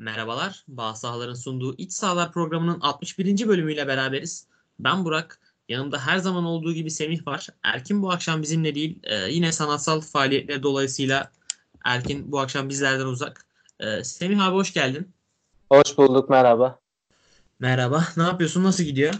Merhabalar. 0.00 0.64
Bağ 0.68 0.94
Sahaların 0.94 1.34
sunduğu 1.34 1.74
İç 1.76 1.92
Sahalar 1.92 2.32
programının 2.32 2.80
61. 2.80 3.48
bölümüyle 3.48 3.86
beraberiz. 3.86 4.46
Ben 4.78 5.04
Burak. 5.04 5.40
Yanımda 5.68 6.06
her 6.06 6.18
zaman 6.18 6.44
olduğu 6.44 6.72
gibi 6.72 6.90
Semih 6.90 7.26
var. 7.26 7.46
Erkin 7.62 8.02
bu 8.02 8.10
akşam 8.10 8.42
bizimle 8.42 8.74
değil. 8.74 8.98
E, 9.02 9.14
yine 9.14 9.52
sanatsal 9.52 10.00
faaliyetler 10.00 10.62
dolayısıyla 10.62 11.30
Erkin 11.84 12.32
bu 12.32 12.40
akşam 12.40 12.68
bizlerden 12.68 13.04
uzak. 13.04 13.46
E, 13.80 14.04
Semih 14.04 14.46
abi 14.46 14.54
hoş 14.54 14.72
geldin. 14.72 15.12
Hoş 15.72 15.98
bulduk 15.98 16.30
merhaba. 16.30 16.78
Merhaba. 17.58 18.04
Ne 18.16 18.22
yapıyorsun? 18.22 18.64
Nasıl 18.64 18.84
gidiyor? 18.84 19.14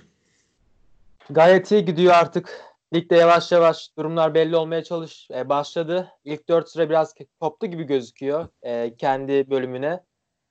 Gayet 1.31 1.73
iyi 1.73 1.85
gidiyor 1.85 2.15
artık. 2.15 2.61
Ligde 2.95 3.17
yavaş 3.17 3.53
yavaş 3.53 3.97
durumlar 3.99 4.35
belli 4.35 4.57
olmaya 4.57 4.85
çalış 4.85 5.29
e, 5.31 5.49
başladı. 5.49 6.09
İlk 6.25 6.49
4 6.49 6.69
sıra 6.69 6.91
biraz 6.91 7.15
koptu 7.41 7.67
gibi 7.67 7.85
gözüküyor 7.85 8.49
e, 8.63 8.97
kendi 8.97 9.51
bölümüne. 9.51 10.10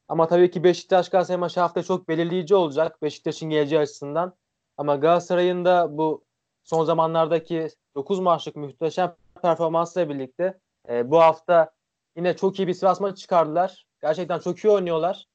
Ama 0.09 0.27
tabii 0.27 0.51
ki 0.51 0.63
Beşiktaş 0.63 1.09
Galatasaray 1.09 1.39
maçı 1.39 1.59
hafta 1.59 1.83
çok 1.83 2.09
belirleyici 2.09 2.55
olacak 2.55 3.01
Beşiktaş'ın 3.01 3.49
geleceği 3.49 3.79
açısından. 3.79 4.33
Ama 4.77 4.95
Galatasaray'ın 4.95 5.65
da 5.65 5.97
bu 5.97 6.25
son 6.63 6.83
zamanlardaki 6.83 7.67
9 7.95 8.19
maçlık 8.19 8.55
muhteşem 8.55 9.15
performansla 9.41 10.09
birlikte 10.09 10.59
e, 10.89 11.11
bu 11.11 11.19
hafta 11.19 11.71
yine 12.17 12.35
çok 12.35 12.59
iyi 12.59 12.67
bir 12.67 12.73
Sivas 12.73 13.01
maçı 13.01 13.15
çıkardılar. 13.15 13.85
Gerçekten 14.01 14.39
çok 14.39 14.59
iyi 14.59 14.69
oynuyorlar. 14.69 15.25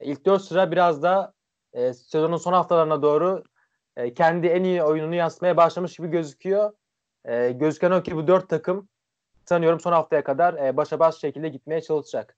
E, 0.00 0.06
ilk 0.06 0.26
4 0.26 0.42
sıra 0.42 0.70
biraz 0.70 1.02
da 1.02 1.32
e, 1.72 1.94
sezonun 1.94 2.36
son 2.36 2.52
haftalarına 2.52 3.02
doğru 3.02 3.44
e, 3.96 4.14
kendi 4.14 4.46
en 4.46 4.64
iyi 4.64 4.82
oyununu 4.82 5.14
yansıtmaya 5.14 5.56
başlamış 5.56 5.96
gibi 5.96 6.08
gözüküyor. 6.08 6.72
E, 7.24 7.52
gözüken 7.52 7.90
o 7.90 8.02
ki 8.02 8.16
bu 8.16 8.26
dört 8.26 8.48
takım 8.48 8.88
sanıyorum 9.44 9.80
son 9.80 9.92
haftaya 9.92 10.24
kadar 10.24 10.54
e, 10.54 10.76
başa 10.76 10.98
baş 10.98 11.18
şekilde 11.18 11.48
gitmeye 11.48 11.80
çalışacak. 11.80 12.36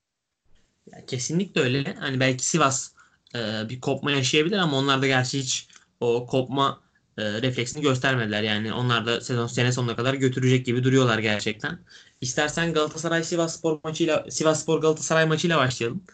Ya 0.92 1.06
kesinlikle 1.06 1.60
öyle. 1.60 1.94
Hani 1.94 2.20
belki 2.20 2.46
Sivas 2.46 2.92
e, 3.34 3.68
bir 3.68 3.80
kopma 3.80 4.10
yaşayabilir 4.10 4.56
ama 4.56 4.76
onlar 4.78 5.02
da 5.02 5.06
gerçi 5.06 5.38
hiç 5.38 5.68
o 6.00 6.26
kopma 6.26 6.80
e, 7.18 7.42
refleksini 7.42 7.82
göstermediler. 7.82 8.42
Yani 8.42 8.72
onlar 8.72 9.06
da 9.06 9.20
sezon 9.20 9.46
sene 9.46 9.72
sonuna 9.72 9.96
kadar 9.96 10.14
götürecek 10.14 10.66
gibi 10.66 10.84
duruyorlar 10.84 11.18
gerçekten. 11.18 11.78
İstersen 12.20 12.72
Galatasaray 12.72 13.24
Sivas 13.24 13.58
Spor 13.58 13.80
maçıyla 13.84 14.26
Sivas 14.30 14.62
Spor 14.62 14.80
Galatasaray 14.80 15.26
maçıyla 15.26 15.58
başlayalım. 15.58 16.04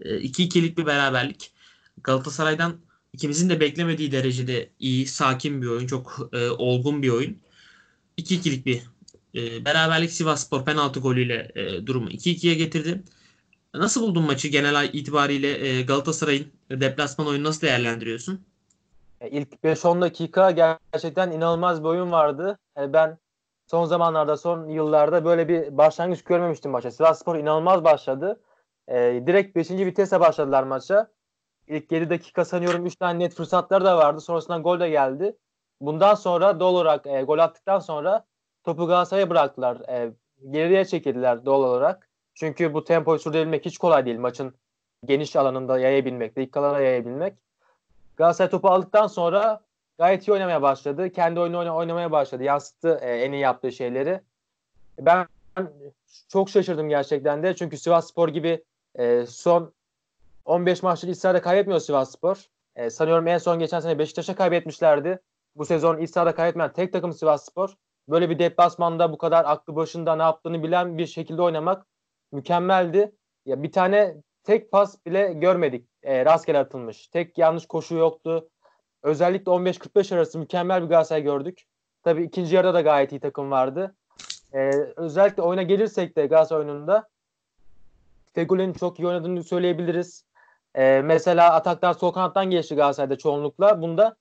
2-2'lik 0.00 0.78
bir 0.78 0.86
beraberlik. 0.86 1.52
Galatasaray'dan 2.04 2.80
ikimizin 3.12 3.50
de 3.50 3.60
beklemediği 3.60 4.12
derecede 4.12 4.70
iyi, 4.78 5.06
sakin 5.06 5.62
bir 5.62 5.66
oyun, 5.66 5.86
çok 5.86 6.30
e, 6.32 6.50
olgun 6.50 7.02
bir 7.02 7.08
oyun. 7.08 7.38
2-2'lik 8.18 8.66
bir 8.66 8.82
e, 9.34 9.64
beraberlik 9.64 10.12
Sivas 10.12 10.46
Spor 10.46 10.64
penaltı 10.64 11.00
golüyle 11.00 11.52
e, 11.54 11.86
durumu 11.86 12.10
2-2'ye 12.10 12.54
getirdi. 12.54 13.02
Nasıl 13.74 14.02
buldun 14.02 14.24
maçı 14.24 14.48
genel 14.48 14.90
itibariyle 14.92 15.68
e, 15.68 15.82
Galatasaray'ın 15.82 16.46
deplasman 16.70 17.26
oyunu 17.26 17.44
nasıl 17.44 17.60
değerlendiriyorsun? 17.60 18.46
İlk 19.30 19.52
5-10 19.64 20.00
dakika 20.00 20.50
gerçekten 20.50 21.30
inanılmaz 21.30 21.82
bir 21.82 21.88
oyun 21.88 22.12
vardı. 22.12 22.58
E, 22.78 22.92
ben 22.92 23.18
son 23.66 23.84
zamanlarda, 23.84 24.36
son 24.36 24.68
yıllarda 24.68 25.24
böyle 25.24 25.48
bir 25.48 25.78
başlangıç 25.78 26.24
görmemiştim 26.24 26.70
maça. 26.70 26.90
Sivas 26.90 27.20
Spor 27.20 27.36
inanılmaz 27.36 27.84
başladı. 27.84 28.40
E, 28.88 29.22
direkt 29.26 29.56
5. 29.56 29.70
vitese 29.70 30.20
başladılar 30.20 30.62
maça. 30.62 31.10
İlk 31.66 31.92
7 31.92 32.10
dakika 32.10 32.44
sanıyorum 32.44 32.86
3 32.86 32.96
tane 32.96 33.18
net 33.18 33.34
fırsatları 33.34 33.84
da 33.84 33.98
vardı. 33.98 34.20
Sonrasında 34.20 34.58
gol 34.58 34.80
de 34.80 34.88
geldi. 34.90 35.36
Bundan 35.80 36.14
sonra 36.14 36.60
doğal 36.60 36.74
olarak 36.74 37.04
gol 37.04 37.38
attıktan 37.38 37.78
sonra 37.78 38.24
topu 38.64 38.86
Galatasaray'a 38.86 39.30
bıraktılar. 39.30 39.78
Geriye 40.50 40.84
çekildiler 40.84 41.44
doğal 41.44 41.62
olarak. 41.62 42.11
Çünkü 42.34 42.74
bu 42.74 42.84
tempoyu 42.84 43.18
sürdürebilmek 43.18 43.64
hiç 43.64 43.78
kolay 43.78 44.06
değil. 44.06 44.18
Maçın 44.18 44.54
geniş 45.04 45.36
alanında 45.36 45.78
yayabilmek, 45.78 46.36
dakikalara 46.36 46.80
yayabilmek. 46.80 47.34
Galatasaray 48.16 48.50
topu 48.50 48.68
aldıktan 48.68 49.06
sonra 49.06 49.60
gayet 49.98 50.28
iyi 50.28 50.32
oynamaya 50.32 50.62
başladı. 50.62 51.12
Kendi 51.12 51.40
oyunu 51.40 51.76
oynamaya 51.76 52.10
başladı. 52.10 52.42
Yansıttı 52.42 52.98
e, 53.02 53.10
en 53.10 53.32
iyi 53.32 53.40
yaptığı 53.40 53.72
şeyleri. 53.72 54.20
Ben 55.00 55.26
çok 56.28 56.50
şaşırdım 56.50 56.88
gerçekten 56.88 57.42
de. 57.42 57.56
Çünkü 57.56 57.78
Sivas 57.78 58.08
Spor 58.08 58.28
gibi 58.28 58.64
e, 58.94 59.26
son 59.26 59.72
15 60.44 60.82
maçlık 60.82 61.10
İsra'da 61.10 61.42
kaybetmiyor 61.42 61.80
Sivas 61.80 62.12
Spor. 62.12 62.46
E, 62.76 62.90
sanıyorum 62.90 63.26
en 63.26 63.38
son 63.38 63.58
geçen 63.58 63.80
sene 63.80 63.98
Beşiktaş'a 63.98 64.34
kaybetmişlerdi. 64.34 65.20
Bu 65.56 65.64
sezon 65.64 65.98
İsra'da 65.98 66.34
kaybetmeyen 66.34 66.72
tek 66.72 66.92
takım 66.92 67.12
Sivas 67.12 67.44
Spor. 67.44 67.76
Böyle 68.08 68.30
bir 68.30 68.38
deplasmanda 68.38 69.12
bu 69.12 69.18
kadar 69.18 69.44
aklı 69.44 69.76
başında 69.76 70.16
ne 70.16 70.22
yaptığını 70.22 70.62
bilen 70.62 70.98
bir 70.98 71.06
şekilde 71.06 71.42
oynamak 71.42 71.86
mükemmeldi. 72.32 73.12
Ya 73.46 73.62
bir 73.62 73.72
tane 73.72 74.16
tek 74.44 74.72
pas 74.72 75.06
bile 75.06 75.32
görmedik. 75.32 75.88
E, 76.02 76.24
rastgele 76.24 76.58
atılmış. 76.58 77.08
Tek 77.08 77.38
yanlış 77.38 77.66
koşu 77.66 77.94
yoktu. 77.94 78.48
Özellikle 79.02 79.52
15-45 79.52 80.14
arası 80.14 80.38
mükemmel 80.38 80.82
bir 80.82 80.88
Galatasaray 80.88 81.22
gördük. 81.22 81.62
Tabii 82.02 82.22
ikinci 82.22 82.54
yarıda 82.54 82.74
da 82.74 82.80
gayet 82.80 83.12
iyi 83.12 83.20
takım 83.20 83.50
vardı. 83.50 83.96
E, 84.52 84.70
özellikle 84.96 85.42
oyuna 85.42 85.62
gelirsek 85.62 86.16
de 86.16 86.26
Galatasaray 86.26 86.64
oyununda 86.64 87.08
Fegül'ün 88.34 88.72
çok 88.72 88.98
iyi 88.98 89.06
oynadığını 89.06 89.44
söyleyebiliriz. 89.44 90.24
E, 90.74 91.02
mesela 91.04 91.54
ataklar 91.54 91.94
sol 91.94 92.12
kanattan 92.12 92.50
geçti 92.50 92.74
Galatasaray'da 92.74 93.18
çoğunlukla. 93.18 93.82
Bunda 93.82 94.16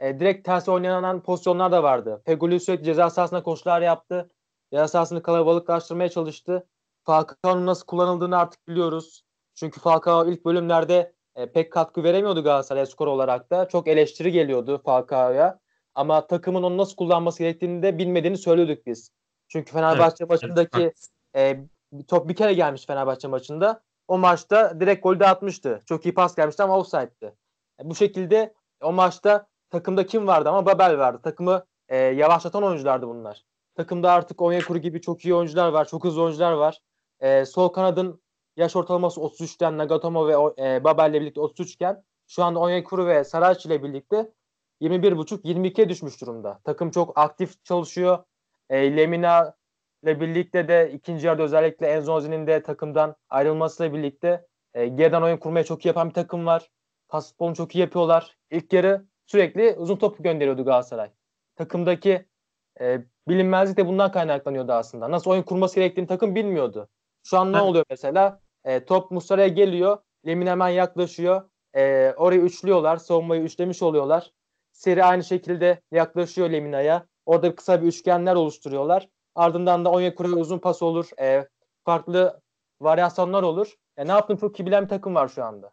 e, 0.00 0.20
direkt 0.20 0.44
ters 0.46 0.68
oynanan 0.68 1.22
pozisyonlar 1.22 1.72
da 1.72 1.82
vardı. 1.82 2.22
Fegül'ü 2.24 2.60
sürekli 2.60 2.84
ceza 2.84 3.10
sahasına 3.10 3.42
koşular 3.42 3.80
yaptı. 3.80 4.30
Ceza 4.72 4.88
sahasını 4.88 5.22
kalabalıklaştırmaya 5.22 6.08
çalıştı. 6.08 6.66
Falcao'nun 7.06 7.66
nasıl 7.66 7.86
kullanıldığını 7.86 8.38
artık 8.38 8.68
biliyoruz. 8.68 9.22
Çünkü 9.54 9.80
Falcao 9.80 10.26
ilk 10.26 10.44
bölümlerde 10.44 11.12
e, 11.36 11.52
pek 11.52 11.72
katkı 11.72 12.04
veremiyordu 12.04 12.44
Galatasaray'a 12.44 12.86
skor 12.86 13.06
olarak 13.06 13.50
da. 13.50 13.68
Çok 13.68 13.88
eleştiri 13.88 14.32
geliyordu 14.32 14.80
Falcao'ya. 14.84 15.58
Ama 15.94 16.26
takımın 16.26 16.62
onu 16.62 16.76
nasıl 16.76 16.96
kullanması 16.96 17.38
gerektiğini 17.38 17.82
de 17.82 17.98
bilmediğini 17.98 18.38
söylüyorduk 18.38 18.86
biz. 18.86 19.10
Çünkü 19.48 19.72
Fenerbahçe 19.72 20.24
evet, 20.24 20.30
maçındaki 20.30 20.82
evet. 20.82 21.08
e, 21.36 22.04
top 22.08 22.28
bir 22.28 22.34
kere 22.34 22.54
gelmiş 22.54 22.86
Fenerbahçe 22.86 23.28
maçında. 23.28 23.82
O 24.08 24.18
maçta 24.18 24.80
direkt 24.80 25.02
gol 25.02 25.20
de 25.20 25.26
atmıştı. 25.26 25.82
Çok 25.86 26.06
iyi 26.06 26.14
pas 26.14 26.36
gelmişti 26.36 26.62
ama 26.62 26.78
offside'di. 26.78 27.34
E, 27.80 27.90
bu 27.90 27.94
şekilde 27.94 28.54
o 28.82 28.92
maçta 28.92 29.46
takımda 29.70 30.06
kim 30.06 30.26
vardı 30.26 30.48
ama 30.48 30.66
Babel 30.66 30.98
vardı. 30.98 31.20
Takımı 31.22 31.64
e, 31.88 31.96
yavaşlatan 31.96 32.62
oyunculardı 32.62 33.08
bunlar. 33.08 33.44
Takımda 33.74 34.12
artık 34.12 34.42
Onyekuru 34.42 34.78
gibi 34.78 35.00
çok 35.00 35.24
iyi 35.24 35.34
oyuncular 35.34 35.68
var. 35.68 35.88
Çok 35.88 36.04
hızlı 36.04 36.22
oyuncular 36.22 36.52
var. 36.52 36.80
E, 37.20 37.44
sol 37.44 37.68
kanadın 37.68 38.20
yaş 38.56 38.76
ortalaması 38.76 39.20
33'ten 39.20 39.78
Nagatomo 39.78 40.28
ve 40.28 40.64
e, 40.64 40.84
Babel 40.84 41.10
ile 41.10 41.20
birlikte 41.20 41.40
33 41.40 41.74
iken 41.74 42.02
şu 42.26 42.44
anda 42.44 42.60
Onyekuru 42.60 43.06
ve 43.06 43.24
Saraç 43.24 43.66
ile 43.66 43.82
birlikte 43.82 44.32
21.5-22'ye 44.80 45.88
düşmüş 45.88 46.20
durumda. 46.20 46.60
Takım 46.64 46.90
çok 46.90 47.18
aktif 47.18 47.64
çalışıyor. 47.64 48.24
E, 48.70 48.96
Lemina 48.96 49.54
ile 50.02 50.20
birlikte 50.20 50.68
de 50.68 50.92
ikinci 50.92 51.26
yarıda 51.26 51.42
özellikle 51.42 51.86
Enzonzi'nin 51.86 52.46
de 52.46 52.62
takımdan 52.62 53.16
ayrılmasıyla 53.28 53.94
birlikte 53.94 54.46
e, 54.74 54.86
geriden 54.86 55.22
oyun 55.22 55.36
kurmaya 55.36 55.64
çok 55.64 55.84
iyi 55.84 55.88
yapan 55.88 56.08
bir 56.08 56.14
takım 56.14 56.46
var. 56.46 56.70
Pas 57.08 57.32
çok 57.56 57.74
iyi 57.74 57.78
yapıyorlar. 57.78 58.36
İlk 58.50 58.72
yarı 58.72 59.06
sürekli 59.26 59.74
uzun 59.78 59.96
topu 59.96 60.22
gönderiyordu 60.22 60.64
Galatasaray. 60.64 61.10
Takımdaki 61.56 62.26
e, 62.80 63.04
bilinmezlik 63.28 63.76
de 63.76 63.86
bundan 63.86 64.12
kaynaklanıyordu 64.12 64.72
aslında. 64.72 65.10
Nasıl 65.10 65.30
oyun 65.30 65.42
kurması 65.42 65.74
gerektiğini 65.74 66.06
takım 66.06 66.34
bilmiyordu. 66.34 66.88
Şu 67.26 67.38
an 67.38 67.52
ne 67.52 67.60
oluyor 67.60 67.84
mesela? 67.90 68.40
E, 68.64 68.84
top 68.84 69.10
Muslera'ya 69.10 69.48
geliyor. 69.48 69.98
Lemin 70.26 70.46
hemen 70.46 70.68
yaklaşıyor. 70.68 71.42
E, 71.76 72.12
orayı 72.16 72.40
üçlüyorlar. 72.40 72.96
Savunmayı 72.96 73.42
üçlemiş 73.42 73.82
oluyorlar. 73.82 74.30
Seri 74.72 75.04
aynı 75.04 75.24
şekilde 75.24 75.80
yaklaşıyor 75.92 76.50
Lemina'ya. 76.50 77.06
Orada 77.26 77.54
kısa 77.54 77.82
bir 77.82 77.86
üçgenler 77.86 78.34
oluşturuyorlar. 78.34 79.08
Ardından 79.34 79.84
da 79.84 79.90
Onyekuru'ya 79.90 80.36
uzun 80.36 80.58
pas 80.58 80.82
olur. 80.82 81.06
E, 81.20 81.48
farklı 81.84 82.40
varyasyonlar 82.80 83.42
olur. 83.42 83.74
Ya 83.96 84.04
ne 84.04 84.12
yaptığını 84.12 84.38
çok 84.38 84.60
iyi 84.60 84.66
bilen 84.66 84.84
bir 84.84 84.88
takım 84.88 85.14
var 85.14 85.28
şu 85.28 85.44
anda. 85.44 85.72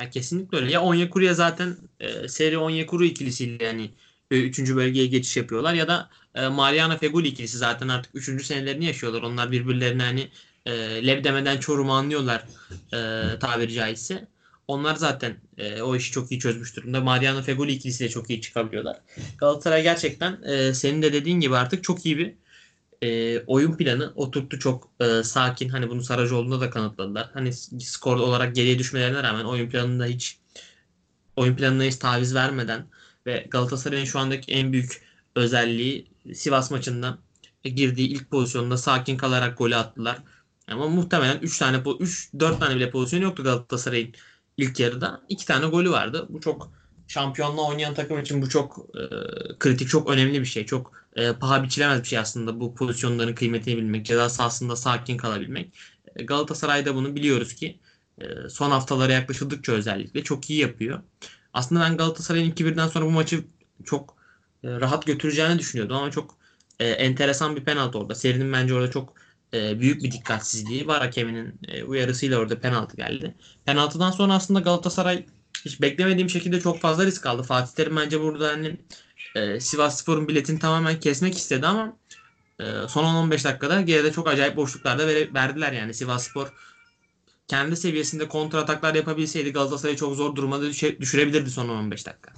Ya 0.00 0.10
kesinlikle 0.10 0.58
öyle. 0.58 0.72
Ya 0.72 0.82
Onyekuru'ya 0.82 1.34
zaten 1.34 1.76
e, 2.00 2.28
seri 2.28 2.58
Onyekuru 2.58 3.04
ikilisiyle 3.04 3.64
yani 3.64 3.90
e, 4.30 4.42
üçüncü 4.42 4.76
bölgeye 4.76 5.06
geçiş 5.06 5.36
yapıyorlar 5.36 5.74
ya 5.74 5.88
da 5.88 6.10
e, 6.34 6.48
Mariana 6.48 6.96
Feguli 6.96 7.28
ikilisi 7.28 7.58
zaten 7.58 7.88
artık 7.88 8.14
üçüncü 8.14 8.44
senelerini 8.44 8.84
yaşıyorlar. 8.84 9.22
Onlar 9.22 9.52
birbirlerine 9.52 10.02
hani 10.02 10.28
e, 10.68 11.06
lev 11.06 11.24
demeden 11.24 11.58
Çorum'u 11.58 11.92
anlıyorlar 11.92 12.44
e, 12.92 12.98
tabiri 13.38 13.72
caizse. 13.72 14.28
Onlar 14.68 14.94
zaten 14.94 15.36
e, 15.58 15.82
o 15.82 15.96
işi 15.96 16.12
çok 16.12 16.32
iyi 16.32 16.40
çözmüş 16.40 16.76
durumda. 16.76 17.00
Mariano 17.00 17.42
Fegoli 17.42 17.72
ikilisiyle 17.72 18.10
çok 18.10 18.30
iyi 18.30 18.40
çıkabiliyorlar. 18.40 19.00
Galatasaray 19.38 19.82
gerçekten 19.82 20.42
e, 20.42 20.74
senin 20.74 21.02
de 21.02 21.12
dediğin 21.12 21.40
gibi 21.40 21.56
artık 21.56 21.84
çok 21.84 22.06
iyi 22.06 22.18
bir 22.18 22.34
e, 23.02 23.38
oyun 23.46 23.76
planı 23.76 24.12
oturttu 24.14 24.58
çok 24.58 24.90
e, 25.00 25.22
sakin. 25.22 25.68
Hani 25.68 25.90
bunu 25.90 26.02
Saracoğlu'nda 26.02 26.60
da 26.60 26.70
kanıtladılar. 26.70 27.30
Hani 27.34 27.52
skor 27.80 28.16
olarak 28.16 28.54
geriye 28.54 28.78
düşmelerine 28.78 29.22
rağmen 29.22 29.44
oyun 29.44 29.70
planında 29.70 30.04
hiç 30.04 30.38
oyun 31.36 31.56
planına 31.56 31.82
hiç 31.82 31.96
taviz 31.96 32.34
vermeden 32.34 32.86
ve 33.26 33.46
Galatasaray'ın 33.50 34.04
şu 34.04 34.18
andaki 34.18 34.52
en 34.52 34.72
büyük 34.72 35.02
özelliği 35.36 36.06
Sivas 36.34 36.70
maçında 36.70 37.18
girdiği 37.64 38.08
ilk 38.08 38.30
pozisyonda 38.30 38.76
sakin 38.76 39.16
kalarak 39.16 39.58
golü 39.58 39.76
attılar. 39.76 40.18
Ama 40.70 40.88
muhtemelen 40.88 41.38
3 41.38 41.58
tane 41.58 41.82
3 42.00 42.30
4 42.40 42.60
tane 42.60 42.76
bile 42.76 42.90
pozisyon 42.90 43.20
yoktu 43.20 43.44
Galatasaray'ın 43.44 44.14
ilk 44.56 44.80
yarıda. 44.80 45.20
iki 45.28 45.46
tane 45.46 45.66
golü 45.66 45.90
vardı. 45.90 46.26
Bu 46.28 46.40
çok 46.40 46.72
şampiyonluğa 47.08 47.68
oynayan 47.68 47.94
takım 47.94 48.20
için 48.20 48.42
bu 48.42 48.48
çok 48.48 48.78
e, 48.94 49.00
kritik, 49.58 49.88
çok 49.88 50.10
önemli 50.10 50.40
bir 50.40 50.46
şey. 50.46 50.66
Çok 50.66 50.92
e, 51.16 51.32
paha 51.32 51.62
biçilemez 51.62 52.02
bir 52.02 52.08
şey 52.08 52.18
aslında 52.18 52.60
bu 52.60 52.74
pozisyonların 52.74 53.34
kıymetini 53.34 53.76
bilmek, 53.76 54.06
ceza 54.06 54.28
sahasında 54.28 54.76
sakin 54.76 55.16
kalabilmek. 55.16 55.78
E, 56.16 56.24
Galatasaray'da 56.24 56.94
bunu 56.94 57.14
biliyoruz 57.16 57.54
ki 57.54 57.78
e, 58.20 58.24
son 58.48 58.70
haftalara 58.70 59.12
yaklaşıldıkça 59.12 59.72
özellikle 59.72 60.22
çok 60.22 60.50
iyi 60.50 60.60
yapıyor. 60.60 61.02
Aslında 61.52 61.80
ben 61.80 61.96
Galatasaray'ın 61.96 62.50
2-1'den 62.52 62.88
sonra 62.88 63.04
bu 63.04 63.10
maçı 63.10 63.44
çok 63.84 64.16
e, 64.64 64.68
rahat 64.80 65.06
götüreceğini 65.06 65.58
düşünüyordum 65.58 65.96
ama 65.96 66.10
çok 66.10 66.34
e, 66.80 66.88
enteresan 66.88 67.56
bir 67.56 67.64
penaltı 67.64 67.98
orada. 67.98 68.14
Serinin 68.14 68.52
bence 68.52 68.74
orada 68.74 68.90
çok 68.90 69.14
e, 69.54 69.80
büyük 69.80 70.02
bir 70.02 70.12
dikkatsizliği 70.12 70.86
var. 70.86 71.00
Hakeminin 71.00 71.60
e, 71.68 71.84
uyarısıyla 71.84 72.38
orada 72.38 72.60
penaltı 72.60 72.96
geldi. 72.96 73.34
Penaltıdan 73.64 74.10
sonra 74.10 74.34
aslında 74.34 74.60
Galatasaray 74.60 75.24
hiç 75.64 75.80
beklemediğim 75.80 76.30
şekilde 76.30 76.60
çok 76.60 76.80
fazla 76.80 77.06
risk 77.06 77.26
aldı. 77.26 77.42
Fatih 77.42 77.74
Terim 77.74 77.96
bence 77.96 78.20
burada 78.20 78.48
hani 78.48 78.76
e, 79.34 79.60
Sivas 79.60 80.00
Spor'un 80.00 80.28
biletini 80.28 80.58
tamamen 80.58 81.00
kesmek 81.00 81.38
istedi 81.38 81.66
ama 81.66 81.96
e, 82.60 82.64
son 82.88 83.04
10-15 83.04 83.44
dakikada 83.44 83.80
geride 83.80 84.12
çok 84.12 84.28
acayip 84.28 84.56
boşluklarda 84.56 85.06
vere, 85.06 85.34
verdiler 85.34 85.72
yani 85.72 85.94
Sivas 85.94 86.28
Spor 86.28 86.52
kendi 87.48 87.76
seviyesinde 87.76 88.28
kontra 88.28 88.58
ataklar 88.58 88.94
yapabilseydi 88.94 89.52
Galatasaray'ı 89.52 89.96
çok 89.96 90.16
zor 90.16 90.36
duruma 90.36 90.60
düşe, 90.60 91.00
düşürebilirdi 91.00 91.50
son 91.50 91.68
15 91.68 92.06
dakika. 92.06 92.32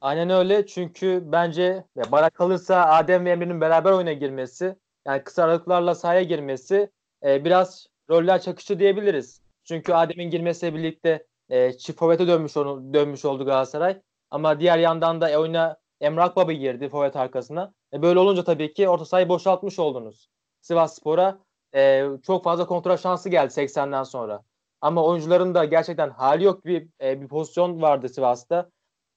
Aynen 0.00 0.30
öyle 0.30 0.66
çünkü 0.66 1.22
bence 1.24 1.84
bana 2.12 2.30
kalırsa 2.30 2.84
Adem 2.84 3.24
ve 3.24 3.30
Emre'nin 3.30 3.60
beraber 3.60 3.92
oyuna 3.92 4.12
girmesi 4.12 4.76
yani 5.06 5.24
kısa 5.24 5.44
aralıklarla 5.44 5.94
sahaya 5.94 6.22
girmesi 6.22 6.90
e, 7.24 7.44
biraz 7.44 7.86
roller 8.10 8.40
çakışı 8.40 8.78
diyebiliriz. 8.78 9.40
Çünkü 9.64 9.92
Adem'in 9.92 10.30
girmesiyle 10.30 10.74
birlikte 10.74 11.26
e, 11.48 11.72
çift 11.72 11.98
forvete 11.98 12.26
dönmüş, 12.26 12.56
onu, 12.56 12.94
dönmüş 12.94 13.24
oldu 13.24 13.44
Galatasaray. 13.44 14.00
Ama 14.30 14.60
diğer 14.60 14.78
yandan 14.78 15.20
da 15.20 15.30
e, 15.30 15.38
oyuna 15.38 15.76
Emrah 16.00 16.36
Baba 16.36 16.52
girdi 16.52 16.88
forvet 16.88 17.16
arkasına. 17.16 17.72
E, 17.92 18.02
böyle 18.02 18.18
olunca 18.18 18.44
tabii 18.44 18.74
ki 18.74 18.88
orta 18.88 19.04
sahayı 19.04 19.28
boşaltmış 19.28 19.78
oldunuz. 19.78 20.28
Sivas 20.60 20.96
Spor'a 20.96 21.38
e, 21.74 22.06
çok 22.26 22.44
fazla 22.44 22.66
kontrol 22.66 22.96
şansı 22.96 23.28
geldi 23.28 23.52
80'den 23.52 24.02
sonra. 24.02 24.42
Ama 24.80 25.04
oyuncuların 25.04 25.54
da 25.54 25.64
gerçekten 25.64 26.10
hali 26.10 26.44
yok 26.44 26.64
bir 26.64 26.88
e, 27.00 27.20
bir 27.20 27.28
pozisyon 27.28 27.82
vardı 27.82 28.08
Sivas'ta. 28.08 28.70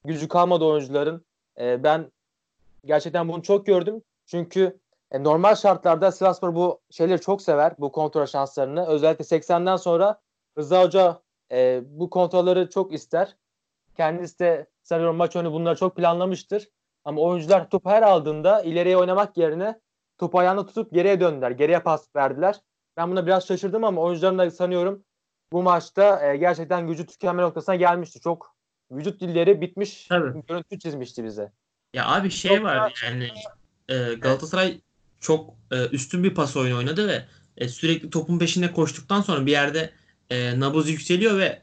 Gücü 0.05 0.27
kalmadı 0.27 0.65
oyuncuların. 0.65 1.25
E, 1.59 1.83
ben 1.83 2.11
gerçekten 2.85 3.27
bunu 3.27 3.43
çok 3.43 3.65
gördüm. 3.65 4.01
Çünkü 4.25 4.79
e, 5.11 5.23
normal 5.23 5.55
şartlarda 5.55 6.11
Sivasspor 6.11 6.55
bu 6.55 6.81
şeyleri 6.91 7.21
çok 7.21 7.41
sever. 7.41 7.73
Bu 7.77 7.91
kontrol 7.91 8.25
şanslarını. 8.25 8.87
Özellikle 8.87 9.23
80'den 9.23 9.75
sonra 9.75 10.21
Rıza 10.57 10.83
Hoca 10.83 11.21
e, 11.51 11.81
bu 11.85 12.09
kontrolleri 12.09 12.69
çok 12.69 12.93
ister. 12.93 13.35
Kendisi 13.97 14.39
de 14.39 14.67
sanıyorum 14.83 15.15
maç 15.15 15.35
önü 15.35 15.51
bunları 15.51 15.75
çok 15.75 15.95
planlamıştır. 15.95 16.69
Ama 17.05 17.21
oyuncular 17.21 17.69
topu 17.69 17.89
her 17.89 18.03
aldığında 18.03 18.61
ileriye 18.61 18.97
oynamak 18.97 19.37
yerine 19.37 19.79
topu 20.17 20.39
ayağını 20.39 20.67
tutup 20.67 20.93
geriye 20.93 21.19
döndüler. 21.19 21.51
Geriye 21.51 21.79
pas 21.79 22.15
verdiler. 22.15 22.61
Ben 22.97 23.11
buna 23.11 23.25
biraz 23.27 23.47
şaşırdım 23.47 23.83
ama 23.83 24.01
oyuncuların 24.01 24.37
da 24.37 24.51
sanıyorum 24.51 25.03
bu 25.51 25.63
maçta 25.63 26.31
e, 26.31 26.37
gerçekten 26.37 26.87
gücü 26.87 27.05
tükenme 27.05 27.43
noktasına 27.43 27.75
gelmişti. 27.75 28.19
Çok 28.19 28.55
vücut 28.91 29.21
dilleri 29.21 29.61
bitmiş 29.61 30.07
Tabii. 30.07 30.45
görüntü 30.47 30.79
çizmişti 30.79 31.23
bize. 31.23 31.51
Ya 31.93 32.07
abi 32.07 32.29
şey 32.29 32.55
çok 32.55 32.65
var 32.65 32.77
da, 32.77 32.93
yani 33.05 33.29
e, 33.89 34.13
Galatasaray. 34.13 34.81
Çok 35.21 35.49
e, 35.71 35.87
üstün 35.87 36.23
bir 36.23 36.35
pas 36.35 36.57
oyunu 36.57 36.77
oynadı 36.77 37.07
ve 37.07 37.25
e, 37.57 37.67
sürekli 37.67 38.09
topun 38.09 38.39
peşinde 38.39 38.71
koştuktan 38.71 39.21
sonra 39.21 39.45
bir 39.45 39.51
yerde 39.51 39.89
e, 40.29 40.59
nabız 40.59 40.89
yükseliyor 40.89 41.37
ve 41.37 41.61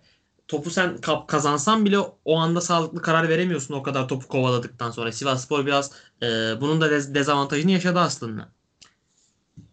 topu 0.49 0.71
sen 0.71 0.97
kap 0.97 1.29
kazansan 1.29 1.85
bile 1.85 1.99
o 2.25 2.37
anda 2.37 2.61
sağlıklı 2.61 3.03
karar 3.03 3.29
veremiyorsun 3.29 3.75
o 3.75 3.83
kadar 3.83 4.09
topu 4.09 4.29
kovaladıktan 4.29 4.91
sonra. 4.91 5.13
Sivas 5.13 5.45
Spor 5.45 5.67
biraz 5.67 5.93
e, 6.23 6.27
bunun 6.61 6.81
da 6.81 6.91
dez- 6.91 7.15
dezavantajını 7.15 7.71
yaşadı 7.71 7.99
aslında. 7.99 8.49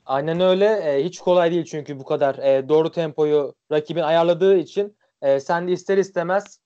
Aynen 0.06 0.40
öyle. 0.40 0.66
E, 0.66 1.06
hiç 1.06 1.20
kolay 1.20 1.52
değil 1.52 1.66
çünkü 1.66 2.00
bu 2.00 2.06
kadar 2.06 2.36
e, 2.36 2.70
doğru 2.70 2.92
tempoyu 2.92 3.56
rakibin 3.72 4.02
ayarladığı 4.02 4.58
için 4.58 4.98
e, 5.22 5.40
sen 5.40 5.68
de 5.68 5.72
ister 5.72 5.98
istemez 5.98 6.60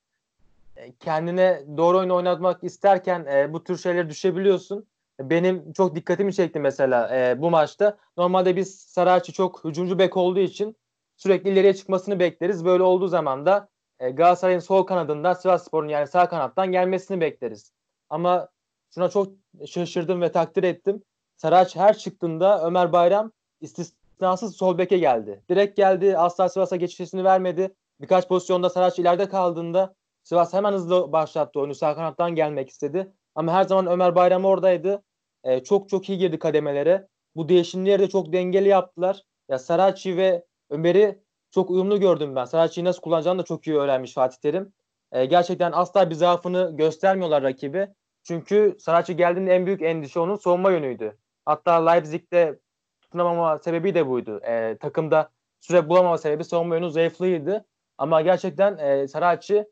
e, 0.75 0.95
kendine 0.99 1.63
doğru 1.77 1.97
oyun 1.97 2.09
oynatmak 2.09 2.63
isterken 2.63 3.25
e, 3.25 3.53
bu 3.53 3.63
tür 3.63 3.77
şeyler 3.77 4.09
düşebiliyorsun. 4.09 4.85
Benim 5.19 5.73
çok 5.73 5.95
dikkatimi 5.95 6.33
çekti 6.33 6.59
mesela 6.59 7.17
e, 7.17 7.41
bu 7.41 7.49
maçta. 7.49 7.97
Normalde 8.17 8.55
biz 8.55 8.79
Saracchi 8.79 9.33
çok 9.33 9.65
hücumcu 9.65 9.99
bek 9.99 10.17
olduğu 10.17 10.39
için 10.39 10.75
sürekli 11.17 11.49
ileriye 11.49 11.73
çıkmasını 11.73 12.19
bekleriz. 12.19 12.65
Böyle 12.65 12.83
olduğu 12.83 13.07
zaman 13.07 13.45
da 13.45 13.69
e, 13.99 14.09
Galatasaray'ın 14.09 14.59
sol 14.59 14.83
kanadından 14.83 15.33
Sivasspor'un 15.33 15.87
yani 15.87 16.07
sağ 16.07 16.29
kanattan 16.29 16.71
gelmesini 16.71 17.21
bekleriz. 17.21 17.73
Ama 18.09 18.49
şuna 18.93 19.09
çok 19.09 19.27
şaşırdım 19.67 20.21
ve 20.21 20.31
takdir 20.31 20.63
ettim. 20.63 21.03
Saraç 21.37 21.75
her 21.75 21.97
çıktığında 21.97 22.65
Ömer 22.65 22.91
Bayram 22.91 23.31
istisnasız 23.61 24.55
sol 24.55 24.77
beke 24.77 24.97
geldi. 24.97 25.43
Direkt 25.49 25.77
geldi. 25.77 26.17
Asla 26.17 26.49
Sivas'a 26.49 26.75
geçişini 26.75 27.23
vermedi. 27.23 27.75
Birkaç 28.01 28.27
pozisyonda 28.27 28.69
Saraç 28.69 28.99
ileride 28.99 29.29
kaldığında 29.29 29.95
Sivas 30.23 30.53
hemen 30.53 30.73
hızlı 30.73 31.11
başlattı 31.11 31.59
oyunu. 31.59 31.75
Sağ 31.75 31.95
kanattan 31.95 32.35
gelmek 32.35 32.69
istedi. 32.69 33.13
Ama 33.35 33.53
her 33.53 33.63
zaman 33.63 33.87
Ömer 33.87 34.15
Bayram 34.15 34.45
oradaydı. 34.45 35.03
E, 35.43 35.63
çok 35.63 35.89
çok 35.89 36.09
iyi 36.09 36.17
girdi 36.17 36.39
kademelere. 36.39 37.07
Bu 37.35 37.49
değişimleri 37.49 38.01
de 38.01 38.09
çok 38.09 38.33
dengeli 38.33 38.67
yaptılar. 38.67 39.23
Ya 39.49 39.59
Saraçi 39.59 40.17
ve 40.17 40.45
Ömer'i 40.69 41.19
çok 41.51 41.69
uyumlu 41.69 41.99
gördüm 41.99 42.35
ben. 42.35 42.45
Saracchi'yi 42.45 42.85
nasıl 42.85 43.01
kullanacağını 43.01 43.39
da 43.39 43.43
çok 43.43 43.67
iyi 43.67 43.77
öğrenmiş 43.77 44.13
Fatih 44.13 44.37
Terim. 44.37 44.73
E, 45.11 45.25
gerçekten 45.25 45.71
asla 45.71 46.09
bir 46.09 46.15
zaafını 46.15 46.71
göstermiyorlar 46.77 47.43
rakibi. 47.43 47.87
Çünkü 48.23 48.77
Saracchi 48.79 49.15
geldiğinde 49.15 49.55
en 49.55 49.65
büyük 49.65 49.81
endişe 49.81 50.19
onun 50.19 50.35
savunma 50.35 50.71
yönüydü. 50.71 51.17
Hatta 51.45 51.89
Leipzig'te 51.89 52.59
tutunamama 53.01 53.59
sebebi 53.59 53.95
de 53.95 54.07
buydu. 54.07 54.39
E, 54.43 54.77
takımda 54.77 55.29
süre 55.61 55.89
bulamama 55.89 56.17
sebebi 56.17 56.43
savunma 56.43 56.75
yönü 56.75 56.91
zayıflığıydı. 56.91 57.65
Ama 57.97 58.21
gerçekten 58.21 58.77
e, 58.77 59.07
Saracchi 59.07 59.65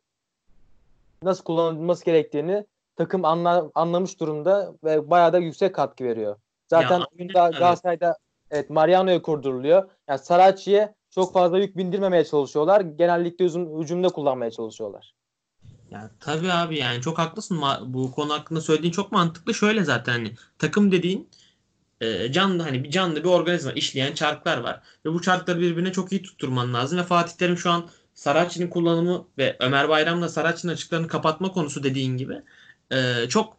nasıl 1.23 1.43
kullanılması 1.43 2.05
gerektiğini 2.05 2.65
takım 2.97 3.25
anla, 3.25 3.71
anlamış 3.75 4.19
durumda 4.19 4.73
ve 4.83 5.09
bayağı 5.09 5.33
da 5.33 5.37
yüksek 5.37 5.75
katkı 5.75 6.03
veriyor. 6.03 6.35
Zaten 6.67 6.99
ya, 6.99 7.05
oyunda 7.15 7.49
Galatasaray'da 7.49 8.17
evet 8.51 8.69
Mariano'ya 8.69 9.21
kurduruluyor. 9.21 9.89
Yani 10.07 10.19
Saracchi'ye 10.19 10.95
çok 11.09 11.33
fazla 11.33 11.59
yük 11.59 11.77
bindirmemeye 11.77 12.25
çalışıyorlar. 12.25 12.81
Genellikle 12.81 13.45
hücum, 13.45 13.81
hücumda 13.81 14.09
kullanmaya 14.09 14.51
çalışıyorlar. 14.51 15.13
Ya 15.91 16.09
tabii 16.19 16.51
abi 16.51 16.77
yani 16.77 17.01
çok 17.01 17.17
haklısın. 17.17 17.61
Bu 17.85 18.11
konu 18.11 18.33
hakkında 18.33 18.61
söylediğin 18.61 18.93
çok 18.93 19.11
mantıklı. 19.11 19.53
Şöyle 19.53 19.83
zaten 19.83 20.11
hani 20.11 20.31
takım 20.59 20.91
dediğin 20.91 21.29
e, 22.01 22.31
canlı 22.31 22.63
hani 22.63 22.83
bir 22.83 22.91
canlı 22.91 23.23
bir 23.23 23.29
organizma 23.29 23.71
işleyen 23.71 24.13
çarklar 24.13 24.57
var. 24.57 24.81
Ve 25.05 25.13
bu 25.13 25.21
çarkları 25.21 25.59
birbirine 25.59 25.91
çok 25.91 26.11
iyi 26.11 26.21
tutturman 26.21 26.73
lazım. 26.73 26.99
Ve 26.99 27.03
Fatih 27.03 27.33
Terim 27.33 27.57
şu 27.57 27.71
an 27.71 27.89
Saracchi'nin 28.13 28.67
kullanımı 28.69 29.25
ve 29.37 29.57
Ömer 29.59 29.89
Bayram'la 29.89 30.29
Saracchi'nin 30.29 30.73
açıklarını 30.73 31.07
kapatma 31.07 31.51
konusu 31.51 31.83
dediğin 31.83 32.17
gibi 32.17 32.41
e, 32.91 33.29
çok 33.29 33.57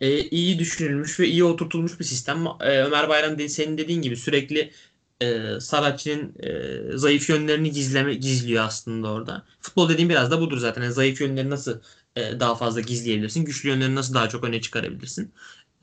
e, 0.00 0.20
iyi 0.20 0.58
düşünülmüş 0.58 1.20
ve 1.20 1.28
iyi 1.28 1.44
oturtulmuş 1.44 2.00
bir 2.00 2.04
sistem. 2.04 2.46
E, 2.60 2.82
Ömer 2.82 3.08
Bayram 3.08 3.38
de, 3.38 3.48
senin 3.48 3.78
dediğin 3.78 4.02
gibi 4.02 4.16
sürekli 4.16 4.72
e, 5.20 5.60
Saracchi'nin 5.60 6.34
e, 6.42 6.98
zayıf 6.98 7.28
yönlerini 7.28 7.70
gizleme 7.70 8.14
gizliyor 8.14 8.64
aslında 8.64 9.12
orada. 9.12 9.44
Futbol 9.60 9.88
dediğim 9.88 10.08
biraz 10.10 10.30
da 10.30 10.40
budur 10.40 10.58
zaten. 10.58 10.82
Yani 10.82 10.92
zayıf 10.92 11.20
yönleri 11.20 11.50
nasıl 11.50 11.80
e, 12.16 12.40
daha 12.40 12.54
fazla 12.54 12.80
gizleyebilirsin? 12.80 13.44
Güçlü 13.44 13.68
yönleri 13.68 13.94
nasıl 13.94 14.14
daha 14.14 14.28
çok 14.28 14.44
öne 14.44 14.60
çıkarabilirsin? 14.60 15.32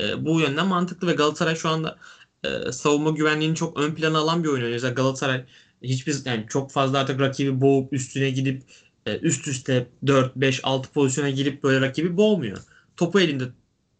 E, 0.01 0.25
bu 0.25 0.41
yönden 0.41 0.67
mantıklı 0.67 1.07
ve 1.07 1.13
Galatasaray 1.13 1.55
şu 1.55 1.69
anda 1.69 1.97
e, 2.43 2.71
savunma 2.71 3.09
güvenliğini 3.09 3.55
çok 3.55 3.79
ön 3.79 3.95
plana 3.95 4.17
alan 4.19 4.43
bir 4.43 4.49
oyun 4.49 4.55
oynuyor. 4.61 4.73
Mesela 4.73 4.93
Galatasaray 4.93 5.45
hiçbir 5.81 6.25
yani 6.25 6.45
çok 6.49 6.71
fazla 6.71 6.99
artık 6.99 7.19
rakibi 7.19 7.61
boğup 7.61 7.93
üstüne 7.93 8.29
gidip 8.29 8.63
e, 9.05 9.17
üst 9.17 9.47
üste 9.47 9.87
4 10.07 10.35
5 10.35 10.59
6 10.63 10.91
pozisyona 10.91 11.29
girip 11.29 11.63
böyle 11.63 11.81
rakibi 11.81 12.17
boğmuyor. 12.17 12.57
Topu 12.97 13.19
elinde 13.19 13.43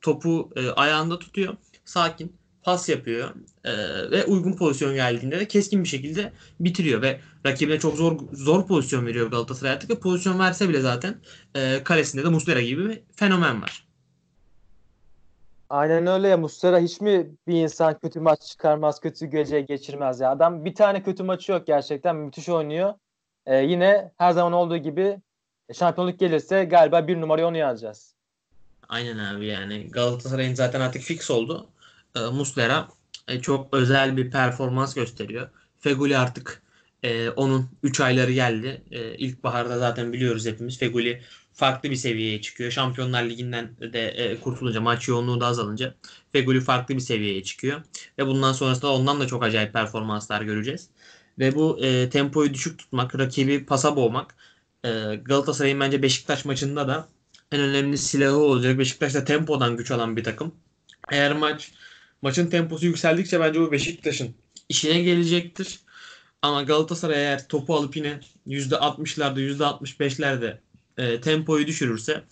topu 0.01 0.49
e, 0.55 0.69
ayağında 0.69 1.19
tutuyor. 1.19 1.57
Sakin 1.85 2.35
pas 2.63 2.89
yapıyor 2.89 3.29
e, 3.63 3.71
ve 4.11 4.25
uygun 4.25 4.53
pozisyon 4.53 4.95
geldiğinde 4.95 5.39
de 5.39 5.47
keskin 5.47 5.83
bir 5.83 5.89
şekilde 5.89 6.33
bitiriyor 6.59 7.01
ve 7.01 7.19
rakibine 7.45 7.79
çok 7.79 7.95
zor 7.95 8.19
zor 8.33 8.67
pozisyon 8.67 9.05
veriyor 9.05 9.31
Galatasaray 9.31 9.73
artık 9.73 9.89
ve 9.89 9.99
pozisyon 9.99 10.39
verse 10.39 10.69
bile 10.69 10.81
zaten 10.81 11.15
e, 11.55 11.83
kalesinde 11.83 12.23
de 12.23 12.29
Muslera 12.29 12.61
gibi 12.61 12.89
bir 12.89 13.01
fenomen 13.15 13.61
var. 13.61 13.87
Aynen 15.69 16.07
öyle 16.07 16.27
ya 16.27 16.37
Muslera 16.37 16.79
hiç 16.79 17.01
mi 17.01 17.31
bir 17.47 17.63
insan 17.63 17.99
kötü 17.99 18.19
maç 18.19 18.41
çıkarmaz, 18.41 18.99
kötü 18.99 19.25
gece 19.25 19.61
geçirmez 19.61 20.19
ya. 20.19 20.31
Adam 20.31 20.65
bir 20.65 20.75
tane 20.75 21.03
kötü 21.03 21.23
maçı 21.23 21.51
yok 21.51 21.67
gerçekten 21.67 22.15
müthiş 22.15 22.49
oynuyor. 22.49 22.93
Ee, 23.45 23.55
yine 23.55 24.11
her 24.17 24.31
zaman 24.31 24.53
olduğu 24.53 24.77
gibi 24.77 25.21
şampiyonluk 25.73 26.19
gelirse 26.19 26.65
galiba 26.65 27.07
bir 27.07 27.21
numarayı 27.21 27.47
onu 27.47 27.57
yazacağız. 27.57 28.15
Aynen 28.91 29.17
abi 29.17 29.47
yani 29.47 29.89
Galatasaray'ın 29.91 30.55
zaten 30.55 30.81
artık 30.81 31.01
fix 31.03 31.31
oldu 31.31 31.69
e, 32.15 32.19
Muslera 32.19 32.89
e, 33.27 33.41
çok 33.41 33.73
özel 33.75 34.17
bir 34.17 34.31
performans 34.31 34.95
gösteriyor. 34.95 35.49
Feguli 35.79 36.17
artık 36.17 36.63
E, 37.03 37.29
onun 37.29 37.71
3 37.83 38.01
ayları 38.01 38.33
geldi. 38.33 38.85
E, 38.91 39.17
ilkbaharda 39.17 39.79
zaten 39.79 40.13
biliyoruz 40.13 40.45
hepimiz. 40.45 40.79
Feguli 40.79 41.21
farklı 41.53 41.91
bir 41.91 41.95
seviyeye 41.95 42.41
çıkıyor. 42.41 42.71
Şampiyonlar 42.71 43.23
Ligi'nden 43.23 43.77
de 43.93 44.07
e, 44.09 44.39
kurtulunca, 44.39 44.81
maç 44.81 45.07
yoğunluğu 45.07 45.41
da 45.41 45.47
azalınca 45.47 45.95
Feguli 46.33 46.61
farklı 46.61 46.95
bir 46.95 47.01
seviyeye 47.01 47.43
çıkıyor. 47.43 47.83
Ve 48.19 48.27
bundan 48.27 48.53
sonrasında 48.53 48.93
ondan 48.93 49.19
da 49.21 49.27
çok 49.27 49.43
acayip 49.43 49.73
performanslar 49.73 50.41
göreceğiz. 50.41 50.89
Ve 51.39 51.55
bu 51.55 51.79
e, 51.85 52.09
tempoyu 52.09 52.53
düşük 52.55 52.79
tutmak, 52.79 53.19
rakibi 53.19 53.65
pasa 53.65 53.95
boğmak 53.95 54.35
e, 54.85 54.89
Galatasaray'ın 55.25 55.81
bence 55.81 56.03
Beşiktaş 56.03 56.45
maçında 56.45 56.89
da 56.89 57.09
en 57.51 57.61
önemli 57.61 57.97
silahı 57.97 58.37
olacak. 58.37 58.79
Beşiktaş 58.79 59.13
da 59.13 59.23
tempodan 59.23 59.77
güç 59.77 59.91
alan 59.91 60.17
bir 60.17 60.23
takım. 60.23 60.55
Eğer 61.11 61.35
maç 61.35 61.71
maçın 62.21 62.49
temposu 62.49 62.85
yükseldikçe 62.85 63.39
bence 63.39 63.59
bu 63.61 63.71
Beşiktaş'ın 63.71 64.35
işine 64.69 65.01
gelecektir. 65.01 65.79
Ama 66.41 66.63
Galatasaray 66.63 67.17
eğer 67.17 67.47
topu 67.47 67.75
alıp 67.75 67.95
yine 67.95 68.19
%60'larda 68.47 69.39
%65'lerde 69.39 70.57
e, 70.97 71.21
tempoyu 71.21 71.67
düşürürse 71.67 72.23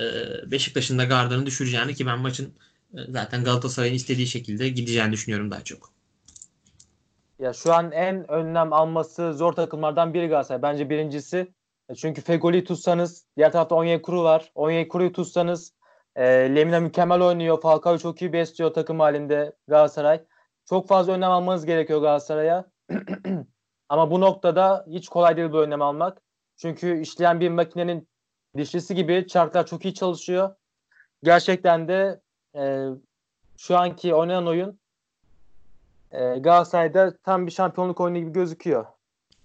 e, 0.00 0.04
Beşiktaş'ın 0.50 0.98
da 0.98 1.04
gardını 1.04 1.46
düşüreceğini 1.46 1.94
ki 1.94 2.06
ben 2.06 2.18
maçın 2.18 2.52
e, 2.94 2.98
zaten 3.08 3.44
Galatasaray'ın 3.44 3.94
istediği 3.94 4.26
şekilde 4.26 4.68
gideceğini 4.68 5.12
düşünüyorum 5.12 5.50
daha 5.50 5.64
çok. 5.64 5.94
Ya 7.38 7.52
şu 7.52 7.72
an 7.72 7.92
en 7.92 8.30
önlem 8.30 8.72
alması 8.72 9.34
zor 9.34 9.52
takımlardan 9.52 10.14
biri 10.14 10.26
Galatasaray. 10.26 10.62
Bence 10.62 10.90
birincisi 10.90 11.48
çünkü 11.96 12.22
Fegoli 12.22 12.64
tutsanız 12.64 13.26
diğer 13.36 13.52
tarafta 13.52 13.74
Onyekuru 13.74 14.22
var. 14.22 14.52
Onyekuru'yu 14.54 15.12
tutsanız 15.12 15.74
e, 16.16 16.24
Lemina 16.26 16.80
mükemmel 16.80 17.20
oynuyor. 17.20 17.60
Falcao 17.60 17.98
çok 17.98 18.22
iyi 18.22 18.32
besliyor 18.32 18.74
takım 18.74 19.00
halinde 19.00 19.56
Galatasaray. 19.68 20.24
Çok 20.64 20.88
fazla 20.88 21.12
önlem 21.12 21.30
almanız 21.30 21.66
gerekiyor 21.66 22.00
Galatasaray'a. 22.00 22.64
Ama 23.88 24.10
bu 24.10 24.20
noktada 24.20 24.86
hiç 24.88 25.08
kolay 25.08 25.36
değil 25.36 25.52
bu 25.52 25.62
önlem 25.62 25.82
almak. 25.82 26.22
Çünkü 26.56 27.00
işleyen 27.00 27.40
bir 27.40 27.48
makinenin 27.48 28.08
dişlisi 28.56 28.94
gibi 28.94 29.26
çarklar 29.26 29.66
çok 29.66 29.84
iyi 29.84 29.94
çalışıyor. 29.94 30.54
Gerçekten 31.22 31.88
de 31.88 32.20
e, 32.56 32.86
şu 33.56 33.76
anki 33.76 34.14
oynanan 34.14 34.46
oyun 34.46 34.80
e, 36.10 36.38
Galatasaray'da 36.38 37.16
tam 37.16 37.46
bir 37.46 37.52
şampiyonluk 37.52 38.00
oyunu 38.00 38.18
gibi 38.18 38.32
gözüküyor. 38.32 38.86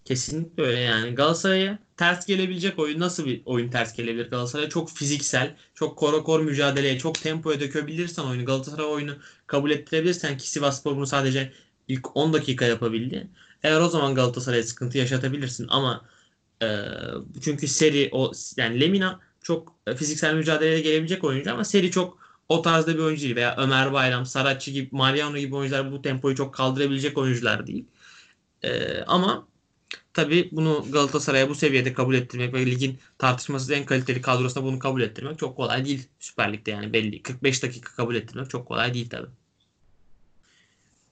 Kesinlikle 0.10 0.64
öyle 0.64 0.80
yani. 0.80 1.16
Galatasaray'a 1.16 1.80
ters 1.98 2.26
gelebilecek 2.26 2.80
oyun 2.80 3.00
nasıl 3.00 3.26
bir 3.26 3.42
oyun 3.46 3.70
ters 3.70 3.94
gelebilir? 3.94 4.30
Galatasaray 4.30 4.70
çok 4.70 4.90
fiziksel, 4.92 5.56
çok 5.74 5.98
kora 5.98 6.24
kor 6.24 6.40
mücadeleye, 6.40 6.98
çok 6.98 7.16
tempoya 7.22 7.60
dökebilirsen 7.60 8.24
oyunu, 8.24 8.46
Galatasaray 8.46 8.86
oyunu 8.86 9.16
kabul 9.48 9.72
ettirebilirsen 9.72 10.38
ki 10.38 10.50
Sivasspor 10.50 10.96
bunu 10.96 11.08
sadece 11.08 11.54
ilk 11.88 12.18
10 12.18 12.34
dakika 12.34 12.66
yapabildi. 12.66 13.28
Eğer 13.64 13.82
o 13.82 13.90
zaman 13.90 14.16
Galatasaray'a 14.16 14.64
sıkıntı 14.64 14.98
yaşatabilirsin 14.98 15.68
ama 15.70 16.06
e, 16.62 16.68
çünkü 17.42 17.68
seri 17.68 18.10
o 18.12 18.32
yani 18.58 18.80
Lemina 18.82 19.20
çok 19.42 19.76
fiziksel 19.98 20.34
mücadeleye 20.36 20.82
gelebilecek 20.82 21.24
oyuncu 21.24 21.54
ama 21.54 21.64
seri 21.64 21.92
çok 21.92 22.20
o 22.50 22.62
tarzda 22.62 22.94
bir 22.94 23.00
oyuncu 23.00 23.24
değil 23.24 23.36
veya 23.36 23.56
Ömer 23.58 23.94
Bayram, 23.94 24.26
Saratçı 24.26 24.72
gibi, 24.72 24.90
Mariano 24.92 25.38
gibi 25.38 25.56
oyuncular 25.56 25.92
bu 25.92 26.02
tempoyu 26.02 26.36
çok 26.36 26.54
kaldırabilecek 26.54 27.18
oyuncular 27.18 27.68
değil. 27.68 27.86
E, 28.64 29.02
ama 29.08 29.50
tabii 30.14 30.50
bunu 30.52 30.86
Galatasaray'a 30.92 31.50
bu 31.50 31.56
seviyede 31.56 31.94
kabul 31.94 32.16
ettirmek 32.16 32.54
ve 32.54 32.66
ligin 32.66 33.00
tartışmasız 33.18 33.72
en 33.72 33.86
kaliteli 33.86 34.22
kadrosuna 34.22 34.64
bunu 34.64 34.80
kabul 34.80 35.02
ettirmek 35.02 35.40
çok 35.40 35.56
kolay 35.56 35.86
değil 35.86 36.08
Süper 36.20 36.54
Lig'de 36.54 36.72
yani 36.72 36.94
belli. 36.94 37.24
45 37.24 37.64
dakika 37.64 37.96
kabul 37.96 38.16
ettirmek 38.16 38.50
çok 38.50 38.68
kolay 38.68 38.94
değil 38.94 39.10
tabii. 39.10 39.30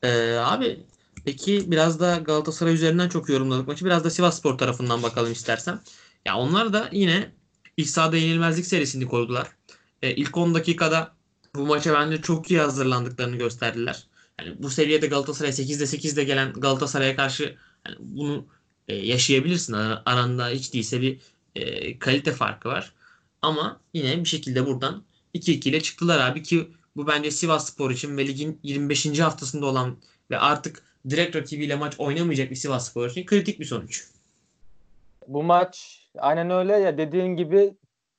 Ee, 0.03 0.33
abi 0.33 0.79
peki 1.25 1.71
biraz 1.71 1.99
da 1.99 2.17
Galatasaray 2.17 2.73
üzerinden 2.73 3.09
çok 3.09 3.29
yorumladık 3.29 3.67
maçı. 3.67 3.85
Biraz 3.85 4.03
da 4.03 4.09
Sivas 4.09 4.39
Spor 4.39 4.57
tarafından 4.57 5.03
bakalım 5.03 5.31
istersen. 5.31 5.79
Ya 6.25 6.37
onlar 6.37 6.73
da 6.73 6.89
yine 6.91 7.31
ilk 7.77 7.89
sahada 7.89 8.17
yenilmezlik 8.17 8.65
serisini 8.65 9.07
koydular. 9.07 9.47
Ee, 10.01 10.15
ilk 10.15 10.37
10 10.37 10.55
dakikada 10.55 11.13
bu 11.55 11.65
maça 11.65 11.93
bence 11.93 12.21
çok 12.21 12.51
iyi 12.51 12.59
hazırlandıklarını 12.59 13.35
gösterdiler. 13.35 14.07
Yani 14.39 14.55
bu 14.59 14.69
seviyede 14.69 15.07
Galatasaray 15.07 15.51
8'de 15.51 15.83
8'de 15.83 16.23
gelen 16.23 16.53
Galatasaray'a 16.53 17.15
karşı 17.15 17.55
yani 17.87 17.97
bunu 17.99 18.45
e, 18.87 18.95
yaşayabilirsin. 18.95 19.73
Aranda 20.05 20.47
hiç 20.49 20.73
değilse 20.73 21.01
bir 21.01 21.19
e, 21.55 21.99
kalite 21.99 22.31
farkı 22.31 22.69
var. 22.69 22.93
Ama 23.41 23.79
yine 23.93 24.19
bir 24.19 24.29
şekilde 24.29 24.65
buradan 24.65 25.03
2-2 25.35 25.69
ile 25.69 25.81
çıktılar 25.81 26.31
abi 26.31 26.43
ki 26.43 26.67
bu 26.95 27.07
bence 27.07 27.31
Sivas 27.31 27.69
Spor 27.69 27.91
için 27.91 28.17
ve 28.17 28.27
ligin 28.27 28.59
25. 28.63 29.19
haftasında 29.19 29.65
olan 29.65 29.97
ve 30.31 30.39
artık 30.39 30.83
direkt 31.09 31.35
rakibiyle 31.35 31.75
maç 31.75 31.93
oynamayacak 31.97 32.49
bir 32.49 32.55
Sivas 32.55 32.89
Spor 32.89 33.09
için 33.09 33.25
kritik 33.25 33.59
bir 33.59 33.65
sonuç. 33.65 34.07
Bu 35.27 35.43
maç 35.43 35.99
aynen 36.17 36.49
öyle 36.49 36.77
ya 36.77 36.97
dediğin 36.97 37.35
gibi 37.35 37.73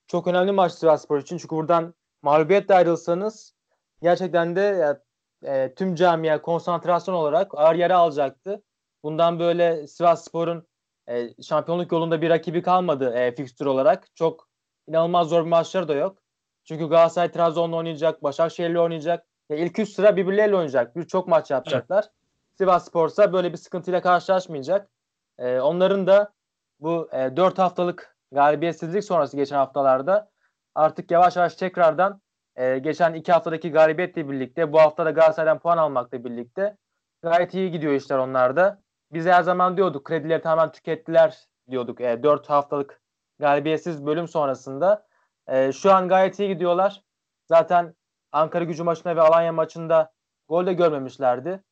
çok 0.07 0.27
önemli 0.27 0.53
maç 0.53 0.73
Sivas 0.73 1.05
Spor 1.05 1.19
için. 1.19 1.39
Çünkü 1.39 1.57
buradan 1.57 1.95
mağlubiyetle 2.23 2.75
ayrılsanız 2.75 3.55
gerçekten 4.03 4.57
de 4.57 4.61
ya, 4.61 5.03
e, 5.43 5.75
tüm 5.75 5.95
camia 5.95 6.43
konsantrasyon 6.43 7.15
olarak 7.15 7.55
ağır 7.55 7.75
yere 7.75 7.95
alacaktı. 7.95 8.63
Bundan 9.03 9.39
böyle 9.39 9.87
Sivas 9.87 10.25
Spor'un 10.25 10.67
e, 11.09 11.43
şampiyonluk 11.43 11.93
yolunda 11.93 12.23
bir 12.23 12.31
rakibi 12.31 12.63
kalmadı 12.63 13.15
e, 13.15 13.35
fikstür 13.35 13.67
olarak. 13.67 14.17
Çok 14.17 14.49
inanılmaz 14.89 15.29
zor 15.29 15.45
bir 15.45 15.51
maçları 15.51 15.89
da 15.89 15.95
yok. 15.95 16.19
Çünkü 16.65 16.89
Galatasaray 16.89 17.31
Trabzon'la 17.31 17.77
oynayacak, 17.77 18.23
Başakşehir'le 18.23 18.77
oynayacak. 18.77 19.27
Ya 19.51 19.57
ilk 19.57 19.79
üç 19.79 19.89
sıra 19.89 20.17
birbirleriyle 20.17 20.57
oynayacak. 20.57 20.97
Birçok 20.97 21.29
maç 21.29 21.51
yapacaklar. 21.51 22.03
Evet. 22.03 22.13
Sivas 22.59 22.89
Spor'sa 22.89 23.33
böyle 23.33 23.53
bir 23.53 23.57
sıkıntıyla 23.57 24.01
karşılaşmayacak. 24.01 24.91
E, 25.39 25.61
onların 25.61 26.07
da 26.07 26.33
bu 26.81 27.09
e, 27.13 27.37
4 27.37 27.59
haftalık 27.59 28.17
galibiyetsizlik 28.33 29.05
sonrası 29.05 29.37
geçen 29.37 29.57
haftalarda 29.57 30.31
artık 30.75 31.11
yavaş 31.11 31.37
yavaş 31.37 31.55
tekrardan 31.55 32.21
e, 32.57 32.79
geçen 32.79 33.15
iki 33.15 33.33
haftadaki 33.33 33.71
galibiyetle 33.71 34.29
birlikte 34.29 34.73
bu 34.73 34.81
hafta 34.81 35.07
da 35.07 35.11
Galatasaray'dan 35.11 35.59
puan 35.59 35.79
almakla 35.79 36.25
birlikte 36.25 36.77
gayet 37.23 37.55
iyi 37.55 37.71
gidiyor 37.71 37.93
işler 37.93 38.19
onlarda. 38.19 38.83
Biz 39.13 39.27
her 39.27 39.43
zaman 39.43 39.77
diyorduk 39.77 40.05
kredileri 40.05 40.43
tamamen 40.43 40.73
tükettiler 40.73 41.49
diyorduk 41.71 42.01
e, 42.01 42.23
4 42.23 42.51
haftalık 42.51 43.01
galibiyetsiz 43.39 44.07
bölüm 44.07 44.29
sonrasında. 44.29 45.07
E, 45.49 45.73
şu 45.73 45.93
an 45.93 46.09
gayet 46.09 46.39
iyi 46.41 46.49
gidiyorlar. 46.49 47.03
Zaten 47.47 47.95
Ankara 48.33 48.65
gücü 48.65 48.83
maçında 48.83 49.17
ve 49.17 49.21
Alanya 49.21 49.53
maçında 49.53 50.13
gol 50.49 50.67
de 50.67 50.73
görmemişlerdi. 50.73 51.63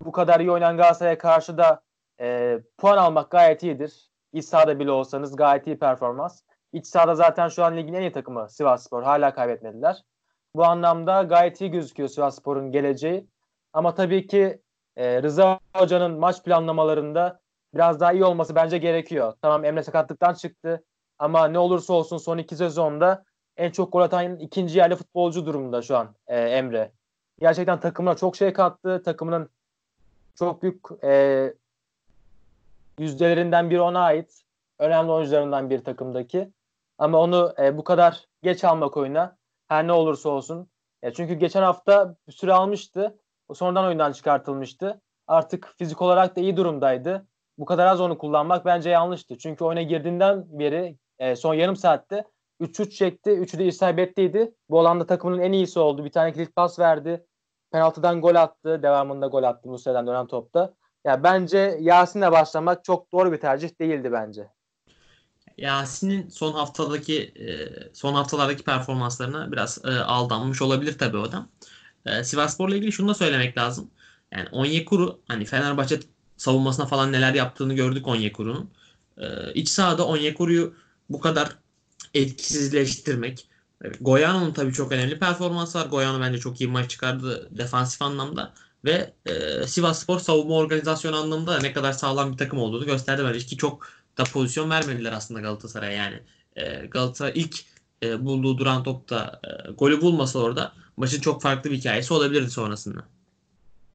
Bu 0.00 0.12
kadar 0.12 0.40
iyi 0.40 0.50
oynayan 0.50 0.76
Galatasaray'a 0.76 1.18
karşı 1.18 1.58
da 1.58 1.82
e, 2.20 2.58
puan 2.78 2.96
almak 2.96 3.30
gayet 3.30 3.62
iyidir. 3.62 4.10
İç 4.32 4.44
sahada 4.44 4.78
bile 4.78 4.90
olsanız 4.90 5.36
gayet 5.36 5.66
iyi 5.66 5.78
performans. 5.78 6.42
İç 6.72 6.86
sahada 6.86 7.14
zaten 7.14 7.48
şu 7.48 7.64
an 7.64 7.76
ligin 7.76 7.94
en 7.94 8.00
iyi 8.00 8.12
takımı 8.12 8.50
Sivasspor. 8.50 9.02
Hala 9.02 9.34
kaybetmediler. 9.34 10.04
Bu 10.54 10.64
anlamda 10.64 11.22
gayet 11.22 11.60
iyi 11.60 11.70
gözüküyor 11.70 12.08
Sivasspor'un 12.08 12.72
geleceği. 12.72 13.26
Ama 13.72 13.94
tabii 13.94 14.26
ki 14.26 14.62
e, 14.96 15.22
Rıza 15.22 15.60
Hoca'nın 15.76 16.18
maç 16.18 16.42
planlamalarında 16.44 17.40
biraz 17.74 18.00
daha 18.00 18.12
iyi 18.12 18.24
olması 18.24 18.54
bence 18.54 18.78
gerekiyor. 18.78 19.34
Tamam 19.42 19.64
Emre 19.64 19.82
sakatlıktan 19.82 20.34
çıktı 20.34 20.84
ama 21.18 21.48
ne 21.48 21.58
olursa 21.58 21.92
olsun 21.92 22.16
son 22.16 22.38
iki 22.38 22.56
sezonda 22.56 23.24
en 23.56 23.70
çok 23.70 23.92
gol 23.92 24.00
atan 24.00 24.36
ikinci 24.36 24.78
yerli 24.78 24.96
futbolcu 24.96 25.46
durumunda 25.46 25.82
şu 25.82 25.96
an 25.96 26.14
e, 26.26 26.40
Emre. 26.40 26.92
Gerçekten 27.40 27.80
takımına 27.80 28.14
çok 28.16 28.36
şey 28.36 28.52
kattı. 28.52 29.02
Takımının 29.04 29.50
çok 30.38 30.62
büyük 30.62 31.04
e, 31.04 31.54
yüzdelerinden 32.98 33.70
biri 33.70 33.80
ona 33.80 34.00
ait. 34.00 34.44
Önemli 34.78 35.12
oyuncularından 35.12 35.70
bir 35.70 35.84
takımdaki. 35.84 36.50
Ama 36.98 37.18
onu 37.18 37.54
e, 37.58 37.76
bu 37.76 37.84
kadar 37.84 38.24
geç 38.42 38.64
almak 38.64 38.96
oyuna 38.96 39.36
her 39.68 39.86
ne 39.86 39.92
olursa 39.92 40.28
olsun. 40.28 40.68
E, 41.02 41.12
çünkü 41.12 41.34
geçen 41.34 41.62
hafta 41.62 42.16
bir 42.28 42.32
süre 42.32 42.52
almıştı. 42.52 43.18
O 43.48 43.54
sonradan 43.54 43.84
oyundan 43.84 44.12
çıkartılmıştı. 44.12 45.00
Artık 45.26 45.74
fizik 45.78 46.02
olarak 46.02 46.36
da 46.36 46.40
iyi 46.40 46.56
durumdaydı. 46.56 47.26
Bu 47.58 47.64
kadar 47.64 47.86
az 47.86 48.00
onu 48.00 48.18
kullanmak 48.18 48.64
bence 48.64 48.90
yanlıştı. 48.90 49.38
Çünkü 49.38 49.64
oyuna 49.64 49.82
girdiğinden 49.82 50.44
beri 50.48 50.98
e, 51.18 51.36
son 51.36 51.54
yarım 51.54 51.76
saatte 51.76 52.24
3 52.60 52.76
şut 52.76 52.92
çekti. 52.92 53.30
3'ü 53.30 53.58
de 53.58 53.66
isabetliydi. 53.66 54.54
Bu 54.70 54.80
alanda 54.80 55.06
takımının 55.06 55.42
en 55.42 55.52
iyisi 55.52 55.78
oldu. 55.78 56.04
Bir 56.04 56.12
tane 56.12 56.32
kilit 56.32 56.56
pas 56.56 56.78
verdi. 56.78 57.26
Penaltıdan 57.72 58.20
gol 58.20 58.34
attı. 58.34 58.82
Devamında 58.82 59.26
gol 59.26 59.42
attı 59.42 59.68
Musa'dan 59.68 60.06
dönen 60.06 60.26
topta. 60.26 60.74
Ya 61.04 61.22
bence 61.22 61.78
Yasin'le 61.80 62.32
başlamak 62.32 62.84
çok 62.84 63.12
doğru 63.12 63.32
bir 63.32 63.40
tercih 63.40 63.80
değildi 63.80 64.12
bence. 64.12 64.48
Yasin'in 65.56 66.28
son 66.28 66.52
haftadaki 66.52 67.22
e, 67.22 67.46
son 67.94 68.14
haftalardaki 68.14 68.64
performanslarına 68.64 69.52
biraz 69.52 69.84
e, 69.84 69.90
aldanmış 69.90 70.62
olabilir 70.62 70.98
tabii 70.98 71.16
o 71.16 71.22
adam. 71.22 71.48
E, 72.06 72.24
Sivasspor'la 72.24 72.76
ilgili 72.76 72.92
şunu 72.92 73.08
da 73.08 73.14
söylemek 73.14 73.58
lazım. 73.58 73.90
Yani 74.32 74.48
Onyekuru 74.52 75.20
hani 75.28 75.44
Fenerbahçe 75.44 76.00
savunmasına 76.36 76.86
falan 76.86 77.12
neler 77.12 77.34
yaptığını 77.34 77.74
gördük 77.74 78.06
Onyekuru'nun. 78.06 78.70
E, 79.18 79.54
iç 79.54 79.68
sahada 79.68 80.06
Onyekuru'yu 80.06 80.74
bu 81.10 81.20
kadar 81.20 81.56
etkisizleştirmek. 82.14 83.48
Goyano'nun 84.00 84.52
tabii 84.52 84.72
çok 84.72 84.92
önemli 84.92 85.18
performansı 85.18 85.78
var. 85.78 85.86
Goyano 85.86 86.20
bence 86.20 86.38
çok 86.38 86.60
iyi 86.60 86.68
maç 86.68 86.90
çıkardı 86.90 87.48
defansif 87.58 88.02
anlamda. 88.02 88.54
ve 88.84 89.12
e, 89.26 89.66
Sivas 89.66 90.06
savunma 90.22 90.54
organizasyonu 90.54 91.16
anlamında 91.16 91.58
ne 91.58 91.72
kadar 91.72 91.92
sağlam 91.92 92.32
bir 92.32 92.38
takım 92.38 92.58
olduğunu 92.58 92.86
gösterdi 92.86 93.22
bence 93.24 93.46
ki 93.46 93.56
çok 93.56 93.88
da 94.18 94.24
pozisyon 94.24 94.70
vermediler 94.70 95.12
aslında 95.12 95.40
Galatasaray'a 95.40 95.92
yani. 95.92 96.20
E, 96.56 96.86
Galatasaray 96.86 97.32
ilk 97.34 97.64
e, 98.04 98.24
bulduğu 98.24 98.58
duran 98.58 98.82
topta 98.82 99.40
e, 99.44 99.72
golü 99.72 100.00
bulmasa 100.00 100.38
orada 100.38 100.72
maçın 100.96 101.20
çok 101.20 101.42
farklı 101.42 101.70
bir 101.70 101.76
hikayesi 101.76 102.14
olabilirdi 102.14 102.50
sonrasında. 102.50 103.00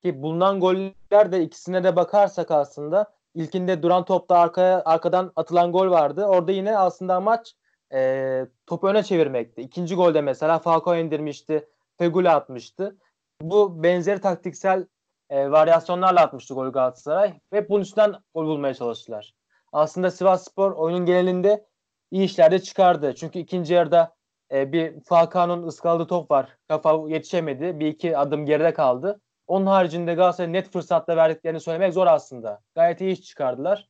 Ki 0.03 0.21
bulunan 0.21 0.59
goller 0.59 1.31
de 1.31 1.43
ikisine 1.43 1.83
de 1.83 1.95
bakarsak 1.95 2.51
aslında 2.51 3.13
ilkinde 3.35 3.83
duran 3.83 4.05
topta 4.05 4.37
arkaya 4.37 4.81
arkadan 4.85 5.31
atılan 5.35 5.71
gol 5.71 5.89
vardı. 5.89 6.25
Orada 6.25 6.51
yine 6.51 6.77
aslında 6.77 7.15
amaç 7.15 7.55
e, 7.93 8.45
topu 8.67 8.87
öne 8.87 9.03
çevirmekti. 9.03 9.61
İkinci 9.61 9.95
golde 9.95 10.21
mesela 10.21 10.59
Falcao 10.59 10.95
indirmişti. 10.95 11.67
Feguli 11.97 12.29
atmıştı. 12.29 12.97
Bu 13.41 13.83
benzeri 13.83 14.21
taktiksel 14.21 14.85
e, 15.29 15.51
varyasyonlarla 15.51 16.21
atmıştı 16.21 16.53
gol 16.53 16.69
Galatasaray 16.69 17.33
ve 17.53 17.69
bunun 17.69 17.81
üstünden 17.81 18.15
gol 18.35 18.45
bulmaya 18.45 18.73
çalıştılar. 18.73 19.33
Aslında 19.71 20.11
Sivas 20.11 20.43
Spor 20.43 20.71
oyunun 20.71 21.05
genelinde 21.05 21.65
iyi 22.11 22.23
işlerde 22.23 22.59
çıkardı. 22.59 23.15
Çünkü 23.15 23.39
ikinci 23.39 23.73
yarıda 23.73 24.15
e, 24.51 24.71
bir 24.71 25.01
Falcao'nun 25.05 25.67
ıskaladığı 25.67 26.07
top 26.07 26.31
var. 26.31 26.57
Kafa 26.67 26.99
yetişemedi. 27.07 27.79
Bir 27.79 27.87
iki 27.87 28.17
adım 28.17 28.45
geride 28.45 28.73
kaldı. 28.73 29.21
Onun 29.47 29.65
haricinde 29.65 30.13
Galatasaray 30.13 30.53
net 30.53 30.71
fırsatla 30.71 31.17
verdiklerini 31.17 31.59
söylemek 31.59 31.93
zor 31.93 32.07
aslında. 32.07 32.61
Gayet 32.75 33.01
iyi 33.01 33.11
iş 33.11 33.21
çıkardılar. 33.21 33.89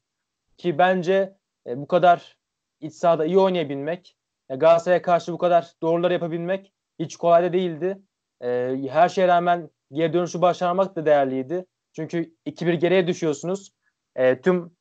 Ki 0.57 0.77
bence 0.77 1.35
e, 1.67 1.77
bu 1.77 1.88
kadar 1.88 2.38
iç 2.81 2.93
sahada 2.93 3.25
iyi 3.25 3.39
oynayabilmek, 3.39 4.15
e, 4.49 4.55
Galatasaray'a 4.55 5.01
karşı 5.01 5.33
bu 5.33 5.38
kadar 5.38 5.71
doğruları 5.81 6.13
yapabilmek 6.13 6.73
hiç 6.99 7.15
kolay 7.15 7.43
da 7.43 7.53
değildi. 7.53 8.01
E, 8.41 8.77
her 8.89 9.09
şeye 9.09 9.27
rağmen 9.27 9.69
geri 9.91 10.13
dönüşü 10.13 10.41
başarmak 10.41 10.95
da 10.95 11.05
değerliydi. 11.05 11.65
Çünkü 11.93 12.35
2-1 12.45 12.73
geriye 12.73 13.07
düşüyorsunuz. 13.07 13.71
E, 14.15 14.41
tüm 14.41 14.71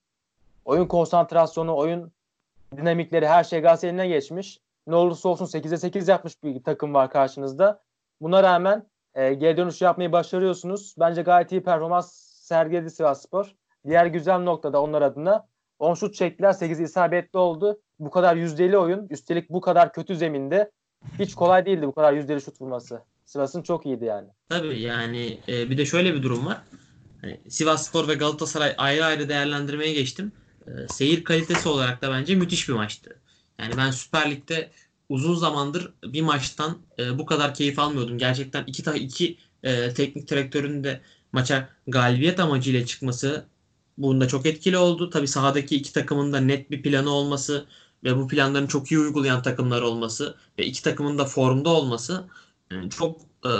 oyun 0.64 0.86
konsantrasyonu, 0.86 1.76
oyun 1.76 2.12
dinamikleri 2.76 3.28
her 3.28 3.44
şey 3.44 3.60
Galatasaray'ın 3.60 4.08
geçmiş. 4.08 4.58
Ne 4.86 4.94
olursa 4.94 5.28
olsun 5.28 5.46
8'e 5.46 5.76
8 5.76 6.08
yapmış 6.08 6.32
bir 6.44 6.62
takım 6.62 6.94
var 6.94 7.10
karşınızda. 7.10 7.82
Buna 8.20 8.42
rağmen 8.42 8.86
e, 9.14 9.34
geri 9.34 9.56
dönüş 9.56 9.82
yapmayı 9.82 10.12
başarıyorsunuz. 10.12 10.94
Bence 10.98 11.22
gayet 11.22 11.52
iyi 11.52 11.62
performans 11.62 12.12
sergiledi 12.48 12.90
Sivasspor. 12.90 13.54
Diğer 13.86 14.06
güzel 14.06 14.38
noktada 14.38 14.82
onlar 14.82 15.02
adına 15.02 15.46
10 15.78 15.94
şut 15.94 16.14
çektiler 16.14 16.52
8 16.52 16.80
isabetli 16.80 17.38
oldu. 17.38 17.80
Bu 17.98 18.10
kadar 18.10 18.36
yüzdeli 18.36 18.78
oyun 18.78 19.06
üstelik 19.10 19.50
bu 19.50 19.60
kadar 19.60 19.92
kötü 19.92 20.16
zeminde 20.16 20.70
hiç 21.18 21.34
kolay 21.34 21.66
değildi 21.66 21.86
bu 21.86 21.94
kadar 21.94 22.12
yüzdeli 22.12 22.40
şut 22.40 22.60
vurması. 22.60 23.02
Sivas'ın 23.24 23.62
çok 23.62 23.86
iyiydi 23.86 24.04
yani. 24.04 24.28
Tabii 24.48 24.80
yani 24.80 25.38
e, 25.48 25.70
bir 25.70 25.78
de 25.78 25.86
şöyle 25.86 26.14
bir 26.14 26.22
durum 26.22 26.46
var. 26.46 26.58
Hani 27.20 27.40
Sivas 27.48 27.86
Spor 27.86 28.08
ve 28.08 28.14
Galatasaray 28.14 28.74
ayrı 28.78 29.04
ayrı 29.04 29.28
değerlendirmeye 29.28 29.92
geçtim. 29.92 30.32
E, 30.68 30.88
seyir 30.88 31.24
kalitesi 31.24 31.68
olarak 31.68 32.02
da 32.02 32.10
bence 32.10 32.34
müthiş 32.34 32.68
bir 32.68 32.74
maçtı. 32.74 33.20
Yani 33.58 33.76
ben 33.76 33.90
Süper 33.90 34.30
Lig'de 34.30 34.70
uzun 35.08 35.34
zamandır 35.34 35.92
bir 36.04 36.22
maçtan 36.22 36.78
e, 36.98 37.18
bu 37.18 37.26
kadar 37.26 37.54
keyif 37.54 37.78
almıyordum. 37.78 38.18
Gerçekten 38.18 38.64
iki 38.64 38.82
ta 38.82 38.94
iki 38.94 39.38
e, 39.62 39.94
teknik 39.94 40.30
direktörün 40.30 40.84
de 40.84 41.00
maça 41.32 41.68
galibiyet 41.86 42.40
amacıyla 42.40 42.86
çıkması 42.86 43.46
bunda 43.98 44.28
çok 44.28 44.46
etkili 44.46 44.78
oldu. 44.78 45.10
Tabii 45.10 45.28
sahadaki 45.28 45.76
iki 45.76 45.92
takımın 45.92 46.32
da 46.32 46.40
net 46.40 46.70
bir 46.70 46.82
planı 46.82 47.10
olması 47.10 47.66
ve 48.04 48.16
bu 48.16 48.28
planlarını 48.28 48.68
çok 48.68 48.92
iyi 48.92 48.98
uygulayan 48.98 49.42
takımlar 49.42 49.82
olması 49.82 50.36
ve 50.58 50.66
iki 50.66 50.82
takımın 50.82 51.18
da 51.18 51.24
formda 51.24 51.68
olması 51.70 52.24
e, 52.70 52.90
çok 52.90 53.20
e, 53.44 53.50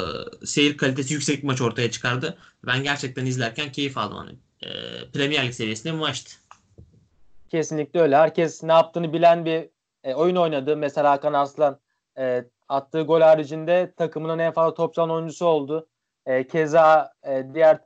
seyir 0.47 0.77
kalitesi 0.77 1.15
yüksek 1.15 1.43
bir 1.43 1.47
maç 1.47 1.61
ortaya 1.61 1.91
çıkardı. 1.91 2.39
Ben 2.67 2.83
gerçekten 2.83 3.27
izlerken 3.27 3.73
keyif 3.73 3.99
aldım. 3.99 4.17
Hani, 4.17 4.39
e, 4.63 4.71
Premier 5.13 5.47
Lig 5.47 5.55
seviyesinde 5.55 5.93
bir 5.93 5.99
maçtı. 5.99 6.48
Kesinlikle 7.49 8.01
öyle. 8.01 8.17
Herkes 8.17 8.63
ne 8.63 8.73
yaptığını 8.73 9.13
bilen 9.13 9.45
bir 9.45 9.69
e, 10.05 10.15
oyun 10.15 10.37
oynadı. 10.37 10.77
Mesela 10.77 11.11
Hakan 11.11 11.33
Arslan 11.33 11.81
e, 12.19 12.45
attığı 12.69 13.03
gol 13.03 13.21
haricinde 13.21 13.93
takımının 13.97 14.39
en 14.39 14.53
fazla 14.53 14.75
top 14.75 14.95
çalan 14.95 15.11
oyuncusu 15.11 15.47
oldu. 15.47 15.89
E, 16.27 16.47
keza 16.47 17.13
e, 17.27 17.47
diğer 17.55 17.79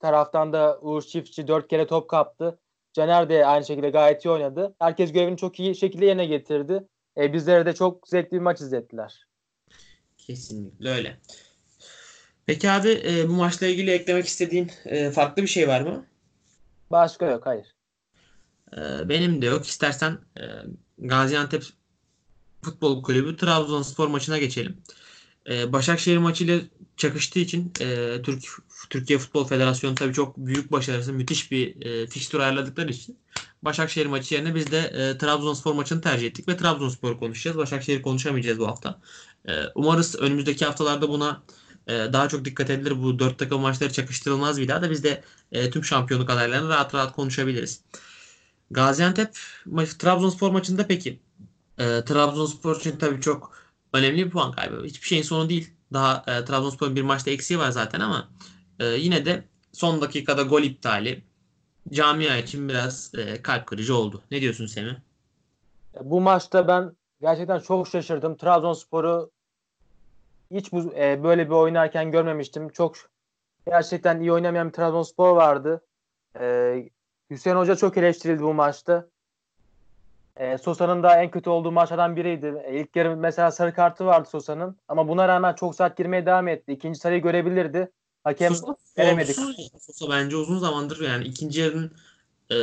taraftan 0.00 0.52
da 0.52 0.78
Uğur 0.80 1.02
Çiftçi 1.02 1.48
dört 1.48 1.68
kere 1.68 1.86
top 1.86 2.10
kaptı. 2.10 2.58
Caner 2.92 3.28
de 3.28 3.46
aynı 3.46 3.64
şekilde 3.64 3.90
gayet 3.90 4.24
iyi 4.24 4.30
oynadı. 4.30 4.74
Herkes 4.78 5.12
görevini 5.12 5.36
çok 5.36 5.60
iyi 5.60 5.76
şekilde 5.76 6.06
yerine 6.06 6.26
getirdi. 6.26 6.84
E, 7.18 7.32
bizlere 7.32 7.66
de 7.66 7.74
çok 7.74 8.08
zevkli 8.08 8.34
bir 8.34 8.40
maç 8.40 8.60
izlettiler. 8.60 9.26
Kesinlikle 10.18 10.90
öyle. 10.90 11.16
Peki 12.46 12.70
abi 12.70 13.02
e, 13.06 13.28
bu 13.28 13.32
maçla 13.32 13.66
ilgili 13.66 13.90
eklemek 13.90 14.26
istediğin 14.26 14.70
e, 14.84 15.10
farklı 15.10 15.42
bir 15.42 15.48
şey 15.48 15.68
var 15.68 15.80
mı? 15.80 16.06
Başka 16.90 17.26
yok 17.26 17.46
hayır. 17.46 17.75
E, 18.72 19.08
benim 19.08 19.42
de 19.42 19.46
yok. 19.46 19.66
İstersen 19.66 20.18
e, 20.38 20.42
Gaziantep 20.98 21.64
Futbol 22.62 23.02
Kulübü 23.02 23.36
Trabzonspor 23.36 24.08
maçına 24.08 24.38
geçelim. 24.38 24.76
E, 25.50 25.72
Başakşehir 25.72 26.18
maçıyla 26.18 26.60
çakıştığı 26.96 27.38
için 27.38 27.72
e, 27.80 28.22
Türk 28.22 28.44
Türkiye 28.90 29.18
Futbol 29.18 29.44
Federasyonu 29.44 29.94
tabii 29.94 30.14
çok 30.14 30.36
büyük 30.36 30.72
başarısı, 30.72 31.12
müthiş 31.12 31.50
bir 31.50 31.86
e, 31.86 32.06
fikstür 32.06 32.40
ayarladıkları 32.40 32.90
için 32.90 33.18
Başakşehir 33.62 34.06
maçı 34.06 34.34
yerine 34.34 34.54
biz 34.54 34.70
de 34.70 34.78
e, 34.78 35.18
Trabzonspor 35.18 35.74
maçını 35.74 36.00
tercih 36.00 36.26
ettik 36.26 36.48
ve 36.48 36.56
Trabzonspor 36.56 37.18
konuşacağız. 37.18 37.56
Başakşehir 37.56 38.02
konuşamayacağız 38.02 38.58
bu 38.58 38.68
hafta. 38.68 39.00
E, 39.48 39.52
umarız 39.74 40.14
önümüzdeki 40.14 40.64
haftalarda 40.64 41.08
buna 41.08 41.42
e, 41.86 41.92
daha 41.92 42.28
çok 42.28 42.44
dikkat 42.44 42.70
edilir. 42.70 43.02
Bu 43.02 43.18
dört 43.18 43.38
takım 43.38 43.60
maçları 43.60 43.92
çakıştırılmaz 43.92 44.60
bir 44.60 44.68
daha 44.68 44.82
da 44.82 44.90
biz 44.90 45.04
de 45.04 45.22
e, 45.52 45.70
tüm 45.70 45.84
şampiyonluk 45.84 46.30
adaylarını 46.30 46.68
rahat 46.68 46.94
rahat 46.94 47.12
konuşabiliriz. 47.16 47.80
Gaziantep 48.70 49.38
Trabzonspor 49.98 50.50
maçında 50.50 50.86
peki 50.86 51.20
e, 51.78 51.84
Trabzonspor 52.04 52.76
için 52.76 52.96
tabii 52.96 53.20
çok 53.20 53.52
önemli 53.92 54.26
bir 54.26 54.30
puan 54.30 54.52
kaybı. 54.52 54.84
Hiçbir 54.84 55.06
şeyin 55.06 55.22
sonu 55.22 55.48
değil. 55.48 55.70
Daha 55.92 56.24
e, 56.26 56.44
Trabzonspor'un 56.44 56.96
bir 56.96 57.02
maçta 57.02 57.30
eksiği 57.30 57.58
var 57.60 57.70
zaten 57.70 58.00
ama 58.00 58.28
e, 58.80 58.84
yine 58.84 59.24
de 59.24 59.44
son 59.72 60.00
dakikada 60.00 60.42
gol 60.42 60.62
iptali 60.62 61.22
camia 61.92 62.36
için 62.36 62.68
biraz 62.68 63.14
e, 63.14 63.42
kalp 63.42 63.66
kırıcı 63.66 63.96
oldu. 63.96 64.22
Ne 64.30 64.40
diyorsun 64.40 64.66
Semih? 64.66 64.94
Bu 66.00 66.20
maçta 66.20 66.68
ben 66.68 66.96
gerçekten 67.20 67.58
çok 67.58 67.88
şaşırdım. 67.88 68.36
Trabzonspor'u 68.36 69.30
hiç 70.50 70.72
bu, 70.72 70.94
e, 70.94 71.22
böyle 71.22 71.46
bir 71.46 71.54
oynarken 71.54 72.10
görmemiştim. 72.10 72.68
Çok 72.68 72.96
gerçekten 73.66 74.20
iyi 74.20 74.32
oynamayan 74.32 74.68
bir 74.68 74.72
Trabzonspor 74.72 75.36
vardı. 75.36 75.84
E, 76.40 76.76
Hüseyin 77.30 77.56
Hoca 77.56 77.76
çok 77.76 77.96
eleştirildi 77.96 78.42
bu 78.42 78.54
maçta. 78.54 79.06
E, 80.36 80.58
Sosa'nın 80.58 81.02
da 81.02 81.22
en 81.22 81.30
kötü 81.30 81.50
olduğu 81.50 81.72
maçlardan 81.72 82.16
biriydi. 82.16 82.62
E, 82.64 82.80
ilk 82.80 82.96
yarı 82.96 83.16
mesela 83.16 83.50
sarı 83.50 83.74
kartı 83.74 84.06
vardı 84.06 84.28
Sosa'nın. 84.30 84.76
Ama 84.88 85.08
buna 85.08 85.28
rağmen 85.28 85.54
çok 85.54 85.74
saat 85.74 85.96
girmeye 85.96 86.26
devam 86.26 86.48
etti. 86.48 86.72
İkinci 86.72 86.98
sarıyı 86.98 87.22
görebilirdi. 87.22 87.90
Hakem 88.24 88.54
Sosa, 88.54 88.76
veremedik. 88.98 89.36
Sosa 89.80 90.10
bence 90.10 90.36
uzun 90.36 90.58
zamandır 90.58 91.00
yani 91.00 91.24
ikinci 91.24 91.60
yarının 91.60 91.92
e, 92.50 92.56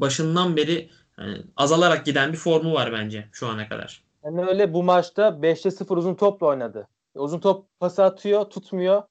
başından 0.00 0.56
beri 0.56 0.90
yani 1.18 1.42
azalarak 1.56 2.06
giden 2.06 2.32
bir 2.32 2.38
formu 2.38 2.74
var 2.74 2.92
bence 2.92 3.28
şu 3.32 3.48
ana 3.48 3.68
kadar. 3.68 4.04
Yani 4.24 4.46
öyle 4.46 4.72
bu 4.72 4.82
maçta 4.82 5.28
5'te 5.28 5.70
0 5.70 5.96
uzun 5.96 6.14
topla 6.14 6.46
oynadı. 6.46 6.88
Uzun 7.14 7.40
top 7.40 7.66
pası 7.80 8.04
atıyor, 8.04 8.44
tutmuyor. 8.44 9.02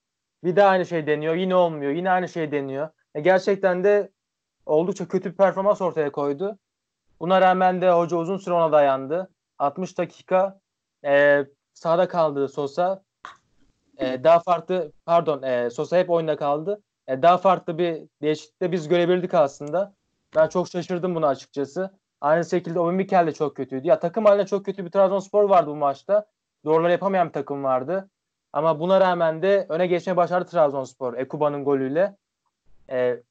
Bir 0.44 0.56
daha 0.56 0.68
aynı 0.68 0.86
şey 0.86 1.06
deniyor. 1.06 1.34
Yine 1.34 1.54
olmuyor. 1.54 1.92
Yine 1.92 2.10
aynı 2.10 2.28
şey 2.28 2.52
deniyor. 2.52 2.88
E, 3.14 3.20
gerçekten 3.20 3.84
de 3.84 4.10
oldukça 4.66 5.08
kötü 5.08 5.30
bir 5.30 5.36
performans 5.36 5.80
ortaya 5.80 6.12
koydu. 6.12 6.58
Buna 7.20 7.40
rağmen 7.40 7.80
de 7.80 7.90
hoca 7.90 8.16
uzun 8.16 8.36
süre 8.36 8.54
ona 8.54 8.72
dayandı. 8.72 9.30
60 9.58 9.98
dakika 9.98 10.60
e, 11.04 11.44
sahada 11.74 12.08
kaldı 12.08 12.48
Sosa. 12.48 13.02
E, 13.98 14.24
daha 14.24 14.40
farklı 14.40 14.92
pardon 15.06 15.42
e, 15.42 15.70
Sosa 15.70 15.96
hep 15.96 16.10
oyunda 16.10 16.36
kaldı. 16.36 16.82
E, 17.08 17.22
daha 17.22 17.38
farklı 17.38 17.78
bir 17.78 18.02
değişiklikte 18.22 18.72
biz 18.72 18.88
görebildik 18.88 19.34
aslında. 19.34 19.94
Ben 20.36 20.48
çok 20.48 20.68
şaşırdım 20.68 21.14
buna 21.14 21.28
açıkçası. 21.28 21.98
Aynı 22.20 22.44
şekilde 22.44 22.80
Obi 22.80 23.08
de 23.08 23.32
çok 23.32 23.56
kötüydü. 23.56 23.86
Ya 23.86 24.00
takım 24.00 24.24
halinde 24.24 24.46
çok 24.46 24.64
kötü 24.64 24.84
bir 24.84 24.90
Trabzonspor 24.90 25.44
vardı 25.44 25.70
bu 25.70 25.76
maçta. 25.76 26.26
Doğruları 26.64 26.92
yapamayan 26.92 27.28
bir 27.28 27.32
takım 27.32 27.64
vardı. 27.64 28.10
Ama 28.52 28.80
buna 28.80 29.00
rağmen 29.00 29.42
de 29.42 29.66
öne 29.68 29.86
geçmeye 29.86 30.16
başardı 30.16 30.50
Trabzonspor 30.50 31.14
Ekuba'nın 31.14 31.64
golüyle. 31.64 32.16
E, 32.90 33.22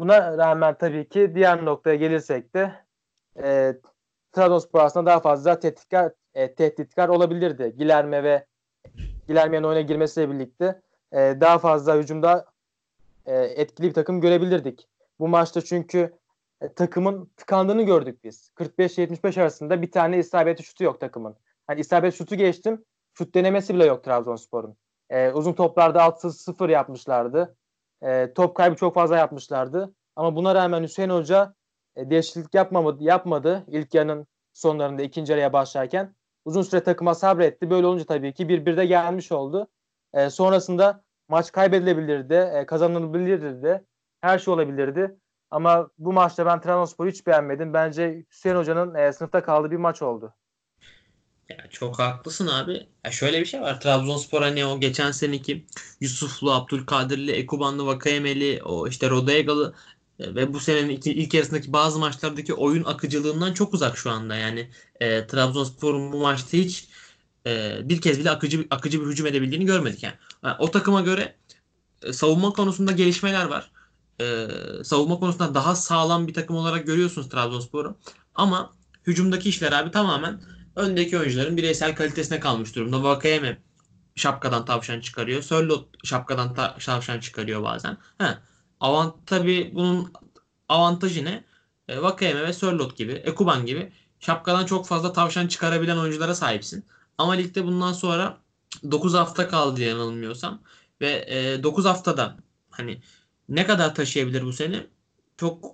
Buna 0.00 0.38
rağmen 0.38 0.78
tabii 0.78 1.08
ki 1.08 1.32
diğer 1.34 1.64
noktaya 1.64 1.96
gelirsek 1.96 2.54
de 2.54 2.72
e, 3.42 3.74
Trabzonspor 4.32 4.80
aslında 4.80 5.06
daha 5.06 5.20
fazla 5.20 5.58
tehditkar, 5.58 6.12
e, 6.34 6.54
tehditkar 6.54 7.08
olabilirdi. 7.08 7.74
Gilerme 7.78 8.22
ve 8.22 8.46
Gilerme'nin 9.28 9.62
oyuna 9.62 9.80
girmesiyle 9.80 10.30
birlikte 10.30 10.80
e, 11.12 11.18
daha 11.40 11.58
fazla 11.58 11.96
hücumda 11.96 12.46
e, 13.26 13.34
etkili 13.36 13.86
bir 13.86 13.94
takım 13.94 14.20
görebilirdik. 14.20 14.88
Bu 15.18 15.28
maçta 15.28 15.60
çünkü 15.60 16.18
e, 16.60 16.72
takımın 16.72 17.30
tıkandığını 17.36 17.82
gördük 17.82 18.24
biz. 18.24 18.50
45-75 18.56 19.40
arasında 19.40 19.82
bir 19.82 19.90
tane 19.90 20.18
isabetli 20.18 20.64
şutu 20.64 20.84
yok 20.84 21.00
takımın. 21.00 21.36
Hani 21.66 21.80
isabet 21.80 22.14
şutu 22.14 22.34
geçtim. 22.36 22.84
Şut 23.14 23.34
denemesi 23.34 23.74
bile 23.74 23.86
yok 23.86 24.04
Trabzonspor'un. 24.04 24.76
E, 25.10 25.30
uzun 25.30 25.52
toplarda 25.52 26.02
6-0 26.02 26.70
yapmışlardı. 26.70 27.56
E, 28.02 28.32
top 28.34 28.54
kaybı 28.54 28.76
çok 28.76 28.94
fazla 28.94 29.16
yapmışlardı. 29.16 29.94
Ama 30.16 30.36
buna 30.36 30.54
rağmen 30.54 30.82
Hüseyin 30.82 31.10
Hoca 31.10 31.54
e, 31.96 32.10
değişiklik 32.10 32.54
yapmadı, 32.54 33.04
yapmadı 33.04 33.64
ilk 33.68 33.94
yarının 33.94 34.26
sonlarında 34.52 35.02
ikinci 35.02 35.34
araya 35.34 35.52
başlarken. 35.52 36.14
Uzun 36.44 36.62
süre 36.62 36.82
takıma 36.82 37.14
sabretti. 37.14 37.70
Böyle 37.70 37.86
olunca 37.86 38.04
tabii 38.04 38.32
ki 38.34 38.48
bir 38.48 38.66
bir 38.66 38.76
de 38.76 38.86
gelmiş 38.86 39.32
oldu. 39.32 39.68
E, 40.14 40.30
sonrasında 40.30 41.02
maç 41.28 41.52
kaybedilebilirdi, 41.52 42.34
e, 42.34 42.66
kazanılabilirdi. 42.66 43.84
Her 44.20 44.38
şey 44.38 44.54
olabilirdi. 44.54 45.16
Ama 45.50 45.90
bu 45.98 46.12
maçta 46.12 46.46
ben 46.46 46.60
Trabzonspor'u 46.60 47.08
hiç 47.08 47.26
beğenmedim. 47.26 47.74
Bence 47.74 48.24
Hüseyin 48.30 48.56
Hoca'nın 48.56 48.94
e, 48.94 49.12
sınıfta 49.12 49.42
kaldığı 49.42 49.70
bir 49.70 49.76
maç 49.76 50.02
oldu. 50.02 50.34
Ya 51.48 51.56
çok 51.70 51.98
haklısın 51.98 52.46
abi. 52.46 52.86
Ya 53.04 53.10
şöyle 53.10 53.40
bir 53.40 53.46
şey 53.46 53.60
var. 53.60 53.80
Trabzonspor 53.80 54.42
hani 54.42 54.64
o 54.66 54.80
geçen 54.80 55.10
seneki 55.10 55.66
Yusuflu, 56.00 56.52
Abdülkadirli, 56.52 57.32
Ekubanlı, 57.32 57.86
Vakayemeli, 57.86 58.62
o 58.64 58.88
işte 58.88 59.10
Rodegalı 59.10 59.74
e, 60.18 60.34
ve 60.34 60.54
bu 60.54 60.60
senenin 60.60 60.88
iki, 60.88 61.12
ilk 61.12 61.34
yarısındaki 61.34 61.72
bazı 61.72 61.98
maçlardaki 61.98 62.54
oyun 62.54 62.84
akıcılığından 62.84 63.54
çok 63.54 63.74
uzak 63.74 63.98
şu 63.98 64.10
anda. 64.10 64.36
Yani 64.36 64.70
e, 65.00 65.26
Trabzonspor'un 65.26 66.12
bu 66.12 66.18
maçta 66.18 66.56
hiç 66.56 66.88
e, 67.46 67.78
bir 67.88 68.00
kez 68.00 68.18
bile 68.20 68.30
akıcı 68.30 68.66
akıcı 68.70 69.00
bir 69.00 69.06
hücum 69.06 69.26
edebildiğini 69.26 69.66
görmedik 69.66 70.02
yani. 70.02 70.14
yani 70.42 70.56
o 70.58 70.70
takıma 70.70 71.00
göre 71.00 71.36
e, 72.02 72.12
savunma 72.12 72.52
konusunda 72.52 72.92
gelişmeler 72.92 73.44
var. 73.44 73.70
E, 74.20 74.46
savunma 74.84 75.18
konusunda 75.20 75.54
daha 75.54 75.74
sağlam 75.76 76.28
bir 76.28 76.34
takım 76.34 76.56
olarak 76.56 76.86
görüyorsunuz 76.86 77.28
Trabzonspor'u. 77.28 77.96
Ama 78.34 78.74
hücumdaki 79.06 79.48
işler 79.48 79.72
abi 79.72 79.90
tamamen 79.90 80.40
öndeki 80.78 81.18
oyuncuların 81.18 81.56
bireysel 81.56 81.94
kalitesine 81.96 82.40
kalmış 82.40 82.76
durumda. 82.76 83.02
Vakayeme 83.02 83.58
şapkadan 84.16 84.64
tavşan 84.64 85.00
çıkarıyor. 85.00 85.42
Sörlot 85.42 86.06
şapkadan 86.06 86.54
ta- 86.54 86.76
tavşan 86.78 87.20
çıkarıyor 87.20 87.62
bazen. 87.62 87.96
Ha, 88.18 88.42
avant 88.80 89.26
tabii 89.26 89.70
bunun 89.74 90.12
avantajı 90.68 91.24
ne? 91.24 91.44
E, 91.88 92.02
Vakayeme 92.02 92.42
ve 92.42 92.52
Sörlot 92.52 92.96
gibi, 92.96 93.12
Ekuban 93.12 93.66
gibi 93.66 93.92
şapkadan 94.20 94.66
çok 94.66 94.86
fazla 94.86 95.12
tavşan 95.12 95.46
çıkarabilen 95.46 95.96
oyunculara 95.96 96.34
sahipsin. 96.34 96.84
Ama 97.18 97.32
ligde 97.32 97.64
bundan 97.64 97.92
sonra 97.92 98.38
9 98.90 99.14
hafta 99.14 99.48
kaldı 99.48 99.80
yanılmıyorsam 99.82 100.62
ve 101.00 101.26
e, 101.28 101.62
9 101.62 101.84
haftada 101.84 102.36
hani 102.70 103.02
ne 103.48 103.66
kadar 103.66 103.94
taşıyabilir 103.94 104.42
bu 104.42 104.52
seni 104.52 104.86
çok 105.36 105.64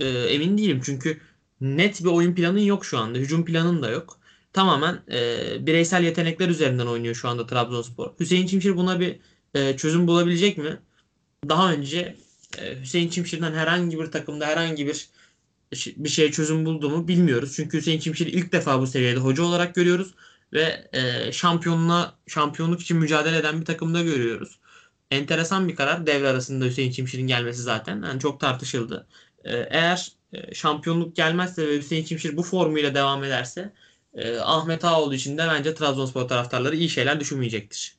e, 0.00 0.08
emin 0.08 0.58
değilim. 0.58 0.80
Çünkü 0.84 1.20
net 1.60 2.00
bir 2.00 2.08
oyun 2.08 2.34
planın 2.34 2.58
yok 2.58 2.84
şu 2.84 2.98
anda. 2.98 3.18
Hücum 3.18 3.44
planın 3.44 3.82
da 3.82 3.90
yok. 3.90 4.17
Tamamen 4.58 5.00
e, 5.10 5.66
bireysel 5.66 6.04
yetenekler 6.04 6.48
üzerinden 6.48 6.86
oynuyor 6.86 7.14
şu 7.14 7.28
anda 7.28 7.46
Trabzonspor. 7.46 8.10
Hüseyin 8.20 8.46
Çimşir 8.46 8.76
buna 8.76 9.00
bir 9.00 9.18
e, 9.54 9.76
çözüm 9.76 10.06
bulabilecek 10.06 10.58
mi? 10.58 10.78
Daha 11.48 11.72
önce 11.72 12.16
e, 12.58 12.80
Hüseyin 12.80 13.08
Çimşir'den 13.08 13.54
herhangi 13.54 13.98
bir 13.98 14.06
takımda 14.06 14.46
herhangi 14.46 14.86
bir 14.86 15.08
bir 15.96 16.08
şeye 16.08 16.32
çözüm 16.32 16.66
buldu 16.66 16.90
mu 16.90 17.08
bilmiyoruz. 17.08 17.52
Çünkü 17.56 17.78
Hüseyin 17.78 18.00
Çimşir'i 18.00 18.30
ilk 18.30 18.52
defa 18.52 18.80
bu 18.80 18.86
seviyede 18.86 19.18
hoca 19.20 19.42
olarak 19.42 19.74
görüyoruz 19.74 20.14
ve 20.52 20.88
e, 20.92 21.32
şampiyonluğa 21.32 22.18
şampiyonluk 22.26 22.80
için 22.80 22.96
mücadele 22.96 23.38
eden 23.38 23.60
bir 23.60 23.66
takımda 23.66 24.02
görüyoruz. 24.02 24.58
Enteresan 25.10 25.68
bir 25.68 25.76
karar 25.76 26.06
devre 26.06 26.28
arasında 26.28 26.64
Hüseyin 26.64 26.90
Çimşir'in 26.92 27.26
gelmesi 27.26 27.62
zaten 27.62 28.02
yani 28.02 28.20
çok 28.20 28.40
tartışıldı. 28.40 29.06
E, 29.44 29.56
eğer 29.56 30.12
e, 30.32 30.54
şampiyonluk 30.54 31.16
gelmezse 31.16 31.68
ve 31.68 31.78
Hüseyin 31.78 32.04
Çimşir 32.04 32.36
bu 32.36 32.42
formuyla 32.42 32.94
devam 32.94 33.24
ederse 33.24 33.72
e, 34.14 34.38
Ahmet 34.38 34.84
Ağoğlu 34.84 35.14
için 35.14 35.38
de 35.38 35.42
bence 35.48 35.74
Trabzonspor 35.74 36.28
taraftarları 36.28 36.76
iyi 36.76 36.88
şeyler 36.88 37.20
düşünmeyecektir. 37.20 37.98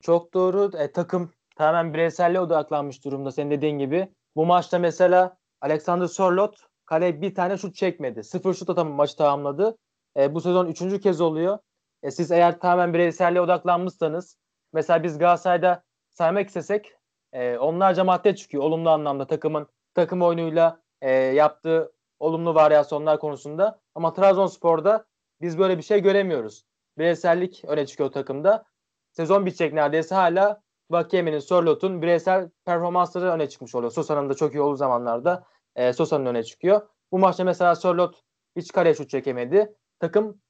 Çok 0.00 0.34
doğru. 0.34 0.70
E, 0.78 0.92
takım 0.92 1.32
tamamen 1.56 1.94
bireyselliğe 1.94 2.40
odaklanmış 2.40 3.04
durumda 3.04 3.32
senin 3.32 3.50
dediğin 3.50 3.78
gibi. 3.78 4.08
Bu 4.36 4.46
maçta 4.46 4.78
mesela 4.78 5.36
Alexander 5.60 6.06
Sorlot 6.06 6.56
kaleye 6.86 7.22
bir 7.22 7.34
tane 7.34 7.58
şut 7.58 7.74
çekmedi. 7.74 8.24
Sıfır 8.24 8.54
şut 8.54 8.70
atamı 8.70 8.94
maçı 8.94 9.16
tamamladı. 9.16 9.78
E, 10.16 10.34
bu 10.34 10.40
sezon 10.40 10.66
üçüncü 10.66 11.00
kez 11.00 11.20
oluyor. 11.20 11.58
E, 12.02 12.10
siz 12.10 12.30
eğer 12.30 12.60
tamamen 12.60 12.94
bireyselliğe 12.94 13.40
odaklanmışsanız 13.40 14.36
mesela 14.72 15.02
biz 15.02 15.18
Galatasaray'da 15.18 15.82
saymak 16.10 16.48
istesek 16.48 16.92
e, 17.32 17.58
onlarca 17.58 18.04
madde 18.04 18.36
çıkıyor 18.36 18.62
olumlu 18.62 18.90
anlamda 18.90 19.26
takımın 19.26 19.66
takım 19.94 20.22
oyunuyla 20.22 20.80
e, 21.00 21.10
yaptığı 21.12 21.92
olumlu 22.20 22.54
varyasyonlar 22.54 23.18
konusunda. 23.18 23.80
Ama 23.98 24.12
Trabzonspor'da 24.12 25.06
biz 25.40 25.58
böyle 25.58 25.78
bir 25.78 25.82
şey 25.82 26.02
göremiyoruz. 26.02 26.64
Bireysellik 26.98 27.64
öne 27.64 27.86
çıkıyor 27.86 28.12
takımda. 28.12 28.64
Sezon 29.12 29.46
bitecek 29.46 29.72
neredeyse 29.72 30.14
hala 30.14 30.62
Vakiyeme'nin, 30.90 31.38
Sörlot'un 31.38 32.02
bireysel 32.02 32.50
performansları 32.64 33.30
öne 33.30 33.48
çıkmış 33.48 33.74
oluyor. 33.74 33.92
Sosa'nın 33.92 34.30
da 34.30 34.34
çok 34.34 34.54
iyi 34.54 34.60
olduğu 34.60 34.76
zamanlarda 34.76 35.44
e, 35.76 35.92
Sosa'nın 35.92 36.26
öne 36.26 36.42
çıkıyor. 36.42 36.88
Bu 37.12 37.18
maçta 37.18 37.44
mesela 37.44 37.74
Sörlot 37.74 38.22
hiç 38.56 38.72
kare 38.72 38.94
şut 38.94 39.10
çekemedi. 39.10 39.74
Takım 40.00 40.40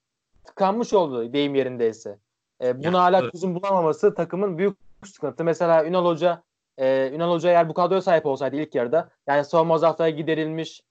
tıkanmış 0.45 0.93
oldu 0.93 1.33
deyim 1.33 1.55
yerindeyse. 1.55 2.19
E, 2.63 2.79
buna 2.79 2.97
ya, 2.97 3.03
hala 3.03 3.19
evet. 3.19 3.33
çözüm 3.33 3.55
bulamaması 3.55 4.15
takımın 4.15 4.59
büyük 4.59 4.77
sıkıntı. 5.05 5.45
Mesela 5.45 5.85
Ünal 5.85 6.05
Hoca 6.05 6.43
e, 6.79 7.11
Ünal 7.13 7.33
Hoca 7.33 7.51
eğer 7.51 7.69
bu 7.69 7.75
kadroya 7.75 8.03
sahip 8.03 8.27
olsaydı 8.27 8.57
ilk 8.57 8.75
yarıda 8.75 9.11
yani 9.27 9.45
savunma 9.45 9.79
zaafları 9.79 10.11
giderilmiş 10.11 10.83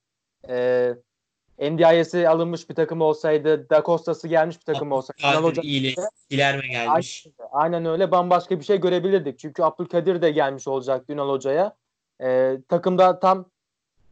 e, 0.48 0.94
NDI'si 1.60 2.28
alınmış 2.28 2.70
bir 2.70 2.74
takım 2.74 3.00
olsaydı, 3.00 3.70
Da 3.70 3.82
Costa'sı 3.86 4.28
gelmiş 4.28 4.56
bir 4.60 4.64
takım 4.64 4.92
olsaydı. 4.92 5.42
Hoca 5.42 5.62
ile 5.62 5.94
Gilerme 6.30 6.68
gelmiş. 6.68 7.26
Aynen, 7.26 7.50
aynen 7.52 7.92
öyle 7.92 8.10
bambaşka 8.10 8.60
bir 8.60 8.64
şey 8.64 8.80
görebilirdik. 8.80 9.38
Çünkü 9.38 9.62
Abdülkadir 9.62 10.22
de 10.22 10.30
gelmiş 10.30 10.68
olacaktı 10.68 11.12
Ünal 11.12 11.28
Hoca'ya. 11.28 11.76
E, 12.22 12.58
takımda 12.68 13.20
tam 13.20 13.46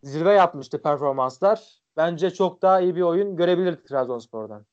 zirve 0.02 0.32
yapmıştı 0.32 0.82
performanslar. 0.82 1.60
Bence 1.96 2.30
çok 2.30 2.62
daha 2.62 2.80
iyi 2.80 2.96
bir 2.96 3.00
oyun 3.00 3.36
görebilirdik 3.36 3.88
Trabzonspor'dan. 3.88 4.66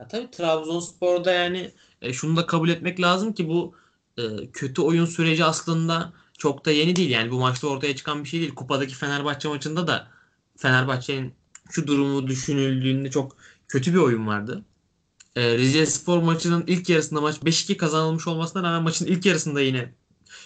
Ya 0.00 0.08
tabii 0.08 0.30
Trabzonspor'da 0.30 1.32
yani 1.32 1.70
e, 2.02 2.12
şunu 2.12 2.36
da 2.36 2.46
kabul 2.46 2.68
etmek 2.68 3.00
lazım 3.00 3.32
ki 3.32 3.48
bu 3.48 3.74
e, 4.18 4.22
kötü 4.52 4.82
oyun 4.82 5.06
süreci 5.06 5.44
aslında 5.44 6.12
çok 6.38 6.66
da 6.66 6.70
yeni 6.70 6.96
değil. 6.96 7.10
Yani 7.10 7.30
bu 7.30 7.38
maçta 7.38 7.68
ortaya 7.68 7.96
çıkan 7.96 8.24
bir 8.24 8.28
şey 8.28 8.40
değil. 8.40 8.54
Kupadaki 8.54 8.94
Fenerbahçe 8.94 9.48
maçında 9.48 9.86
da 9.86 10.06
Fenerbahçe'nin 10.56 11.34
şu 11.70 11.86
durumu 11.86 12.26
düşünüldüğünde 12.28 13.10
çok 13.10 13.36
kötü 13.68 13.92
bir 13.94 13.98
oyun 13.98 14.26
vardı. 14.26 14.64
E, 15.36 15.58
Rize 15.58 15.86
Spor 15.86 16.22
maçının 16.22 16.64
ilk 16.66 16.88
yarısında 16.88 17.20
maç 17.20 17.36
5-2 17.36 17.76
kazanılmış 17.76 18.26
olmasına 18.26 18.62
rağmen 18.62 18.82
maçın 18.82 19.06
ilk 19.06 19.26
yarısında 19.26 19.60
yine 19.60 19.92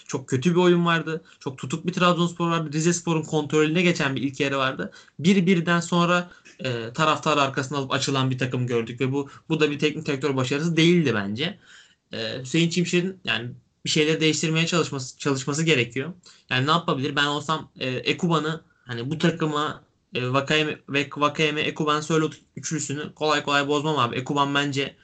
çok 0.07 0.27
kötü 0.29 0.51
bir 0.51 0.59
oyun 0.59 0.85
vardı. 0.85 1.23
Çok 1.39 1.57
tutuk 1.57 1.87
bir 1.87 1.93
Trabzonspor 1.93 2.49
vardı. 2.49 2.69
Rize 2.73 2.93
Spor'un 2.93 3.21
kontrolüne 3.21 3.81
geçen 3.81 4.15
bir 4.15 4.21
ilk 4.21 4.39
yarı 4.39 4.57
vardı. 4.57 4.91
Bir 5.19 5.45
birden 5.45 5.79
sonra 5.79 6.31
e, 6.59 6.93
taraftar 6.93 7.37
arkasına 7.37 7.77
alıp 7.77 7.93
açılan 7.93 8.31
bir 8.31 8.37
takım 8.37 8.67
gördük 8.67 9.01
ve 9.01 9.11
bu 9.11 9.29
bu 9.49 9.59
da 9.59 9.71
bir 9.71 9.79
teknik 9.79 10.05
direktör 10.05 10.35
başarısı 10.35 10.77
değildi 10.77 11.11
bence. 11.15 11.59
E, 12.11 12.41
Hüseyin 12.41 12.69
Çimşir'in 12.69 13.19
yani 13.23 13.51
bir 13.85 13.89
şeyleri 13.89 14.21
değiştirmeye 14.21 14.67
çalışması 14.67 15.17
çalışması 15.17 15.63
gerekiyor. 15.63 16.13
Yani 16.49 16.67
ne 16.67 16.71
yapabilir? 16.71 17.15
Ben 17.15 17.25
olsam 17.25 17.71
e, 17.79 17.89
Ekuban'ı 17.89 18.61
hani 18.85 19.09
bu 19.09 19.17
takıma 19.17 19.82
e, 20.13 20.33
Vakayeme 20.33 20.79
ve 20.89 21.09
Vakayeme 21.17 21.61
Ekuban 21.61 22.01
Sörlot 22.01 22.33
üçlüsünü 22.55 23.13
kolay 23.13 23.43
kolay 23.43 23.67
bozmam 23.67 23.99
abi. 23.99 24.15
Ekuban 24.15 24.55
bence 24.55 24.95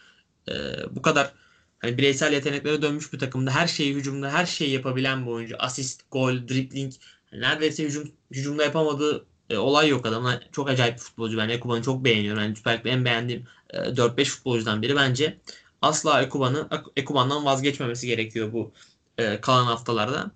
e, 0.50 0.54
bu 0.91 1.02
kadar 1.02 1.34
hani 1.80 1.98
bireysel 1.98 2.34
yeteneklere 2.34 2.82
dönmüş 2.82 3.13
bir 3.13 3.19
takımda 3.19 3.52
her 3.52 3.67
şeyi 3.67 3.95
hücumda 3.95 4.32
her 4.32 4.45
şeyi 4.45 4.72
yapabilen 4.72 5.26
bir 5.26 5.32
oyuncu. 5.32 5.56
Asist, 5.60 6.02
gol, 6.12 6.34
dribbling 6.34 6.93
yani 7.32 7.41
neredeyse 7.43 7.84
hücum 7.84 8.12
hücumda 8.32 8.63
yapamadığı 8.63 9.26
e, 9.50 9.58
olay 9.58 9.89
yok 9.89 10.06
adamın. 10.06 10.41
Çok 10.52 10.69
acayip 10.69 10.95
bir 10.95 11.02
futbolcu. 11.02 11.38
Ben 11.38 11.50
Ekuban'ı 11.50 11.82
çok 11.82 12.06
beğeniyorum. 12.06 12.41
Yani 12.43 12.56
Süper 12.56 12.82
en 12.86 13.06
beğendiğim 13.06 13.45
e, 13.69 13.78
4-5 13.78 14.26
futbolcudan 14.26 14.82
biri 14.82 14.95
bence. 14.95 15.38
Asla 15.82 16.22
Ekuban'ı 16.22 16.69
Ekuban'dan 16.95 17.45
vazgeçmemesi 17.45 18.08
gerekiyor 18.08 18.54
bu 18.54 18.72
e, 19.17 19.41
kalan 19.41 19.65
haftalarda. 19.65 20.32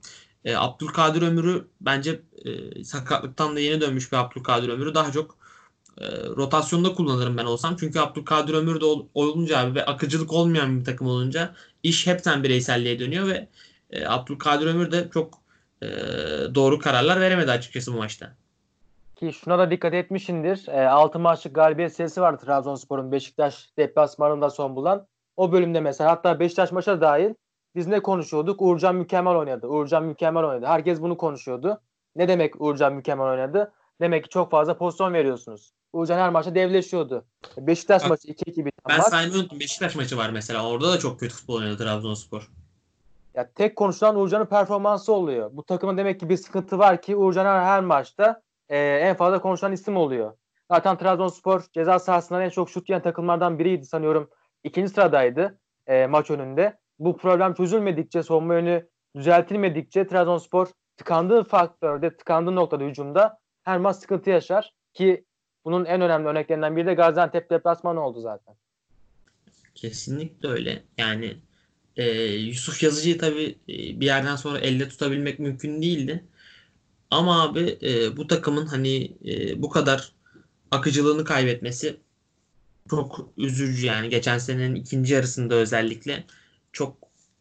E, 0.45 0.56
Abdülkadir 0.56 1.21
Ömür'ü 1.21 1.67
bence 1.82 2.19
e, 2.45 2.84
sakatlıktan 2.84 3.56
da 3.56 3.60
yeni 3.60 3.82
dönmüş 3.82 4.12
bir 4.12 4.17
Abdülkadir 4.17 4.69
Ömür'ü 4.69 4.95
daha 4.95 5.12
çok 5.12 5.38
e, 5.97 6.06
rotasyonda 6.27 6.93
kullanırım 6.93 7.38
ben 7.38 7.45
olsam. 7.45 7.75
Çünkü 7.79 7.99
Abdülkadir 7.99 8.53
Ömür 8.53 8.82
de 8.82 8.86
ol, 8.86 9.06
olunca 9.13 9.60
abi 9.60 9.75
ve 9.75 9.86
akıcılık 9.86 10.34
olmayan 10.34 10.79
bir 10.79 10.86
takım 10.86 11.08
olunca 11.08 11.53
iş 11.84 12.08
hepten 12.08 12.43
bireyselliğe 12.43 12.99
dönüyor 12.99 13.27
ve 13.27 13.47
e, 13.91 14.06
Abdülkadir 14.08 14.67
Ömür 14.67 14.91
de 14.91 15.10
çok 15.13 15.34
e, 15.82 15.88
doğru 16.56 16.79
kararlar 16.79 17.21
veremedi 17.21 17.51
açıkçası 17.51 17.93
bu 17.93 17.97
maçta. 17.97 18.36
Ki 19.15 19.34
şuna 19.34 19.60
da 19.60 19.71
dikkat 19.71 19.93
etmişindir. 19.93 20.67
E, 20.67 20.88
6 20.88 21.19
maçlık 21.19 21.56
galibiyet 21.56 21.95
serisi 21.95 22.21
vardı 22.21 22.45
Trabzonspor'un 22.45 23.12
Beşiktaş 23.12 23.69
deplasmanında 23.77 24.49
son 24.49 24.75
bulan. 24.75 25.08
O 25.38 25.51
bölümde 25.51 25.79
mesela 25.79 26.12
hatta 26.12 26.39
Beşiktaş 26.39 26.71
maça 26.71 27.01
dahil 27.01 27.34
biz 27.75 27.88
ne 27.88 27.99
konuşuyorduk? 27.99 28.62
Uğurcan 28.62 28.95
mükemmel 28.95 29.36
oynadı. 29.36 29.67
Uğurcan 29.67 30.03
mükemmel 30.03 30.43
oynadı. 30.43 30.65
Herkes 30.65 31.01
bunu 31.01 31.17
konuşuyordu. 31.17 31.81
Ne 32.15 32.27
demek 32.27 32.62
Uğurcan 32.62 32.93
mükemmel 32.93 33.27
oynadı? 33.27 33.73
Demek 34.01 34.23
ki 34.23 34.29
çok 34.29 34.51
fazla 34.51 34.77
pozisyon 34.77 35.13
veriyorsunuz. 35.13 35.73
Uğurcan 35.93 36.17
her 36.17 36.29
maçta 36.29 36.55
devleşiyordu. 36.55 37.25
Beşiktaş 37.57 38.03
Bak, 38.03 38.09
maçı 38.09 38.27
2-2 38.27 38.47
biten 38.47 38.71
ben 38.89 38.97
maç. 38.97 39.05
Ben 39.05 39.09
saymayı 39.09 39.41
unuttum. 39.41 39.59
Beşiktaş 39.59 39.95
maçı 39.95 40.17
var 40.17 40.29
mesela. 40.29 40.69
Orada 40.69 40.91
da 40.91 40.99
çok 40.99 41.19
kötü 41.19 41.36
futbol 41.36 41.55
oynadı 41.55 41.77
Trabzonspor. 41.77 42.51
ya 43.36 43.51
tek 43.51 43.75
konuşulan 43.75 44.15
Uğurcan'ın 44.15 44.45
performansı 44.45 45.13
oluyor. 45.13 45.49
Bu 45.53 45.63
takımın 45.63 45.97
demek 45.97 46.19
ki 46.19 46.29
bir 46.29 46.38
sıkıntı 46.38 46.79
var 46.79 47.01
ki 47.01 47.15
Uğurcan 47.15 47.45
her, 47.45 47.63
her 47.63 47.81
maçta 47.81 48.41
e, 48.69 48.77
en 48.77 49.15
fazla 49.15 49.41
konuşulan 49.41 49.71
isim 49.71 49.97
oluyor. 49.97 50.33
Zaten 50.71 50.97
Trabzonspor 50.97 51.63
ceza 51.73 51.99
sahasından 51.99 52.41
en 52.41 52.49
çok 52.49 52.69
şut 52.69 52.89
yiyen 52.89 53.01
takımlardan 53.01 53.59
biriydi 53.59 53.86
sanıyorum. 53.86 54.29
İkinci 54.63 54.93
sıradaydı 54.93 55.59
e, 55.88 56.07
maç 56.07 56.31
önünde. 56.31 56.77
Bu 56.99 57.17
problem 57.17 57.53
çözülmedikçe, 57.53 58.23
savunma 58.23 58.53
yönü 58.53 58.88
düzeltilmedikçe 59.15 60.08
Trabzonspor 60.08 60.67
tıkandığı 60.97 61.43
faktörde, 61.43 62.17
tıkandığı 62.17 62.56
noktada 62.56 62.84
hücumda 62.84 63.38
her 63.63 63.77
maç 63.77 63.95
sıkıntı 63.95 64.29
yaşar. 64.29 64.73
Ki 64.93 65.25
bunun 65.65 65.86
en 65.86 66.01
önemli 66.01 66.27
örneklerinden 66.27 66.77
biri 66.77 66.86
de 66.86 66.93
Gaziantep 66.93 67.49
deplasmanı 67.49 68.06
oldu 68.06 68.21
zaten. 68.21 68.56
Kesinlikle 69.75 70.49
öyle. 70.49 70.84
Yani 70.97 71.38
e, 71.97 72.12
Yusuf 72.23 72.84
Yazıcı'yı 72.84 73.17
tabii 73.17 73.58
e, 73.69 73.99
bir 73.99 74.06
yerden 74.06 74.36
sonra 74.36 74.60
elde 74.60 74.89
tutabilmek 74.89 75.39
mümkün 75.39 75.82
değildi. 75.82 76.23
Ama 77.12 77.43
abi 77.43 77.77
e, 77.82 78.17
bu 78.17 78.27
takımın 78.27 78.65
hani 78.65 79.12
e, 79.25 79.62
bu 79.62 79.69
kadar 79.69 80.12
akıcılığını 80.71 81.23
kaybetmesi 81.23 81.97
çok 82.89 83.29
üzücü 83.38 83.86
yani. 83.86 84.10
Geçen 84.10 84.38
senenin 84.38 84.75
ikinci 84.75 85.13
yarısında 85.13 85.56
özellikle 85.56 86.23
çok 86.73 86.97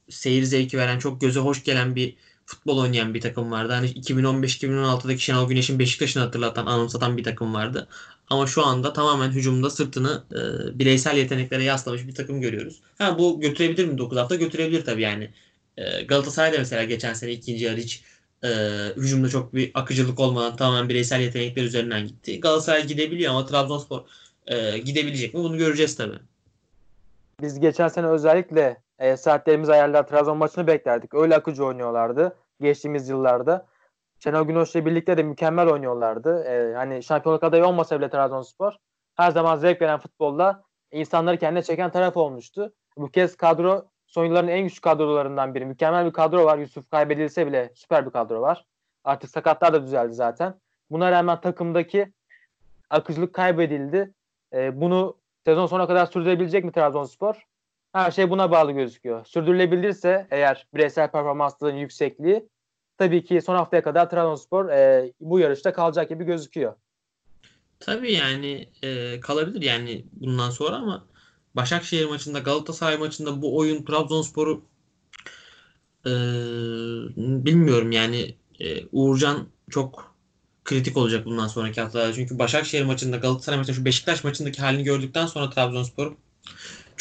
seyir 0.08 0.42
zevki 0.42 0.78
veren, 0.78 0.98
çok 0.98 1.20
göze 1.20 1.40
hoş 1.40 1.64
gelen 1.64 1.96
bir 1.96 2.16
futbol 2.46 2.78
oynayan 2.78 3.14
bir 3.14 3.20
takım 3.20 3.50
vardı. 3.50 3.72
Hani 3.72 3.86
2015-2016'daki 3.86 5.18
Şenol 5.18 5.48
Güneş'in 5.48 5.78
Beşiktaş'ını 5.78 6.22
hatırlatan, 6.22 6.66
anımsatan 6.66 7.16
bir 7.16 7.24
takım 7.24 7.54
vardı. 7.54 7.88
Ama 8.30 8.46
şu 8.46 8.66
anda 8.66 8.92
tamamen 8.92 9.30
hücumda 9.30 9.70
sırtını 9.70 10.24
e, 10.32 10.38
bireysel 10.78 11.16
yeteneklere 11.16 11.64
yaslamış 11.64 12.06
bir 12.06 12.14
takım 12.14 12.40
görüyoruz. 12.40 12.80
Ha 12.98 13.18
bu 13.18 13.40
götürebilir 13.40 13.84
mi 13.84 13.98
9 13.98 14.18
hafta? 14.18 14.34
Götürebilir 14.34 14.84
tabii 14.84 15.02
yani. 15.02 15.30
E, 15.76 16.02
Galatasaray'da 16.02 16.58
mesela 16.58 16.84
geçen 16.84 17.14
sene 17.14 17.32
ikinci 17.32 17.64
yarı 17.64 17.76
hiç 17.76 18.02
e, 18.44 18.48
hücumda 18.96 19.28
çok 19.28 19.54
bir 19.54 19.70
akıcılık 19.74 20.20
olmadan 20.20 20.56
tamamen 20.56 20.88
bireysel 20.88 21.20
yetenekler 21.20 21.62
üzerinden 21.62 22.06
gitti. 22.06 22.40
Galatasaray 22.40 22.86
gidebiliyor 22.86 23.30
ama 23.30 23.46
Trabzonspor 23.46 24.00
e, 24.46 24.78
gidebilecek 24.78 25.34
mi? 25.34 25.40
Bunu 25.40 25.58
göreceğiz 25.58 25.96
tabii. 25.96 26.18
Biz 27.42 27.60
geçen 27.60 27.88
sene 27.88 28.06
özellikle 28.06 28.81
e, 29.02 29.16
saatlerimiz 29.16 29.68
ayarlar 29.68 30.06
Trabzon 30.06 30.38
maçını 30.38 30.66
beklerdik. 30.66 31.14
Öyle 31.14 31.36
akıcı 31.36 31.64
oynuyorlardı 31.64 32.36
geçtiğimiz 32.60 33.08
yıllarda. 33.08 33.66
Şenol 34.18 34.46
Güneş'le 34.46 34.74
birlikte 34.74 35.16
de 35.16 35.22
mükemmel 35.22 35.68
oynuyorlardı. 35.68 36.44
E, 36.44 36.74
hani 36.74 37.02
şampiyonluk 37.02 37.44
adayı 37.44 37.66
olmasa 37.66 37.98
bile 37.98 38.10
Trabzonspor 38.10 38.72
her 39.14 39.30
zaman 39.30 39.56
zevk 39.56 39.82
veren 39.82 39.98
futbolla 39.98 40.62
insanları 40.92 41.38
kendine 41.38 41.62
çeken 41.62 41.90
taraf 41.90 42.16
olmuştu. 42.16 42.72
Bu 42.96 43.10
kez 43.10 43.36
kadro 43.36 43.84
son 44.06 44.24
yılların 44.24 44.48
en 44.48 44.62
güçlü 44.62 44.80
kadrolarından 44.80 45.54
biri. 45.54 45.66
Mükemmel 45.66 46.06
bir 46.06 46.12
kadro 46.12 46.44
var. 46.44 46.58
Yusuf 46.58 46.90
kaybedilse 46.90 47.46
bile 47.46 47.72
süper 47.74 48.06
bir 48.06 48.10
kadro 48.10 48.40
var. 48.40 48.64
Artık 49.04 49.30
sakatlar 49.30 49.72
da 49.72 49.82
düzeldi 49.82 50.14
zaten. 50.14 50.54
Buna 50.90 51.12
rağmen 51.12 51.40
takımdaki 51.40 52.12
akıcılık 52.90 53.34
kaybedildi. 53.34 54.14
E, 54.52 54.80
bunu 54.80 55.16
sezon 55.44 55.66
sonuna 55.66 55.86
kadar 55.86 56.06
sürdürebilecek 56.06 56.64
mi 56.64 56.72
Trabzonspor? 56.72 57.46
Her 57.92 58.10
şey 58.10 58.30
buna 58.30 58.50
bağlı 58.50 58.72
gözüküyor. 58.72 59.24
Sürdürülebilirse 59.24 60.26
eğer 60.30 60.66
bireysel 60.74 61.10
performansların 61.10 61.76
yüksekliği 61.76 62.48
tabii 62.98 63.24
ki 63.24 63.42
son 63.42 63.54
haftaya 63.54 63.82
kadar 63.82 64.10
Trabzonspor 64.10 64.68
e, 64.68 65.12
bu 65.20 65.38
yarışta 65.38 65.72
kalacak 65.72 66.08
gibi 66.08 66.24
gözüküyor. 66.24 66.74
Tabii 67.80 68.12
yani 68.12 68.68
e, 68.82 69.20
kalabilir 69.20 69.62
yani 69.62 70.04
bundan 70.12 70.50
sonra 70.50 70.76
ama 70.76 71.06
Başakşehir 71.56 72.06
maçında 72.06 72.38
Galatasaray 72.38 72.96
maçında 72.96 73.42
bu 73.42 73.56
oyun 73.56 73.84
Trabzonspor'u 73.84 74.64
e, 76.06 76.12
bilmiyorum 77.16 77.92
yani 77.92 78.34
e, 78.60 78.86
Uğurcan 78.92 79.48
çok 79.70 80.14
kritik 80.64 80.96
olacak 80.96 81.26
bundan 81.26 81.46
sonraki 81.46 81.80
haftalarda. 81.80 82.12
Çünkü 82.12 82.38
Başakşehir 82.38 82.84
maçında 82.84 83.16
Galatasaray 83.16 83.58
maçında 83.58 83.76
şu 83.76 83.84
Beşiktaş 83.84 84.24
maçındaki 84.24 84.62
halini 84.62 84.84
gördükten 84.84 85.26
sonra 85.26 85.50
Trabzonspor 85.50 86.12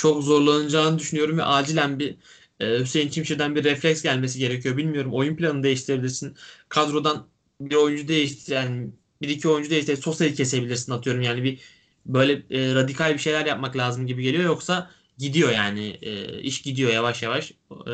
çok 0.01 0.23
zorlanacağını 0.23 0.99
düşünüyorum 0.99 1.37
ve 1.37 1.43
acilen 1.43 1.99
bir 1.99 2.15
e, 2.59 2.79
Hüseyin 2.79 3.09
Çimşir'den 3.09 3.55
bir 3.55 3.63
refleks 3.63 4.01
gelmesi 4.03 4.39
gerekiyor. 4.39 4.77
Bilmiyorum 4.77 5.13
oyun 5.13 5.35
planını 5.35 5.63
değiştirebilirsin. 5.63 6.35
Kadrodan 6.69 7.27
bir 7.61 7.75
oyuncu 7.75 8.07
değiştir 8.07 8.53
yani 8.53 8.91
bir 9.21 9.29
iki 9.29 9.49
oyuncu 9.49 9.69
değiştir. 9.69 9.97
Sosa'yı 9.97 10.35
kesebilirsin 10.35 10.91
atıyorum 10.91 11.21
yani 11.21 11.43
bir 11.43 11.59
böyle 12.05 12.33
e, 12.33 12.75
radikal 12.75 13.13
bir 13.13 13.19
şeyler 13.19 13.45
yapmak 13.45 13.77
lazım 13.77 14.07
gibi 14.07 14.23
geliyor. 14.23 14.43
Yoksa 14.43 14.91
gidiyor 15.17 15.51
yani 15.51 15.99
e, 16.01 16.41
iş 16.41 16.61
gidiyor 16.61 16.91
yavaş 16.91 17.23
yavaş 17.23 17.51
e, 17.51 17.93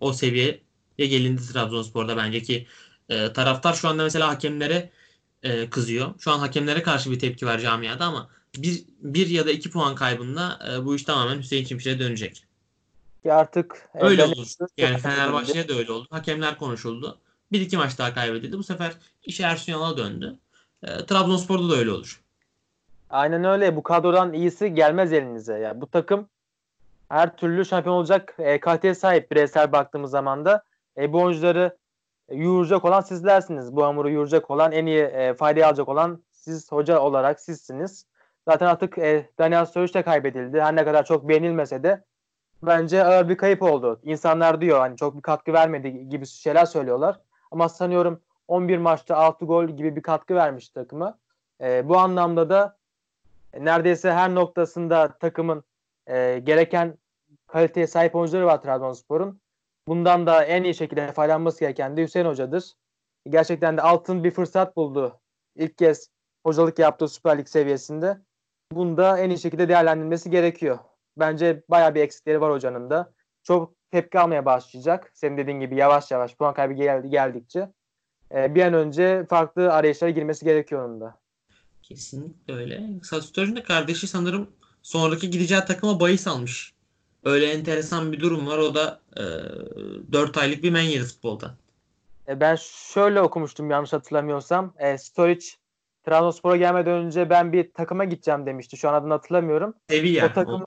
o 0.00 0.12
seviyeye 0.12 0.60
gelindi 0.96 1.42
Trabzonspor'da 1.52 2.16
bence 2.16 2.42
ki 2.42 2.66
e, 3.08 3.32
taraftar 3.32 3.74
şu 3.74 3.88
anda 3.88 4.02
mesela 4.04 4.28
hakemlere 4.28 4.90
e, 5.42 5.70
kızıyor. 5.70 6.14
Şu 6.20 6.30
an 6.30 6.38
hakemlere 6.38 6.82
karşı 6.82 7.10
bir 7.10 7.18
tepki 7.18 7.46
var 7.46 7.58
camiada 7.58 8.04
ama 8.04 8.30
bir, 8.62 8.84
bir 9.00 9.26
ya 9.26 9.46
da 9.46 9.50
iki 9.50 9.70
puan 9.70 9.94
kaybında 9.94 10.58
e, 10.70 10.84
bu 10.84 10.94
iş 10.94 11.02
tamamen 11.02 11.38
Hüseyin 11.38 11.64
Çimşir'e 11.64 11.98
dönecek. 11.98 12.44
Ki 13.22 13.32
artık 13.32 13.88
öyle 13.94 14.24
olur. 14.24 14.46
Yani 14.76 14.98
Fenerbahçe'ye 14.98 15.68
de 15.68 15.74
öyle 15.74 15.92
oldu. 15.92 16.06
Hakemler 16.10 16.58
konuşuldu. 16.58 17.18
Bir 17.52 17.60
iki 17.60 17.76
maç 17.76 17.98
daha 17.98 18.14
kaybedildi. 18.14 18.58
Bu 18.58 18.62
sefer 18.62 18.92
iş 19.24 19.40
Ersun 19.40 19.72
Yanal'a 19.72 19.96
döndü. 19.96 20.38
E, 20.82 21.06
Trabzonspor'da 21.06 21.70
da 21.70 21.76
öyle 21.76 21.90
olur. 21.90 22.22
Aynen 23.10 23.44
öyle. 23.44 23.76
Bu 23.76 23.82
kadrodan 23.82 24.32
iyisi 24.32 24.74
gelmez 24.74 25.12
elinize. 25.12 25.58
Yani 25.58 25.80
bu 25.80 25.86
takım 25.86 26.28
her 27.08 27.36
türlü 27.36 27.64
şampiyon 27.64 27.96
olacak 27.96 28.34
e, 28.38 28.60
kaliteye 28.60 28.94
sahip 28.94 29.30
bireysel 29.30 29.72
baktığımız 29.72 30.10
zaman 30.10 30.44
da 30.44 30.62
e, 30.96 31.12
bu 31.12 31.22
oyuncuları 31.22 31.76
yoğuracak 32.32 32.84
olan 32.84 33.00
sizlersiniz. 33.00 33.76
Bu 33.76 33.84
hamuru 33.84 34.10
yoğuracak 34.10 34.50
olan, 34.50 34.72
en 34.72 34.86
iyi 34.86 35.00
e, 35.00 35.34
faydayı 35.34 35.66
alacak 35.66 35.88
olan 35.88 36.22
siz 36.32 36.72
hoca 36.72 37.00
olarak 37.00 37.40
sizsiniz. 37.40 38.06
Zaten 38.48 38.66
artık 38.66 38.98
e, 38.98 39.28
Daniel 39.38 39.64
Sturridge 39.64 39.94
de 39.94 40.02
kaybedildi. 40.02 40.60
Her 40.60 40.76
ne 40.76 40.84
kadar 40.84 41.04
çok 41.04 41.28
beğenilmese 41.28 41.82
de 41.82 42.04
bence 42.62 43.04
ağır 43.04 43.28
bir 43.28 43.36
kayıp 43.36 43.62
oldu. 43.62 44.00
İnsanlar 44.02 44.60
diyor 44.60 44.78
hani 44.78 44.96
çok 44.96 45.16
bir 45.16 45.22
katkı 45.22 45.52
vermedi 45.52 46.08
gibi 46.08 46.26
şeyler 46.26 46.64
söylüyorlar. 46.64 47.20
Ama 47.50 47.68
sanıyorum 47.68 48.20
11 48.48 48.78
maçta 48.78 49.16
6 49.16 49.44
gol 49.44 49.64
gibi 49.68 49.96
bir 49.96 50.02
katkı 50.02 50.34
vermiş 50.34 50.68
takımı. 50.68 51.18
E, 51.60 51.88
bu 51.88 51.98
anlamda 51.98 52.50
da 52.50 52.76
e, 53.52 53.64
neredeyse 53.64 54.12
her 54.12 54.34
noktasında 54.34 55.18
takımın 55.18 55.64
e, 56.06 56.38
gereken 56.38 56.98
kaliteye 57.46 57.86
sahip 57.86 58.14
oyuncuları 58.14 58.46
var 58.46 58.62
Trabzonspor'un. 58.62 59.40
Bundan 59.88 60.26
da 60.26 60.44
en 60.44 60.64
iyi 60.64 60.74
şekilde 60.74 61.12
faydalanması 61.12 61.60
gereken 61.60 61.96
de 61.96 62.02
Hüseyin 62.02 62.26
Hoca'dır. 62.26 62.72
Gerçekten 63.28 63.76
de 63.76 63.82
altın 63.82 64.24
bir 64.24 64.30
fırsat 64.30 64.76
buldu. 64.76 65.20
İlk 65.56 65.78
kez 65.78 66.10
hocalık 66.44 66.78
yaptığı 66.78 67.08
Süper 67.08 67.38
Lig 67.38 67.48
seviyesinde. 67.48 68.27
Bunu 68.72 68.96
da 68.96 69.18
en 69.18 69.30
iyi 69.30 69.38
şekilde 69.38 69.68
değerlendirilmesi 69.68 70.30
gerekiyor. 70.30 70.78
Bence 71.16 71.62
bayağı 71.68 71.94
bir 71.94 72.00
eksikleri 72.00 72.40
var 72.40 72.52
hocanın 72.52 72.90
da. 72.90 73.12
Çok 73.42 73.74
tepki 73.90 74.18
almaya 74.18 74.44
başlayacak. 74.44 75.10
Senin 75.14 75.36
dediğin 75.36 75.60
gibi 75.60 75.76
yavaş 75.76 76.10
yavaş 76.10 76.34
puan 76.36 76.54
kaybı 76.54 76.74
geldi, 76.74 77.10
geldikçe. 77.10 77.68
Ee, 78.34 78.54
bir 78.54 78.62
an 78.62 78.74
önce 78.74 79.26
farklı 79.30 79.72
arayışlara 79.72 80.10
girmesi 80.10 80.44
gerekiyor 80.44 80.88
onun 80.88 81.00
da. 81.00 81.18
Kesinlikle 81.82 82.54
öyle. 82.54 82.82
Sassuolo'nun 83.02 83.56
da 83.56 83.62
kardeşi 83.62 84.06
sanırım 84.06 84.50
sonraki 84.82 85.30
gideceği 85.30 85.60
takıma 85.60 86.00
bahis 86.00 86.26
almış. 86.26 86.74
Öyle 87.24 87.46
enteresan 87.46 88.12
bir 88.12 88.20
durum 88.20 88.46
var. 88.46 88.58
O 88.58 88.74
da 88.74 89.00
e, 89.16 89.22
4 90.12 90.38
aylık 90.38 90.62
bir 90.62 90.70
men 90.70 90.82
yedi 90.82 91.04
futbolda. 91.04 91.54
E, 92.28 92.40
ben 92.40 92.56
şöyle 92.92 93.20
okumuştum 93.20 93.70
yanlış 93.70 93.92
hatırlamıyorsam. 93.92 94.74
E, 94.78 94.98
Storic 94.98 95.46
Trabzonspor'a 96.04 96.56
gelmeden 96.56 96.92
önce 96.92 97.30
ben 97.30 97.52
bir 97.52 97.72
takıma 97.72 98.04
gideceğim 98.04 98.46
demişti. 98.46 98.76
Şu 98.76 98.88
an 98.88 98.94
adını 98.94 99.12
hatırlamıyorum. 99.12 99.74
Sevilla. 99.88 100.26
O 100.26 100.32
takım, 100.32 100.64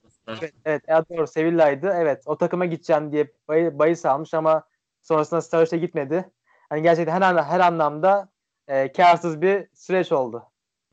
evet, 0.66 0.84
evet, 0.88 1.10
doğru 1.10 1.28
Sevilla'ydı. 1.28 1.94
Evet 1.96 2.24
o 2.26 2.38
takıma 2.38 2.66
gideceğim 2.66 3.12
diye 3.12 3.32
bay, 3.48 3.80
bahis 3.80 4.06
almış 4.06 4.34
ama 4.34 4.64
sonrasında 5.02 5.42
Storic'e 5.42 5.78
gitmedi. 5.78 6.30
Hani 6.70 6.82
gerçekten 6.82 7.22
her, 7.22 7.44
her 7.44 7.60
anlamda 7.60 8.30
e, 8.68 8.92
karsız 8.92 9.42
bir 9.42 9.68
süreç 9.74 10.12
oldu. 10.12 10.44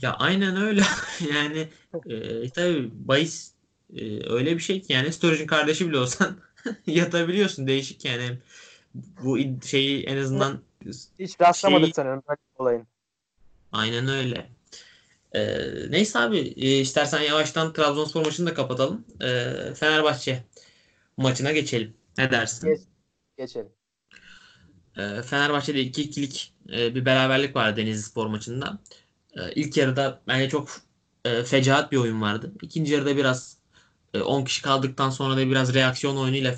Ya 0.03 0.13
aynen 0.13 0.57
öyle. 0.57 0.83
yani 1.35 1.69
e, 2.07 2.51
tabii 2.51 2.91
bahis 2.93 3.53
e, 3.97 4.33
öyle 4.33 4.55
bir 4.55 4.63
şey 4.63 4.83
ki 4.83 4.93
yani 4.93 5.13
Storage'in 5.13 5.47
kardeşi 5.47 5.89
bile 5.89 5.99
olsan 5.99 6.37
yatabiliyorsun. 6.87 7.67
Değişik 7.67 8.05
yani. 8.05 8.39
Bu 8.95 9.39
şeyi 9.65 10.05
en 10.05 10.17
azından 10.17 10.59
hiç 11.19 11.41
rastlamadık 11.41 11.85
şeyi... 11.85 11.95
sanırım 11.95 12.23
böyle 12.29 12.41
olayın. 12.59 12.87
Aynen 13.73 14.09
öyle. 14.09 14.51
Ee, 15.33 15.91
neyse 15.91 16.19
abi 16.19 16.39
e, 16.39 16.81
istersen 16.81 17.21
yavaştan 17.21 17.73
Trabzonspor 17.73 18.25
maçını 18.25 18.51
da 18.51 18.55
kapatalım. 18.55 19.05
Ee, 19.23 19.75
Fenerbahçe 19.75 20.45
maçına 21.17 21.53
geçelim. 21.53 21.95
Ne 22.19 22.31
dersin? 22.31 22.69
Geç, 22.69 22.81
geçelim. 23.37 23.73
Ee, 24.97 25.23
Fenerbahçe'de 25.23 25.83
2-2'lik 25.83 26.53
e, 26.73 26.95
bir 26.95 27.05
beraberlik 27.05 27.57
vardı 27.57 27.77
Denizli 27.77 28.03
Spor 28.03 28.27
maçında. 28.27 28.79
Ee, 29.37 29.53
ilk 29.55 29.77
yarıda 29.77 30.23
bence 30.29 30.49
çok 30.49 30.71
e, 31.25 31.43
fecaat 31.43 31.93
bir 31.93 31.97
oyun 31.97 32.23
vardı. 32.23 32.53
İkinci 32.63 32.93
yarıda 32.93 33.17
biraz 33.17 33.59
10 34.25 34.41
e, 34.41 34.45
kişi 34.45 34.63
kaldıktan 34.63 35.11
sonra 35.11 35.37
da 35.37 35.51
biraz 35.51 35.75
reaksiyon 35.75 36.17
oyunuyla 36.17 36.55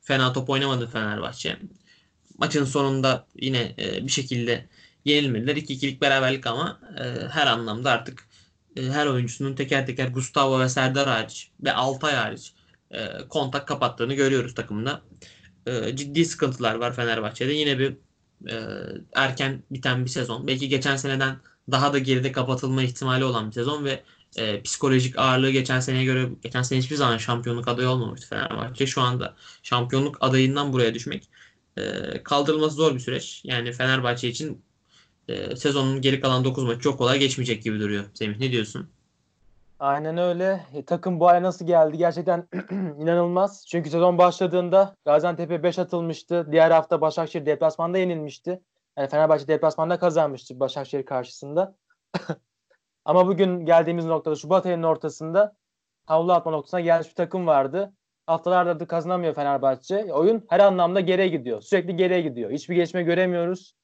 fena 0.00 0.32
top 0.32 0.50
oynamadı 0.50 0.86
Fenerbahçe. 0.86 1.58
Maçın 2.38 2.64
sonunda 2.64 3.26
yine 3.36 3.74
e, 3.78 4.06
bir 4.06 4.12
şekilde 4.12 4.68
yenilmediler. 5.04 5.56
2-2'lik 5.56 6.00
beraberlik 6.02 6.46
ama 6.46 6.80
e, 6.98 7.28
her 7.28 7.46
anlamda 7.46 7.90
artık 7.90 8.28
e, 8.76 8.82
her 8.82 9.06
oyuncusunun 9.06 9.54
teker 9.54 9.86
teker 9.86 10.08
Gustavo 10.08 10.60
ve 10.60 10.68
Serdar 10.68 11.08
hariç 11.08 11.50
ve 11.64 11.72
Altay 11.72 12.14
hariç 12.14 12.52
e, 12.90 13.28
kontak 13.28 13.68
kapattığını 13.68 14.14
görüyoruz 14.14 14.54
takımda. 14.54 15.02
E, 15.66 15.96
ciddi 15.96 16.24
sıkıntılar 16.24 16.74
var 16.74 16.96
Fenerbahçe'de. 16.96 17.52
Yine 17.52 17.78
bir 17.78 17.96
e, 18.50 18.56
erken 19.14 19.62
biten 19.70 20.04
bir 20.04 20.10
sezon. 20.10 20.46
Belki 20.46 20.68
geçen 20.68 20.96
seneden 20.96 21.36
daha 21.70 21.92
da 21.92 21.98
geride 21.98 22.32
kapatılma 22.32 22.82
ihtimali 22.82 23.24
olan 23.24 23.46
bir 23.46 23.52
sezon 23.52 23.84
ve 23.84 24.02
e, 24.36 24.62
psikolojik 24.62 25.18
ağırlığı 25.18 25.50
geçen 25.50 25.80
seneye 25.80 26.04
göre 26.04 26.28
geçen 26.42 26.62
sene 26.62 26.78
hiçbir 26.78 26.96
zaman 26.96 27.18
şampiyonluk 27.18 27.68
adayı 27.68 27.88
olmamıştı 27.88 28.28
Fenerbahçe. 28.28 28.86
Şu 28.86 29.00
anda 29.00 29.36
şampiyonluk 29.62 30.18
adayından 30.20 30.72
buraya 30.72 30.94
düşmek 30.94 31.28
e, 31.76 31.82
kaldırılması 32.22 32.76
zor 32.76 32.94
bir 32.94 33.00
süreç. 33.00 33.40
Yani 33.44 33.72
Fenerbahçe 33.72 34.28
için 34.28 34.64
e, 35.28 35.56
sezonun 35.56 36.00
geri 36.00 36.20
kalan 36.20 36.44
9 36.44 36.64
maçı 36.64 36.80
çok 36.80 36.98
kolay 36.98 37.18
geçmeyecek 37.18 37.62
gibi 37.62 37.80
duruyor. 37.80 38.04
Semih 38.14 38.38
ne 38.38 38.52
diyorsun? 38.52 38.90
Aynen 39.78 40.18
öyle. 40.18 40.66
E, 40.74 40.84
takım 40.84 41.20
bu 41.20 41.26
hale 41.26 41.42
nasıl 41.42 41.66
geldi? 41.66 41.98
Gerçekten 41.98 42.48
inanılmaz. 43.00 43.66
Çünkü 43.68 43.90
sezon 43.90 44.18
başladığında 44.18 44.94
Gaziantep'e 45.04 45.62
5 45.62 45.78
atılmıştı. 45.78 46.48
Diğer 46.52 46.70
hafta 46.70 47.00
Başakşehir 47.00 47.46
deplasmanda 47.46 47.98
yenilmişti. 47.98 48.60
Yani 48.98 49.08
Fenerbahçe 49.08 49.48
deplasmanda 49.48 49.98
kazanmıştı 49.98 50.60
Başakşehir 50.60 51.04
karşısında. 51.04 51.76
Ama 53.04 53.26
bugün 53.26 53.66
geldiğimiz 53.66 54.06
noktada 54.06 54.36
Şubat 54.36 54.66
ayının 54.66 54.82
ortasında 54.82 55.56
havlu 56.06 56.32
atma 56.32 56.52
noktasına 56.52 56.80
gelmiş 56.80 57.08
bir 57.08 57.14
takım 57.14 57.46
vardı. 57.46 57.92
Haftalarda 58.26 58.80
da 58.80 58.86
kazanamıyor 58.86 59.34
Fenerbahçe. 59.34 60.12
Oyun 60.12 60.46
her 60.48 60.60
anlamda 60.60 61.00
geriye 61.00 61.28
gidiyor. 61.28 61.60
Sürekli 61.60 61.96
geriye 61.96 62.20
gidiyor. 62.20 62.50
Hiçbir 62.50 62.74
gelişme 62.74 63.02
göremiyoruz. 63.02 63.74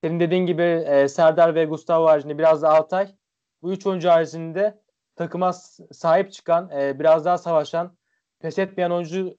Senin 0.00 0.20
dediğin 0.20 0.46
gibi 0.46 0.62
e, 0.62 1.08
Serdar 1.08 1.54
ve 1.54 1.64
Gustavo 1.64 2.06
haricinde 2.06 2.38
biraz 2.38 2.62
da 2.62 2.68
Altay. 2.70 3.14
Bu 3.62 3.72
üç 3.72 3.86
oyuncu 3.86 4.08
haricinde 4.08 4.80
takıma 5.16 5.52
sahip 5.92 6.32
çıkan, 6.32 6.70
e, 6.70 6.98
biraz 6.98 7.24
daha 7.24 7.38
savaşan, 7.38 7.96
pes 8.40 8.58
etmeyen 8.58 8.90
oyuncu 8.90 9.36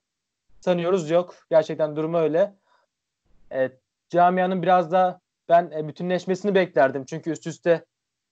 sanıyoruz 0.61 1.09
yok. 1.09 1.35
Gerçekten 1.49 1.95
durumu 1.95 2.17
öyle. 2.17 2.55
E, 3.51 3.71
camianın 4.09 4.61
biraz 4.61 4.91
da 4.91 5.21
ben 5.49 5.71
e, 5.71 5.87
bütünleşmesini 5.87 6.55
beklerdim. 6.55 7.05
Çünkü 7.05 7.31
üst 7.31 7.47
üste 7.47 7.85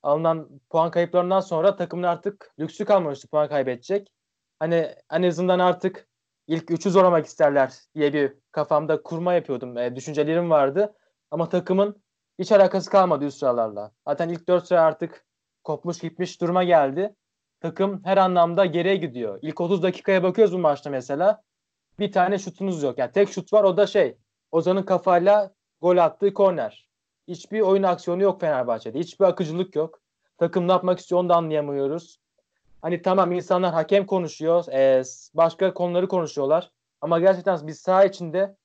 alınan 0.03 0.49
puan 0.69 0.91
kayıplarından 0.91 1.39
sonra 1.39 1.75
takımın 1.75 2.03
artık 2.03 2.51
lüksü 2.59 2.85
kalmamıştı 2.85 3.27
puan 3.27 3.49
kaybedecek. 3.49 4.11
Hani 4.59 4.95
en 5.11 5.23
azından 5.23 5.59
artık 5.59 6.07
ilk 6.47 6.71
üçü 6.71 6.91
zorlamak 6.91 7.25
isterler 7.25 7.73
diye 7.95 8.13
bir 8.13 8.33
kafamda 8.51 9.01
kurma 9.01 9.33
yapıyordum. 9.33 9.77
E, 9.77 9.95
düşüncelerim 9.95 10.49
vardı. 10.49 10.95
Ama 11.31 11.49
takımın 11.49 12.04
hiç 12.39 12.51
alakası 12.51 12.89
kalmadı 12.89 13.25
üst 13.25 13.37
sıralarla. 13.37 13.91
Zaten 14.07 14.29
ilk 14.29 14.47
dört 14.47 14.67
sıra 14.67 14.81
artık 14.81 15.25
kopmuş 15.63 15.99
gitmiş 15.99 16.41
duruma 16.41 16.63
geldi. 16.63 17.15
Takım 17.59 18.01
her 18.03 18.17
anlamda 18.17 18.65
geriye 18.65 18.95
gidiyor. 18.95 19.39
İlk 19.41 19.61
30 19.61 19.83
dakikaya 19.83 20.23
bakıyoruz 20.23 20.53
bu 20.53 20.59
maçta 20.59 20.89
mesela. 20.89 21.41
Bir 21.99 22.11
tane 22.11 22.39
şutunuz 22.39 22.83
yok. 22.83 22.97
Yani 22.97 23.11
tek 23.11 23.29
şut 23.29 23.53
var 23.53 23.63
o 23.63 23.77
da 23.77 23.87
şey. 23.87 24.17
Ozan'ın 24.51 24.83
kafayla 24.83 25.51
gol 25.81 25.97
attığı 25.97 26.33
korner. 26.33 26.89
Hiçbir 27.27 27.61
oyun 27.61 27.83
aksiyonu 27.83 28.23
yok 28.23 28.41
Fenerbahçe'de. 28.41 28.99
Hiçbir 28.99 29.25
akıcılık 29.25 29.75
yok. 29.75 29.99
Takım 30.37 30.67
ne 30.67 30.71
yapmak 30.71 30.99
istiyor 30.99 31.21
onu 31.21 31.29
da 31.29 31.35
anlayamıyoruz. 31.35 32.19
Hani 32.81 33.01
tamam 33.01 33.31
insanlar 33.31 33.73
hakem 33.73 34.05
konuşuyor. 34.05 34.67
E, 34.73 35.03
başka 35.33 35.73
konuları 35.73 36.07
konuşuyorlar. 36.07 36.71
Ama 37.01 37.19
gerçekten 37.19 37.67
biz 37.67 37.79
saha 37.79 38.05
içinde 38.05 38.55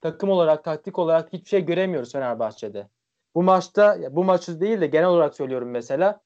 takım 0.00 0.30
olarak, 0.30 0.64
taktik 0.64 0.98
olarak 0.98 1.32
hiçbir 1.32 1.48
şey 1.48 1.64
göremiyoruz 1.64 2.12
Fenerbahçe'de. 2.12 2.88
Bu 3.34 3.42
maçta, 3.42 3.98
bu 4.10 4.24
maçı 4.24 4.60
değil 4.60 4.80
de 4.80 4.86
genel 4.86 5.08
olarak 5.08 5.34
söylüyorum 5.34 5.70
mesela. 5.70 6.20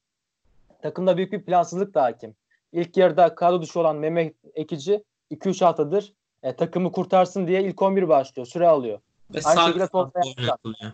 Takımda 0.81 1.17
büyük 1.17 1.31
bir 1.31 1.45
plansızlık 1.45 1.93
da 1.93 2.03
hakim. 2.03 2.35
İlk 2.71 2.97
yarıda 2.97 3.35
kadro 3.35 3.61
dışı 3.61 3.79
olan 3.79 3.95
Mehmet 3.95 4.35
Ekici 4.53 5.03
2-3 5.31 5.65
haftadır 5.65 6.13
e, 6.43 6.55
takımı 6.55 6.91
kurtarsın 6.91 7.47
diye 7.47 7.63
ilk 7.63 7.81
11 7.81 8.07
başlıyor. 8.07 8.45
Süre 8.45 8.67
alıyor. 8.67 8.99
Ve 9.33 9.39
Aynı 9.45 9.59
sağ 9.59 9.67
şekilde 9.67 9.87
sol 9.87 10.11
oynatılıyor. 10.15 10.91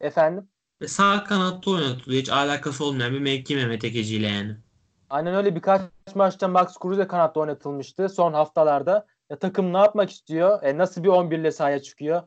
Efendim? 0.00 0.48
Ve 0.80 0.88
sağ 0.88 1.24
kanatta 1.24 1.70
oynatılıyor. 1.70 2.22
Hiç 2.22 2.30
alakası 2.30 2.84
olmayan 2.84 3.12
bir 3.12 3.20
mevki 3.20 3.56
Mehmet 3.56 3.84
Ekeci 3.84 4.16
ile 4.16 4.28
yani. 4.28 4.56
Aynen 5.10 5.34
öyle 5.34 5.54
birkaç 5.54 5.82
maçta 6.14 6.48
Max 6.48 6.76
Cruz 6.82 6.98
de 6.98 7.06
kanatta 7.06 7.40
oynatılmıştı 7.40 8.08
son 8.08 8.32
haftalarda. 8.32 9.06
Ya, 9.30 9.38
takım 9.38 9.72
ne 9.72 9.78
yapmak 9.78 10.10
istiyor? 10.10 10.62
E, 10.62 10.78
nasıl 10.78 11.02
bir 11.02 11.08
11 11.08 11.38
ile 11.38 11.52
sahaya 11.52 11.82
çıkıyor? 11.82 12.22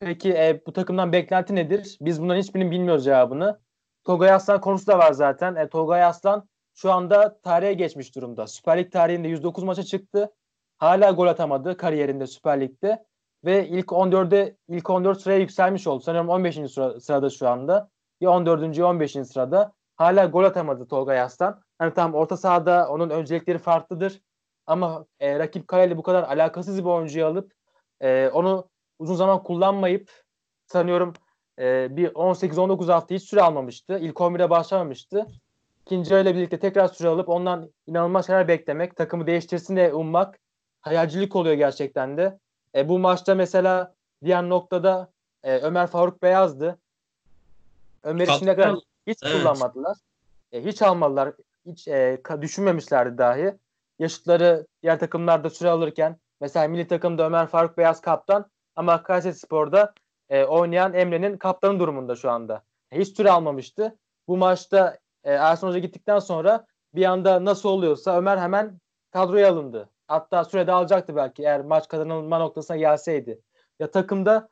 Peki 0.00 0.32
e, 0.32 0.62
bu 0.66 0.72
takımdan 0.72 1.12
beklenti 1.12 1.54
nedir? 1.54 1.98
Biz 2.00 2.22
bunların 2.22 2.40
hiçbirini 2.40 2.70
bilmiyoruz 2.70 3.04
cevabını. 3.04 3.60
Togay 4.04 4.32
Aslan 4.32 4.60
konusu 4.60 4.86
da 4.86 4.98
var 4.98 5.12
zaten. 5.12 5.54
E, 5.54 5.68
Togay 5.68 6.04
Aslan 6.04 6.48
şu 6.74 6.92
anda 6.92 7.40
tarihe 7.40 7.72
geçmiş 7.72 8.16
durumda. 8.16 8.46
Süper 8.46 8.78
Lig 8.78 8.92
tarihinde 8.92 9.28
109 9.28 9.64
maça 9.64 9.82
çıktı. 9.82 10.32
Hala 10.78 11.10
gol 11.10 11.26
atamadı 11.26 11.76
kariyerinde 11.76 12.26
Süper 12.26 12.60
Lig'de. 12.60 13.04
Ve 13.44 13.68
ilk 13.68 13.86
14'e 13.86 14.56
ilk 14.68 14.90
14 14.90 15.20
sıraya 15.20 15.38
yükselmiş 15.38 15.86
oldu. 15.86 16.02
Sanırım 16.02 16.28
15. 16.28 16.54
Sıra, 16.54 17.00
sırada 17.00 17.30
şu 17.30 17.48
anda. 17.48 17.90
Ya 18.20 18.30
14. 18.30 18.78
ya 18.78 18.86
15. 18.86 19.12
sırada. 19.12 19.72
Hala 19.96 20.26
gol 20.26 20.44
atamadı 20.44 20.88
Tolga 20.88 21.20
Aslan. 21.20 21.62
Hani 21.78 21.94
tam 21.94 22.14
orta 22.14 22.36
sahada 22.36 22.88
onun 22.88 23.10
öncelikleri 23.10 23.58
farklıdır. 23.58 24.20
Ama 24.66 25.06
e, 25.20 25.38
rakip 25.38 25.68
kaleyle 25.68 25.96
bu 25.96 26.02
kadar 26.02 26.22
alakasız 26.22 26.78
bir 26.78 26.90
oyuncuyu 26.90 27.26
alıp 27.26 27.52
e, 28.00 28.28
onu 28.28 28.68
uzun 28.98 29.14
zaman 29.14 29.42
kullanmayıp 29.42 30.10
sanıyorum 30.66 31.12
e, 31.58 31.96
bir 31.96 32.08
18-19 32.08 32.92
hafta 32.92 33.14
hiç 33.14 33.22
süre 33.22 33.42
almamıştı. 33.42 33.98
İlk 33.98 34.16
11'e 34.16 34.50
başlamamıştı. 34.50 35.26
İkinci 35.86 36.14
ile 36.14 36.34
birlikte 36.34 36.58
tekrar 36.58 36.88
süre 36.88 37.08
alıp 37.08 37.28
ondan 37.28 37.70
inanılmaz 37.86 38.26
şeyler 38.26 38.48
beklemek, 38.48 38.96
takımı 38.96 39.26
değiştirsin 39.26 39.76
diye 39.76 39.94
ummak 39.94 40.38
hayalcilik 40.80 41.36
oluyor 41.36 41.54
gerçekten 41.54 42.16
de. 42.16 42.38
E, 42.74 42.88
bu 42.88 42.98
maçta 42.98 43.34
mesela 43.34 43.94
diğer 44.24 44.48
noktada 44.48 45.12
e, 45.42 45.58
Ömer 45.58 45.86
Faruk 45.86 46.22
Beyaz'dı. 46.22 46.78
Ömer 48.02 48.28
için 48.28 48.46
kadar 48.46 48.74
hiç 49.06 49.18
evet. 49.22 49.36
kullanmadılar. 49.36 49.96
E, 50.52 50.64
hiç 50.64 50.82
almadılar. 50.82 51.32
Hiç 51.66 51.88
e, 51.88 52.22
düşünmemişlerdi 52.40 53.18
dahi. 53.18 53.54
Yaşıtları 53.98 54.66
diğer 54.82 54.98
takımlarda 54.98 55.50
süre 55.50 55.70
alırken 55.70 56.16
mesela 56.40 56.68
milli 56.68 56.86
takımda 56.86 57.26
Ömer 57.26 57.46
Faruk 57.46 57.78
Beyaz 57.78 58.00
kaptan 58.00 58.50
ama 58.76 59.02
Kayseri 59.02 59.34
Spor'da 59.34 59.94
e, 60.28 60.44
oynayan 60.44 60.94
Emre'nin 60.94 61.36
kaptanı 61.36 61.80
durumunda 61.80 62.16
şu 62.16 62.30
anda. 62.30 62.62
Hiç 62.92 63.16
süre 63.16 63.30
almamıştı. 63.30 63.98
Bu 64.28 64.36
maçta 64.36 64.98
e, 65.24 65.32
Ersun 65.32 65.68
Hoca 65.68 65.78
gittikten 65.78 66.18
sonra 66.18 66.66
bir 66.94 67.04
anda 67.04 67.44
nasıl 67.44 67.68
oluyorsa 67.68 68.18
Ömer 68.18 68.38
hemen 68.38 68.80
kadroya 69.10 69.52
alındı. 69.52 69.90
Hatta 70.08 70.44
sürede 70.44 70.72
alacaktı 70.72 71.16
belki 71.16 71.42
eğer 71.42 71.60
maç 71.60 71.88
kazanılma 71.88 72.38
noktasına 72.38 72.76
gelseydi. 72.76 73.40
Ya 73.78 73.90
takımda 73.90 74.48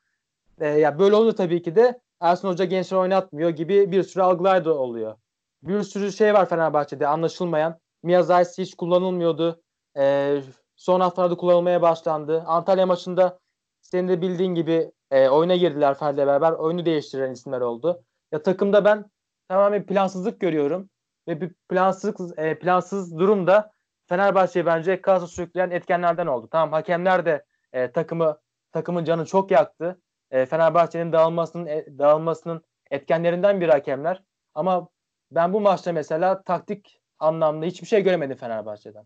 e, 0.60 0.66
ya 0.66 0.98
böyle 0.98 1.14
olunca 1.14 1.36
tabii 1.36 1.62
ki 1.62 1.76
de 1.76 2.00
Ersun 2.20 2.48
Hoca 2.48 2.64
gençler 2.64 2.98
oynatmıyor 2.98 3.50
gibi 3.50 3.92
bir 3.92 4.02
sürü 4.02 4.22
algılar 4.22 4.64
da 4.64 4.78
oluyor. 4.78 5.16
Bir 5.62 5.82
sürü 5.82 6.12
şey 6.12 6.34
var 6.34 6.48
Fenerbahçe'de 6.48 7.06
anlaşılmayan. 7.06 7.78
Miyazaysi 8.02 8.62
hiç 8.62 8.74
kullanılmıyordu. 8.74 9.62
E, 9.96 10.36
son 10.76 11.00
haftalarda 11.00 11.36
kullanılmaya 11.36 11.82
başlandı. 11.82 12.42
Antalya 12.46 12.86
maçında 12.86 13.38
senin 13.84 14.08
de 14.08 14.22
bildiğin 14.22 14.54
gibi 14.54 14.92
e, 15.10 15.28
oyuna 15.28 15.56
girdiler 15.56 15.94
Ferdi'yle 15.94 16.26
beraber. 16.26 16.52
Oyunu 16.52 16.86
değiştiren 16.86 17.32
isimler 17.32 17.60
oldu. 17.60 18.02
Ya 18.32 18.42
takımda 18.42 18.84
ben 18.84 19.10
tamamen 19.48 19.86
plansızlık 19.86 20.40
görüyorum. 20.40 20.90
Ve 21.28 21.40
bir 21.40 21.52
plansız, 21.68 22.38
e, 22.38 22.58
plansız 22.58 23.18
durumda 23.18 23.72
Fenerbahçe'yi 24.06 24.66
bence 24.66 25.00
kasa 25.00 25.26
sürükleyen 25.26 25.70
etkenlerden 25.70 26.26
oldu. 26.26 26.48
Tamam 26.50 26.72
hakemler 26.72 27.26
de 27.26 27.44
e, 27.72 27.90
takımı 27.90 28.38
takımın 28.72 29.04
canı 29.04 29.26
çok 29.26 29.50
yaktı. 29.50 30.00
E, 30.30 30.46
Fenerbahçe'nin 30.46 31.12
dağılmasının 31.12 31.66
e, 31.66 31.98
dağılmasının 31.98 32.64
etkenlerinden 32.90 33.60
bir 33.60 33.68
hakemler. 33.68 34.22
Ama 34.54 34.88
ben 35.30 35.52
bu 35.52 35.60
maçta 35.60 35.92
mesela 35.92 36.42
taktik 36.42 37.00
anlamda 37.18 37.66
hiçbir 37.66 37.86
şey 37.86 38.02
göremedim 38.02 38.36
Fenerbahçe'den. 38.36 39.04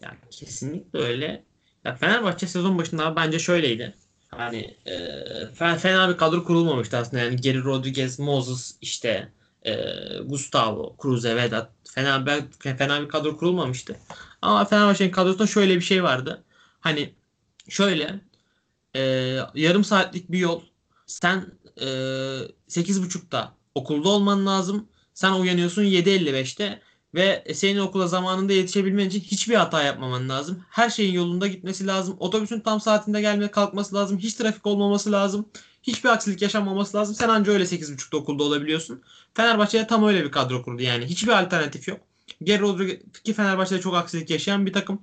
Ya 0.00 0.10
kesinlikle 0.30 0.98
öyle. 0.98 1.44
Ya 1.84 1.94
Fenerbahçe 1.94 2.46
sezon 2.46 2.78
başında 2.78 3.16
bence 3.16 3.38
şöyleydi. 3.38 3.94
Hani 4.28 4.76
e, 4.86 5.76
fena 5.78 6.08
bir 6.08 6.16
kadro 6.16 6.44
kurulmamıştı 6.44 6.96
aslında. 6.96 7.22
Yani 7.22 7.36
Geri 7.36 7.64
Rodriguez, 7.64 8.18
Moses, 8.18 8.76
işte 8.80 9.32
e, 9.66 9.74
Gustavo, 10.24 10.96
Cruze, 11.02 11.36
Vedat 11.36 11.70
fena, 11.84 12.24
fena 12.78 13.02
bir 13.02 13.08
kadro 13.08 13.36
kurulmamıştı. 13.36 13.96
Ama 14.42 14.64
Fenerbahçe'nin 14.64 15.10
kadrosunda 15.10 15.46
şöyle 15.46 15.76
bir 15.76 15.80
şey 15.80 16.02
vardı. 16.02 16.44
Hani 16.80 17.14
şöyle 17.68 18.20
e, 18.94 19.00
yarım 19.54 19.84
saatlik 19.84 20.32
bir 20.32 20.38
yol 20.38 20.62
sen 21.06 21.46
e, 21.76 21.86
8.30'da 22.68 23.52
okulda 23.74 24.08
olman 24.08 24.46
lazım. 24.46 24.88
Sen 25.14 25.32
uyanıyorsun 25.32 25.82
7.55'te 25.82 26.80
Ve 27.14 27.44
senin 27.54 27.80
okula 27.80 28.06
zamanında 28.06 28.52
yetişebilmen 28.52 29.08
için 29.08 29.20
hiçbir 29.20 29.54
hata 29.54 29.82
yapmaman 29.82 30.28
lazım. 30.28 30.64
Her 30.70 30.90
şeyin 30.90 31.14
yolunda 31.14 31.46
gitmesi 31.46 31.86
lazım. 31.86 32.16
Otobüsün 32.18 32.60
tam 32.60 32.80
saatinde 32.80 33.20
gelmeye 33.20 33.50
kalkması 33.50 33.94
lazım. 33.94 34.18
Hiç 34.18 34.34
trafik 34.34 34.66
olmaması 34.66 35.12
lazım. 35.12 35.46
Hiçbir 35.82 36.08
aksilik 36.08 36.42
yaşanmaması 36.42 36.96
lazım. 36.96 37.14
Sen 37.14 37.28
anca 37.28 37.52
öyle 37.52 37.64
8.30'da 37.64 38.16
okulda 38.16 38.42
olabiliyorsun. 38.42 39.02
Fenerbahçe'de 39.34 39.86
tam 39.86 40.04
öyle 40.04 40.24
bir 40.24 40.30
kadro 40.30 40.62
kurdu 40.62 40.82
yani. 40.82 41.06
Hiçbir 41.06 41.42
alternatif 41.42 41.88
yok. 41.88 42.00
Geri 42.42 42.60
Rodriguez 42.60 42.98
ki 43.24 43.32
Fenerbahçe'de 43.32 43.80
çok 43.80 43.94
aksilik 43.94 44.30
yaşayan 44.30 44.66
bir 44.66 44.72
takım. 44.72 45.02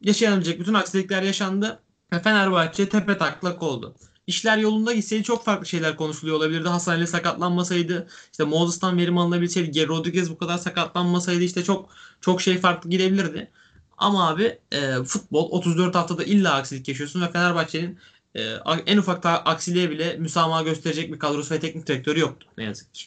Yaşanabilecek 0.00 0.60
bütün 0.60 0.74
aksilikler 0.74 1.22
yaşandı. 1.22 1.80
Fenerbahçe 2.22 2.88
tepe 2.88 3.18
taklak 3.18 3.62
oldu. 3.62 3.94
İşler 4.26 4.58
yolunda 4.58 4.92
gitseydi 4.92 5.22
çok 5.22 5.44
farklı 5.44 5.66
şeyler 5.66 5.96
konuşuluyor 5.96 6.36
olabilirdi. 6.36 6.68
Hasan 6.68 6.92
Ali 6.92 7.06
sakatlanmasaydı, 7.06 8.08
işte 8.32 8.44
Moses'tan 8.44 8.98
verim 8.98 9.18
alınabilseydi, 9.18 9.88
Rodriguez 9.88 10.30
bu 10.30 10.38
kadar 10.38 10.58
sakatlanmasaydı 10.58 11.42
işte 11.42 11.64
çok 11.64 11.88
çok 12.20 12.40
şey 12.40 12.58
farklı 12.58 12.90
gidebilirdi. 12.90 13.50
Ama 13.98 14.28
abi 14.28 14.58
e, 14.72 15.04
futbol 15.04 15.50
34 15.50 15.94
haftada 15.94 16.24
illa 16.24 16.54
aksilik 16.54 16.88
yaşıyorsun 16.88 17.22
ve 17.22 17.30
Fenerbahçe'nin 17.30 17.98
e, 18.34 18.42
en 18.86 18.98
ufak 18.98 19.26
aksiliğe 19.26 19.90
bile 19.90 20.16
müsamaha 20.16 20.62
gösterecek 20.62 21.12
bir 21.12 21.18
kadrosu 21.18 21.54
ve 21.54 21.60
teknik 21.60 21.86
direktörü 21.86 22.20
yoktu 22.20 22.46
ne 22.58 22.64
yazık 22.64 22.94
ki. 22.94 23.06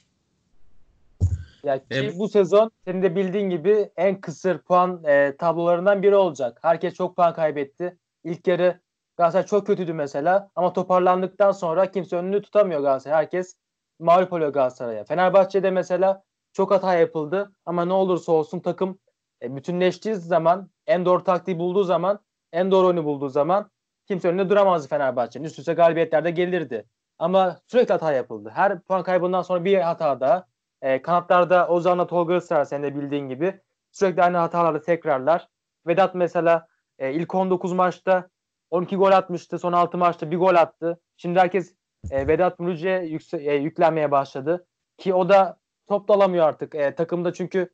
Ya 1.64 1.80
ki 1.80 1.86
e, 1.92 2.20
bu 2.20 2.30
sezon 2.30 2.72
senin 2.86 3.04
de 3.04 3.16
bildiğin 3.16 3.50
gibi 3.50 3.90
en 3.98 4.22
kısır 4.22 4.58
puan 4.58 5.04
e, 5.04 5.36
tablolarından 5.38 6.04
biri 6.04 6.16
olacak. 6.16 6.60
Herkes 6.62 6.94
çok 6.94 7.16
puan 7.16 7.34
kaybetti. 7.34 7.98
İlk 8.24 8.48
yarı 8.48 8.80
Galatasaray 9.20 9.46
çok 9.46 9.68
kötüydü 9.68 9.94
mesela 9.94 10.50
ama 10.56 10.74
toparlandıktan 10.74 11.52
sonra 11.52 11.92
kimse 11.92 12.16
önünü 12.16 12.42
tutamıyor 12.42 12.82
Galatasaray. 12.82 13.18
Herkes 13.18 13.56
mağlup 14.00 14.34
oluyor 14.34 14.54
Galatasaray'a. 14.54 15.04
Fenerbahçe'de 15.04 15.72
mesela 15.72 16.24
çok 16.54 16.72
hata 16.72 16.94
yapıldı 16.94 17.52
ama 17.66 17.86
ne 17.86 17.94
olursa 17.94 18.32
olsun 18.32 18.60
takım 18.60 19.00
e, 19.42 19.56
bütünleştiği 19.56 20.16
zaman 20.16 20.70
en 20.88 21.06
doğru 21.06 21.24
taktiği 21.24 21.60
bulduğu 21.60 21.84
zaman 21.84 22.20
en 22.52 22.72
doğru 22.72 22.88
oyunu 22.88 23.06
bulduğu 23.06 23.30
zaman 23.30 23.72
kimse 24.08 24.28
önünde 24.28 24.50
duramazdı 24.50 24.88
Fenerbahçe'nin. 24.88 25.46
Üst 25.46 25.60
üste 25.60 25.74
galibiyetlerde 25.74 26.32
gelirdi. 26.32 26.86
Ama 27.18 27.60
sürekli 27.68 27.92
hata 27.92 28.14
yapıldı. 28.14 28.52
Her 28.54 28.82
puan 28.82 29.04
kaybından 29.04 29.42
sonra 29.42 29.66
bir 29.66 29.78
hata 29.78 30.20
daha. 30.20 30.46
E, 30.82 31.02
kanatlarda 31.02 31.68
Ozan'la 31.68 32.08
Tolga 32.08 32.36
Israr 32.36 32.66
sen 32.66 32.84
de 32.84 32.96
bildiğin 32.96 33.30
gibi. 33.30 33.62
Sürekli 33.92 34.24
aynı 34.24 34.38
hatalarla 34.38 34.82
tekrarlar. 34.82 35.48
Vedat 35.88 36.16
mesela 36.16 36.68
e, 37.00 37.14
ilk 37.14 37.36
19 37.36 37.74
maçta 37.74 38.30
12 38.72 38.96
gol 38.96 39.12
atmıştı. 39.12 39.60
Son 39.60 39.74
6 39.74 39.98
maçta 39.98 40.32
bir 40.32 40.38
gol 40.38 40.56
attı. 40.56 41.00
Şimdi 41.18 41.40
herkes 41.40 41.74
e, 42.12 42.28
Vedat 42.28 42.60
Muriç'e 42.60 42.90
yükse- 42.90 43.42
e, 43.42 43.56
yüklenmeye 43.56 44.12
başladı. 44.12 44.66
Ki 44.98 45.14
o 45.14 45.30
da 45.30 45.58
top 45.88 46.08
da 46.08 46.14
alamıyor 46.14 46.48
artık. 46.48 46.76
E, 46.76 46.96
takımda 46.96 47.34
çünkü 47.34 47.70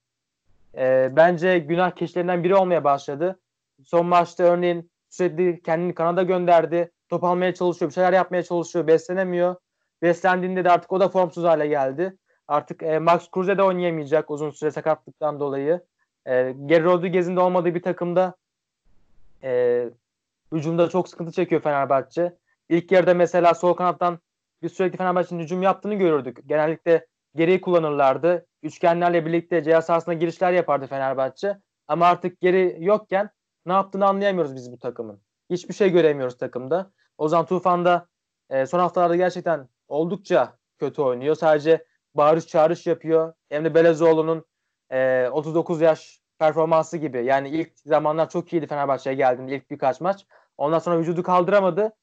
e, 0.78 1.10
bence 1.16 1.60
günah 1.60 1.92
keçilerinden 1.92 2.44
biri 2.44 2.56
olmaya 2.56 2.84
başladı. 2.84 3.40
Son 3.86 4.06
maçta 4.06 4.44
örneğin 4.44 4.92
sürekli 5.10 5.62
kendini 5.62 5.96
Kanada 5.96 6.24
gönderdi. 6.24 6.92
Top 7.10 7.24
almaya 7.24 7.54
çalışıyor, 7.54 7.90
bir 7.90 7.96
şeyler 7.96 8.14
yapmaya 8.14 8.44
çalışıyor, 8.44 8.88
beslenemiyor. 8.88 9.56
Beslendiğinde 10.02 10.64
de 10.64 10.72
artık 10.72 10.92
o 10.92 11.00
da 11.00 11.10
formsuz 11.10 11.44
hale 11.44 11.68
geldi. 11.68 12.18
Artık 12.48 12.84
e, 12.84 13.00
Max 13.00 13.32
Kruse 13.32 13.58
de 13.58 13.64
oynayamayacak 13.64 14.32
uzun 14.32 14.52
süre 14.52 14.72
sakatlıktan 14.72 15.40
dolayı. 15.40 15.82
E, 16.28 16.56
Geri 16.66 16.84
Rodriguez'in 16.84 17.36
de 17.36 17.40
olmadığı 17.40 17.76
bir 17.76 17.82
takımda 17.82 18.36
e, 19.44 19.84
hücumda 20.52 20.90
çok 20.90 21.10
sıkıntı 21.10 21.32
çekiyor 21.32 21.62
Fenerbahçe. 21.62 22.38
İlk 22.70 22.92
yarıda 22.92 23.14
mesela 23.14 23.54
sol 23.54 23.74
kanattan 23.74 24.20
bir 24.62 24.70
sürekli 24.70 24.98
Fenerbahçe'nin 24.98 25.44
hücum 25.44 25.62
yaptığını 25.62 25.96
görürdük. 25.96 26.38
Genellikle 26.46 27.08
geriyi 27.36 27.62
kullanırlardı. 27.62 28.46
Üçgenlerle 28.64 29.26
birlikte 29.26 29.64
ceza 29.64 29.82
sahasına 29.82 30.14
girişler 30.14 30.52
yapardı 30.52 30.88
Fenerbahçe. 30.88 31.58
Ama 31.88 32.06
artık 32.06 32.42
geri 32.42 32.78
yokken 32.80 33.30
ne 33.66 33.74
yaptığını 33.74 34.06
anlayamıyoruz 34.06 34.56
biz 34.56 34.72
bu 34.72 34.80
takımın. 34.80 35.22
Hiçbir 35.50 35.74
şey 35.74 35.90
göremiyoruz 35.90 36.38
takımda. 36.38 36.92
Ozan 37.18 37.46
Tufan 37.46 37.86
da 37.86 38.08
e, 38.50 38.66
son 38.66 38.80
haftalarda 38.80 39.16
gerçekten 39.16 39.70
oldukça 39.88 40.58
kötü 40.80 41.02
oynuyor. 41.02 41.36
Sadece 41.36 41.86
bağırış 42.16 42.48
çağrış 42.48 42.88
yapıyor. 42.88 43.34
Emre 43.50 43.76
Belezoğlu'nun 43.76 44.46
e, 44.92 45.30
39 45.32 45.82
yaş 45.82 46.20
performansı 46.40 46.98
gibi. 46.98 47.26
Yani 47.26 47.50
ilk 47.50 47.80
zamanlar 47.80 48.30
çok 48.30 48.54
iyiydi 48.54 48.68
Fenerbahçe'ye 48.68 49.16
geldiğinde 49.16 49.56
ilk 49.56 49.72
birkaç 49.72 50.02
maç. 50.02 50.26
Ondan 50.58 50.80
sonra 50.80 51.00
vücudu 51.00 51.24
kaldıramadı. 51.24 51.94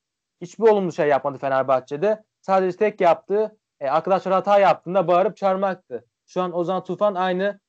Hiçbir 0.40 0.64
olumlu 0.68 0.92
şey 0.92 1.08
yapmadı 1.08 1.38
Fenerbahçe'de. 1.38 2.24
Sadece 2.40 2.76
tek 2.76 3.00
yaptığı 3.00 3.56
e, 3.80 3.88
arkadaşlar 3.88 4.34
hata 4.34 4.58
yaptığında 4.58 5.08
bağırıp 5.08 5.36
çağırmaktı. 5.36 6.04
Şu 6.26 6.42
an 6.42 6.52
Ozan 6.52 6.84
Tufan 6.84 7.14
aynı 7.14 7.60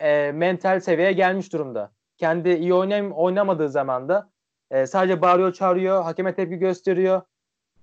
e, 0.00 0.32
mental 0.32 0.80
seviyeye 0.80 1.12
gelmiş 1.12 1.52
durumda. 1.52 1.92
Kendi 2.16 2.50
iyi 2.50 2.74
oynam 2.74 3.12
oynamadığı 3.12 3.68
zaman 3.68 4.08
da 4.08 4.30
e, 4.70 4.86
sadece 4.86 5.22
bağırıyor, 5.22 5.52
çağırıyor, 5.52 6.02
hakeme 6.02 6.34
tepki 6.34 6.56
gösteriyor. 6.56 7.22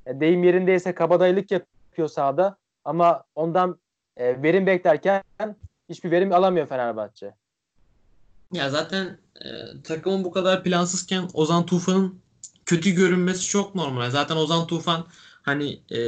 E, 0.05 0.19
deyim 0.19 0.43
yerindeyse 0.43 0.95
kabadayılık 0.95 1.51
yapıyor 1.51 2.07
sahada. 2.07 2.57
Ama 2.83 3.23
ondan 3.35 3.79
e, 4.17 4.43
verim 4.43 4.67
beklerken 4.67 5.23
hiçbir 5.89 6.11
verim 6.11 6.33
alamıyor 6.33 6.67
Fenerbahçe. 6.67 7.33
Ya 8.53 8.69
zaten 8.69 9.19
e, 9.45 9.49
takımın 9.83 10.23
bu 10.23 10.31
kadar 10.31 10.63
plansızken 10.63 11.29
Ozan 11.33 11.65
Tufan'ın 11.65 12.21
kötü 12.65 12.91
görünmesi 12.91 13.47
çok 13.47 13.75
normal. 13.75 14.09
Zaten 14.11 14.35
Ozan 14.35 14.67
Tufan 14.67 15.07
hani 15.43 15.79
e, 15.91 15.99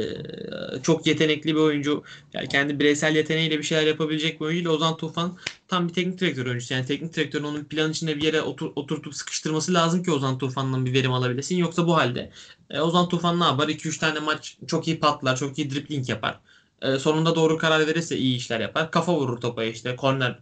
çok 0.82 1.06
yetenekli 1.06 1.54
bir 1.54 1.60
oyuncu. 1.60 2.02
Yani 2.32 2.48
kendi 2.48 2.78
bireysel 2.80 3.16
yeteneğiyle 3.16 3.58
bir 3.58 3.62
şeyler 3.62 3.86
yapabilecek 3.86 4.40
bir 4.40 4.46
oyuncu. 4.46 4.70
Ozan 4.70 4.96
Tufan 4.96 5.38
tam 5.68 5.88
bir 5.88 5.94
teknik 5.94 6.20
direktör 6.20 6.46
oyuncusu. 6.46 6.74
Yani 6.74 6.86
teknik 6.86 7.16
direktörün 7.16 7.44
onun 7.44 7.64
plan 7.64 7.90
içinde 7.90 8.16
bir 8.16 8.22
yere 8.22 8.42
otur, 8.42 8.72
oturtup 8.76 9.14
sıkıştırması 9.14 9.74
lazım 9.74 10.02
ki 10.02 10.10
Ozan 10.12 10.38
Tufan'dan 10.38 10.86
bir 10.86 10.92
verim 10.92 11.12
alabilesin. 11.12 11.56
Yoksa 11.56 11.86
bu 11.86 11.96
halde 11.96 12.30
e, 12.70 12.80
Ozan 12.80 13.08
Tufan 13.08 13.40
ne 13.40 13.44
yapar? 13.44 13.68
2-3 13.68 13.98
tane 13.98 14.20
maç 14.20 14.56
çok 14.66 14.88
iyi 14.88 15.00
patlar, 15.00 15.36
çok 15.36 15.58
iyi 15.58 15.70
dribbling 15.70 16.08
yapar. 16.08 16.40
E, 16.82 16.98
sonunda 16.98 17.34
doğru 17.34 17.58
karar 17.58 17.86
verirse 17.86 18.16
iyi 18.16 18.36
işler 18.36 18.60
yapar. 18.60 18.90
Kafa 18.90 19.14
vurur 19.14 19.40
topa 19.40 19.64
işte. 19.64 19.96
Korner 19.96 20.38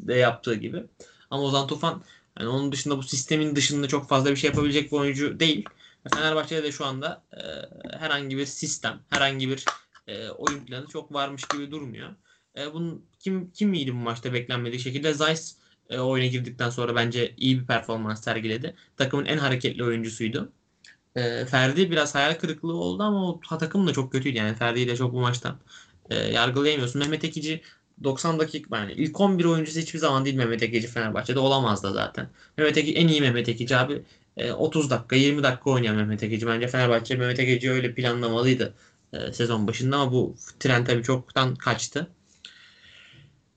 de 0.00 0.14
yaptığı 0.14 0.54
gibi. 0.54 0.84
Ama 1.30 1.42
Ozan 1.42 1.66
Tufan 1.66 2.02
yani 2.40 2.48
onun 2.48 2.72
dışında 2.72 2.98
bu 2.98 3.02
sistemin 3.02 3.56
dışında 3.56 3.88
çok 3.88 4.08
fazla 4.08 4.30
bir 4.30 4.36
şey 4.36 4.50
yapabilecek 4.50 4.92
bir 4.92 4.96
oyuncu 4.96 5.40
değil. 5.40 5.64
Fenerbahçe'de 6.14 6.62
de 6.62 6.72
şu 6.72 6.84
anda 6.84 7.22
e, 7.32 7.42
herhangi 7.98 8.36
bir 8.36 8.46
sistem, 8.46 9.00
herhangi 9.10 9.48
bir 9.48 9.64
e, 10.06 10.28
oyun 10.28 10.64
planı 10.64 10.86
çok 10.86 11.14
varmış 11.14 11.42
gibi 11.52 11.70
durmuyor. 11.70 12.10
E, 12.58 12.74
bunun 12.74 13.04
kim 13.18 13.50
kim 13.50 13.74
iyiydi 13.74 13.92
bu 13.92 13.96
maçta 13.96 14.32
beklenmediği 14.32 14.80
şekilde 14.80 15.14
Zeiss 15.14 15.54
e, 15.90 15.98
oyuna 15.98 16.26
girdikten 16.26 16.70
sonra 16.70 16.96
bence 16.96 17.34
iyi 17.36 17.60
bir 17.60 17.66
performans 17.66 18.24
sergiledi. 18.24 18.74
Takımın 18.96 19.26
en 19.26 19.38
hareketli 19.38 19.84
oyuncusuydu. 19.84 20.52
E, 21.16 21.44
Ferdi 21.44 21.90
biraz 21.90 22.14
hayal 22.14 22.34
kırıklığı 22.34 22.76
oldu 22.76 23.02
ama 23.02 23.30
o 23.30 23.40
takım 23.58 23.86
da 23.86 23.92
çok 23.92 24.12
kötüydü 24.12 24.38
yani 24.38 24.56
Ferdi'yi 24.56 24.88
de 24.88 24.96
çok 24.96 25.12
bu 25.12 25.20
maçtan 25.20 25.58
e, 26.10 26.16
yargılayamıyorsun. 26.16 26.98
Mehmet 26.98 27.24
Ekici 27.24 27.62
90 28.04 28.38
dakika 28.38 28.76
yani 28.76 28.92
ilk 28.92 29.20
11 29.20 29.44
oyuncusu 29.44 29.80
hiçbir 29.80 29.98
zaman 29.98 30.24
değil 30.24 30.36
Mehmet 30.36 30.62
Ekici 30.62 30.88
Fenerbahçe'de 30.88 31.38
olamaz 31.38 31.82
da 31.82 31.92
zaten. 31.92 32.28
Mehmet 32.56 32.76
Ekici 32.76 32.96
en 32.98 33.08
iyi 33.08 33.20
Mehmet 33.20 33.48
Ekici 33.48 33.76
abi 33.76 34.02
30 34.56 34.86
e, 34.86 34.90
dakika 34.90 35.16
20 35.16 35.42
dakika 35.42 35.70
oynayan 35.70 35.96
Mehmet 35.96 36.22
Ekici. 36.22 36.46
Bence 36.46 36.68
Fenerbahçe 36.68 37.16
Mehmet 37.16 37.40
Ekici'yi 37.40 37.72
öyle 37.72 37.94
planlamalıydı 37.94 38.74
e, 39.12 39.32
sezon 39.32 39.66
başında 39.66 39.96
ama 39.96 40.12
bu 40.12 40.36
tren 40.60 40.84
tabii 40.84 41.02
çoktan 41.02 41.54
kaçtı. 41.54 42.10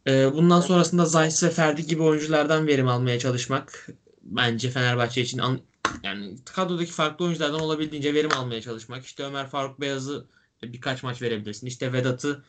E, 0.07 0.33
bundan 0.33 0.61
sonrasında 0.61 1.05
Zayt 1.05 1.43
ve 1.43 1.49
Ferdi 1.49 1.87
gibi 1.87 2.01
oyunculardan 2.01 2.67
verim 2.67 2.87
almaya 2.87 3.19
çalışmak 3.19 3.87
bence 4.23 4.69
Fenerbahçe 4.69 5.21
için 5.21 5.37
an, 5.39 5.59
yani 6.03 6.35
kadrodaki 6.45 6.91
farklı 6.91 7.25
oyunculardan 7.25 7.59
olabildiğince 7.61 8.13
verim 8.13 8.33
almaya 8.33 8.61
çalışmak. 8.61 9.05
İşte 9.05 9.23
Ömer 9.23 9.47
Faruk 9.47 9.81
Beyaz'ı 9.81 10.25
birkaç 10.63 11.03
maç 11.03 11.21
verebilirsin. 11.21 11.67
İşte 11.67 11.93
Vedat'ı 11.93 12.43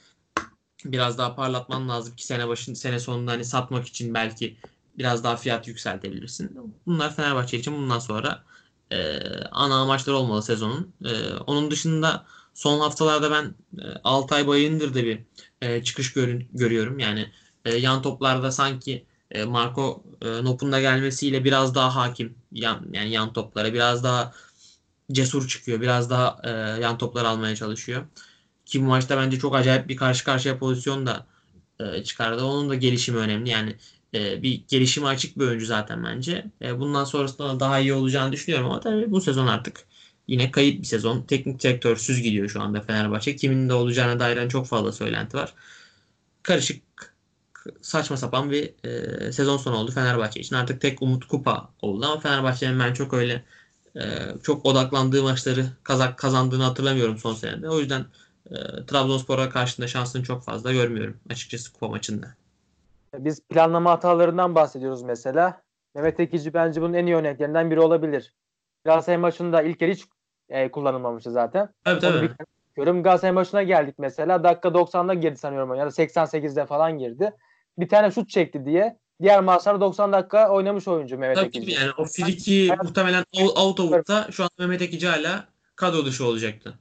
biraz 0.85 1.19
daha 1.19 1.35
parlatman 1.35 1.89
lazım 1.89 2.17
ki 2.17 2.27
sene 2.27 2.49
başın 2.49 2.75
sene 2.75 3.01
sonunda 3.01 3.31
hani 3.31 3.45
satmak 3.45 3.87
için 3.87 4.15
belki 4.15 4.57
biraz 4.99 5.25
daha 5.25 5.37
fiyat 5.37 5.69
yükseltebilirsin. 5.69 6.59
Bunlar 6.87 7.17
Fenerbahçe 7.17 7.59
için 7.59 7.75
bundan 7.75 7.99
sonra 7.99 8.45
e, 8.91 9.19
ana 9.51 9.75
amaçlar 9.75 10.13
olmalı 10.13 10.43
sezonun. 10.43 10.93
E, 11.05 11.35
onun 11.47 11.71
dışında 11.71 12.27
son 12.55 12.81
haftalarda 12.81 13.31
ben 13.31 13.55
e, 13.83 13.87
Altay 14.05 14.47
Bayındır 14.47 14.95
da 14.95 15.05
bir 15.05 15.19
e, 15.63 15.85
çıkış 15.85 16.13
görün, 16.13 16.49
görüyorum. 16.53 16.99
Yani 16.99 17.31
e, 17.65 17.75
yan 17.75 18.03
toplarda 18.03 18.53
sanki 18.53 19.05
e, 19.31 19.45
Marco 19.45 20.03
e, 20.23 20.45
Nop'un 20.45 20.73
da 20.73 20.81
gelmesiyle 20.81 21.45
biraz 21.45 21.75
daha 21.75 21.97
hakim 21.97 22.35
yan, 22.53 22.87
yani 22.93 23.11
yan 23.11 23.33
toplara 23.33 23.75
biraz 23.75 24.05
daha 24.05 24.33
cesur 25.13 25.49
çıkıyor. 25.49 25.81
Biraz 25.81 26.11
daha 26.11 26.41
e, 26.45 26.51
yan 26.83 26.99
toplar 26.99 27.25
almaya 27.25 27.57
çalışıyor. 27.57 28.05
Ki 28.73 28.83
bu 28.83 28.87
maçta 28.87 29.17
bence 29.19 29.39
çok 29.39 29.55
acayip 29.55 29.89
bir 29.89 29.97
karşı 29.97 30.25
karşıya 30.25 30.59
pozisyon 30.59 31.07
da 31.07 31.27
e, 31.81 32.05
çıkardı. 32.05 32.45
Onun 32.45 32.71
da 32.71 32.75
gelişimi 32.75 33.19
önemli. 33.19 33.51
Yani 33.51 33.77
e, 34.15 34.43
bir 34.43 34.65
gelişime 34.69 35.07
açık 35.07 35.39
bir 35.39 35.47
oyuncu 35.47 35.67
zaten 35.67 36.05
bence. 36.05 36.45
E, 36.63 36.79
bundan 36.79 37.05
sonrasında 37.05 37.61
daha 37.61 37.79
iyi 37.79 37.95
olacağını 37.95 38.33
düşünüyorum 38.33 38.67
ama 38.67 38.81
tabii 38.81 39.11
bu 39.11 39.21
sezon 39.21 39.47
artık 39.47 39.85
yine 40.29 40.51
kayıp 40.51 40.81
bir 40.81 40.87
sezon. 40.87 41.23
Teknik 41.23 41.63
direktörsüz 41.63 42.23
gidiyor 42.23 42.49
şu 42.49 42.63
anda 42.63 42.81
Fenerbahçe. 42.81 43.37
Kimin 43.37 43.69
de 43.69 43.75
olacağına 43.75 44.21
dair 44.21 44.49
çok 44.49 44.67
fazla 44.67 44.93
söylenti 44.93 45.37
var. 45.37 45.55
Karışık 46.43 46.83
saçma 47.83 48.17
sapan 48.17 48.51
bir 48.51 48.75
e, 48.85 49.33
sezon 49.33 49.57
sonu 49.57 49.77
oldu 49.77 49.91
Fenerbahçe 49.91 50.41
için. 50.41 50.57
Artık 50.57 50.81
tek 50.81 51.03
umut 51.03 51.25
kupa 51.25 51.71
oldu 51.83 52.07
ama 52.07 52.21
Fenerbahçe'nin 52.21 52.81
ben 52.81 52.93
çok 52.95 53.15
öyle 53.15 53.45
e, 53.97 54.03
çok 54.43 54.67
odaklandığı 54.67 55.23
maçları 55.23 55.67
kazak 55.83 56.19
kazandığını 56.19 56.63
hatırlamıyorum 56.63 57.19
son 57.19 57.35
senede. 57.35 57.69
O 57.69 57.81
yüzden 57.81 58.05
e, 58.55 58.87
Trabzonspor'a 58.87 59.51
karşında 59.51 59.87
şansını 59.87 60.23
çok 60.23 60.45
fazla 60.45 60.73
görmüyorum 60.73 61.17
açıkçası 61.31 61.73
kupa 61.73 61.89
maçında. 61.89 62.27
Biz 63.19 63.41
planlama 63.41 63.91
hatalarından 63.91 64.55
bahsediyoruz 64.55 65.03
mesela. 65.03 65.63
Mehmet 65.95 66.21
Ekici 66.21 66.55
bence 66.55 66.83
bunun 66.83 66.95
en 66.95 67.07
iyi 67.07 67.17
örneklerinden 67.17 67.71
biri 67.71 67.81
olabilir. 67.81 68.35
Galatasaray 68.85 69.19
maçında 69.19 69.63
ilk 69.63 69.81
hiç 69.81 70.05
e, 70.49 70.71
kullanılmamıştı 70.71 71.31
zaten. 71.31 71.69
Tabii 71.85 72.01
tabii. 72.01 72.31
Görüm 72.75 73.03
Galatasaray 73.03 73.33
maçına 73.33 73.63
geldik 73.63 73.95
mesela. 73.99 74.45
Dakika 74.45 74.69
90'da 74.69 75.15
girdi 75.15 75.37
sanıyorum 75.37 75.75
ya 75.75 75.87
da 75.87 75.91
88'de 75.91 76.67
falan 76.67 76.99
girdi. 76.99 77.33
Bir 77.79 77.89
tane 77.89 78.11
şut 78.11 78.29
çekti 78.29 78.65
diye. 78.65 78.99
Diğer 79.23 79.41
maçlarda 79.41 79.81
90 79.81 80.13
dakika 80.13 80.51
oynamış 80.51 80.89
oyuncu 80.89 81.19
Mehmet 81.19 81.37
Tabii 81.37 81.47
Ekici. 81.47 81.67
tabii 81.67 81.85
yani 81.85 81.93
o 81.99 82.05
friki 82.05 82.75
muhtemelen 82.83 83.25
out 83.57 83.81
out'a 83.81 84.29
şu 84.33 84.43
an 84.43 84.51
Mehmet 84.59 84.83
Ekici 84.83 85.09
hala 85.09 85.49
kadro 85.77 86.05
dışı 86.05 86.27
olacaktı. 86.27 86.79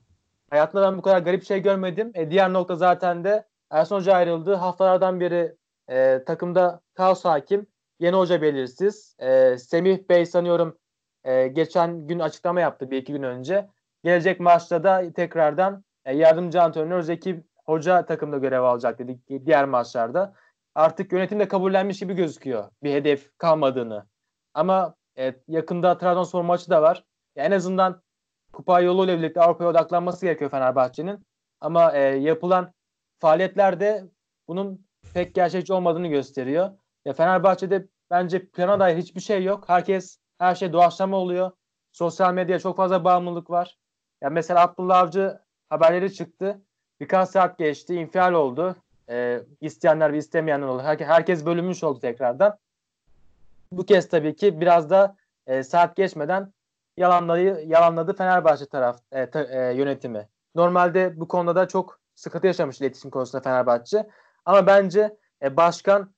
Hayatımda 0.52 0.92
ben 0.92 0.98
bu 0.98 1.02
kadar 1.02 1.20
garip 1.20 1.44
şey 1.44 1.62
görmedim. 1.62 2.12
E, 2.14 2.32
diğer 2.32 2.54
nokta 2.54 2.76
zaten 2.76 3.24
de 3.24 3.48
Ersun 3.70 3.96
Hoca 3.96 4.14
ayrıldı. 4.14 4.54
Haftalardan 4.54 5.20
beri 5.20 5.56
e, 5.90 6.24
takımda 6.26 6.82
kaos 6.94 7.26
hakim. 7.26 7.68
Yeni 8.00 8.16
hoca 8.16 8.42
belirsiz. 8.42 9.16
E, 9.20 9.58
Semih 9.58 10.10
Bey 10.10 10.26
sanıyorum 10.26 10.78
e, 11.24 11.48
geçen 11.48 12.08
gün 12.08 12.20
açıklama 12.20 12.62
yaptı 12.62 12.92
bir 12.92 12.98
iki 12.98 13.14
gün 13.14 13.24
önce. 13.24 13.70
Gelecek 14.04 14.40
maçta 14.40 14.84
da 14.84 15.14
tekrardan 15.14 15.84
e, 16.06 16.16
yardımcı 16.16 16.62
antrenör 16.62 17.02
Zeki 17.02 17.44
Hoca 17.66 18.06
takımda 18.06 18.38
görev 18.38 18.62
alacak 18.62 19.00
dedik 19.00 19.46
diğer 19.46 19.66
maçlarda. 19.66 20.34
Artık 20.76 21.12
yönetim 21.12 21.40
de 21.40 21.48
kabullenmiş 21.48 22.00
gibi 22.00 22.14
gözüküyor 22.14 22.72
bir 22.84 22.94
hedef 22.94 23.38
kalmadığını. 23.38 24.06
Ama 24.54 24.96
e, 25.18 25.36
yakında 25.48 25.98
Trabzonspor 25.98 26.42
maçı 26.42 26.70
da 26.70 26.82
var. 26.82 27.04
Ya 27.36 27.44
en 27.46 27.52
azından 27.52 28.02
kupa 28.54 28.82
yoluyla 28.82 29.18
birlikte 29.18 29.42
Avrupa'ya 29.42 29.70
odaklanması 29.70 30.26
gerekiyor 30.26 30.52
Fenerbahçe'nin. 30.52 31.26
Ama 31.62 31.92
e, 31.92 32.00
yapılan 32.00 32.74
faaliyetler 33.20 33.80
de 33.80 34.06
bunun 34.48 34.86
pek 35.14 35.36
gerçekçi 35.36 35.74
olmadığını 35.74 36.08
gösteriyor. 36.08 36.70
Ya 37.06 37.14
Fenerbahçe'de 37.14 37.88
bence 38.10 38.48
plana 38.48 38.80
dair 38.80 38.98
hiçbir 38.98 39.22
şey 39.22 39.44
yok. 39.44 39.64
Herkes 39.70 40.18
her 40.38 40.56
şey 40.56 40.74
doğaçlama 40.74 41.18
oluyor. 41.18 41.52
Sosyal 41.92 42.34
medyaya 42.34 42.60
çok 42.60 42.78
fazla 42.78 43.04
bağımlılık 43.04 43.50
var. 43.50 43.78
Ya 44.22 44.30
mesela 44.30 44.62
Abdullah 44.62 44.98
Avcı 44.98 45.40
haberleri 45.70 46.14
çıktı. 46.14 46.62
Birkaç 47.00 47.30
saat 47.30 47.58
geçti, 47.58 47.96
infial 47.96 48.34
oldu. 48.34 48.76
Ee, 49.10 49.42
isteyenler 49.62 50.14
ve 50.14 50.18
istemeyenler 50.18 50.68
oldu. 50.68 50.84
Herkes, 50.84 51.08
herkes 51.08 51.46
bölünmüş 51.46 51.84
oldu 51.84 52.00
tekrardan. 52.00 52.58
Bu 53.72 53.86
kez 53.86 54.10
tabii 54.10 54.36
ki 54.36 54.62
biraz 54.62 54.90
da 54.90 55.16
e, 55.48 55.64
saat 55.64 55.96
geçmeden 55.96 56.54
yalanladı, 56.98 57.62
yalanladı 57.62 58.14
Fenerbahçe 58.14 58.66
taraf 58.66 59.00
e, 59.12 59.30
ta, 59.30 59.44
e, 59.44 59.74
yönetimi. 59.74 60.28
Normalde 60.56 61.20
bu 61.20 61.28
konuda 61.28 61.56
da 61.56 61.68
çok 61.68 62.00
sıkıntı 62.16 62.48
yaşamış 62.48 62.82
iletişim 62.82 63.12
konusunda 63.12 63.44
Fenerbahçe. 63.44 64.08
Ama 64.46 64.68
bence 64.68 65.18
e, 65.44 65.58
başkan 65.58 66.14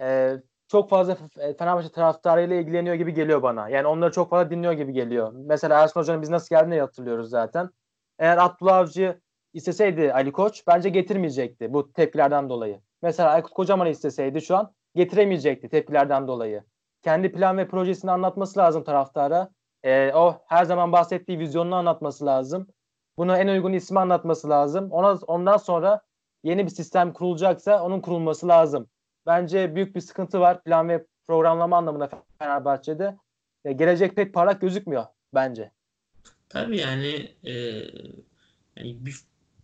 e, 0.00 0.36
çok 0.68 0.90
fazla 0.90 1.16
Fenerbahçe 1.58 1.88
taraftarıyla 1.88 2.56
ilgileniyor 2.56 2.94
gibi 2.94 3.14
geliyor 3.14 3.42
bana. 3.42 3.68
Yani 3.68 3.86
onları 3.86 4.12
çok 4.12 4.30
fazla 4.30 4.50
dinliyor 4.50 4.72
gibi 4.72 4.92
geliyor. 4.92 5.32
Mesela 5.34 5.82
Ersun 5.82 6.00
Hoca'nın 6.00 6.22
biz 6.22 6.30
nasıl 6.30 6.56
geldiğini 6.56 6.80
hatırlıyoruz 6.80 7.30
zaten. 7.30 7.70
Eğer 8.18 8.38
Abdullah 8.38 8.76
Avcı 8.76 9.20
isteseydi 9.52 10.12
Ali 10.12 10.32
Koç 10.32 10.64
bence 10.66 10.88
getirmeyecekti 10.88 11.72
bu 11.72 11.92
tepkilerden 11.92 12.48
dolayı. 12.48 12.80
Mesela 13.02 13.30
Aykut 13.30 13.52
Kocaman'ı 13.52 13.88
isteseydi 13.88 14.42
şu 14.42 14.56
an 14.56 14.72
getiremeyecekti 14.94 15.68
tepkilerden 15.68 16.28
dolayı. 16.28 16.64
Kendi 17.02 17.32
plan 17.32 17.58
ve 17.58 17.68
projesini 17.68 18.10
anlatması 18.10 18.58
lazım 18.58 18.84
taraftara. 18.84 19.50
Ee, 19.84 20.12
o 20.14 20.42
her 20.46 20.64
zaman 20.64 20.92
bahsettiği 20.92 21.38
vizyonunu 21.38 21.74
anlatması 21.74 22.26
lazım. 22.26 22.66
Buna 23.16 23.38
en 23.38 23.48
uygun 23.48 23.72
ismi 23.72 24.00
anlatması 24.00 24.48
lazım. 24.48 24.90
Ona, 24.90 25.18
ondan 25.26 25.56
sonra 25.56 26.00
yeni 26.44 26.64
bir 26.64 26.70
sistem 26.70 27.12
kurulacaksa 27.12 27.82
onun 27.82 28.00
kurulması 28.00 28.48
lazım. 28.48 28.88
Bence 29.26 29.74
büyük 29.74 29.96
bir 29.96 30.00
sıkıntı 30.00 30.40
var 30.40 30.62
plan 30.62 30.88
ve 30.88 31.06
programlama 31.26 31.76
anlamında 31.76 32.10
Fenerbahçe'de. 32.38 33.16
E, 33.64 33.72
gelecek 33.72 34.16
pek 34.16 34.34
parlak 34.34 34.60
gözükmüyor 34.60 35.04
bence. 35.34 35.70
Tabii 36.48 36.78
yani, 36.78 37.34
e, 37.44 37.52
yani 38.76 38.96
bir, 39.06 39.16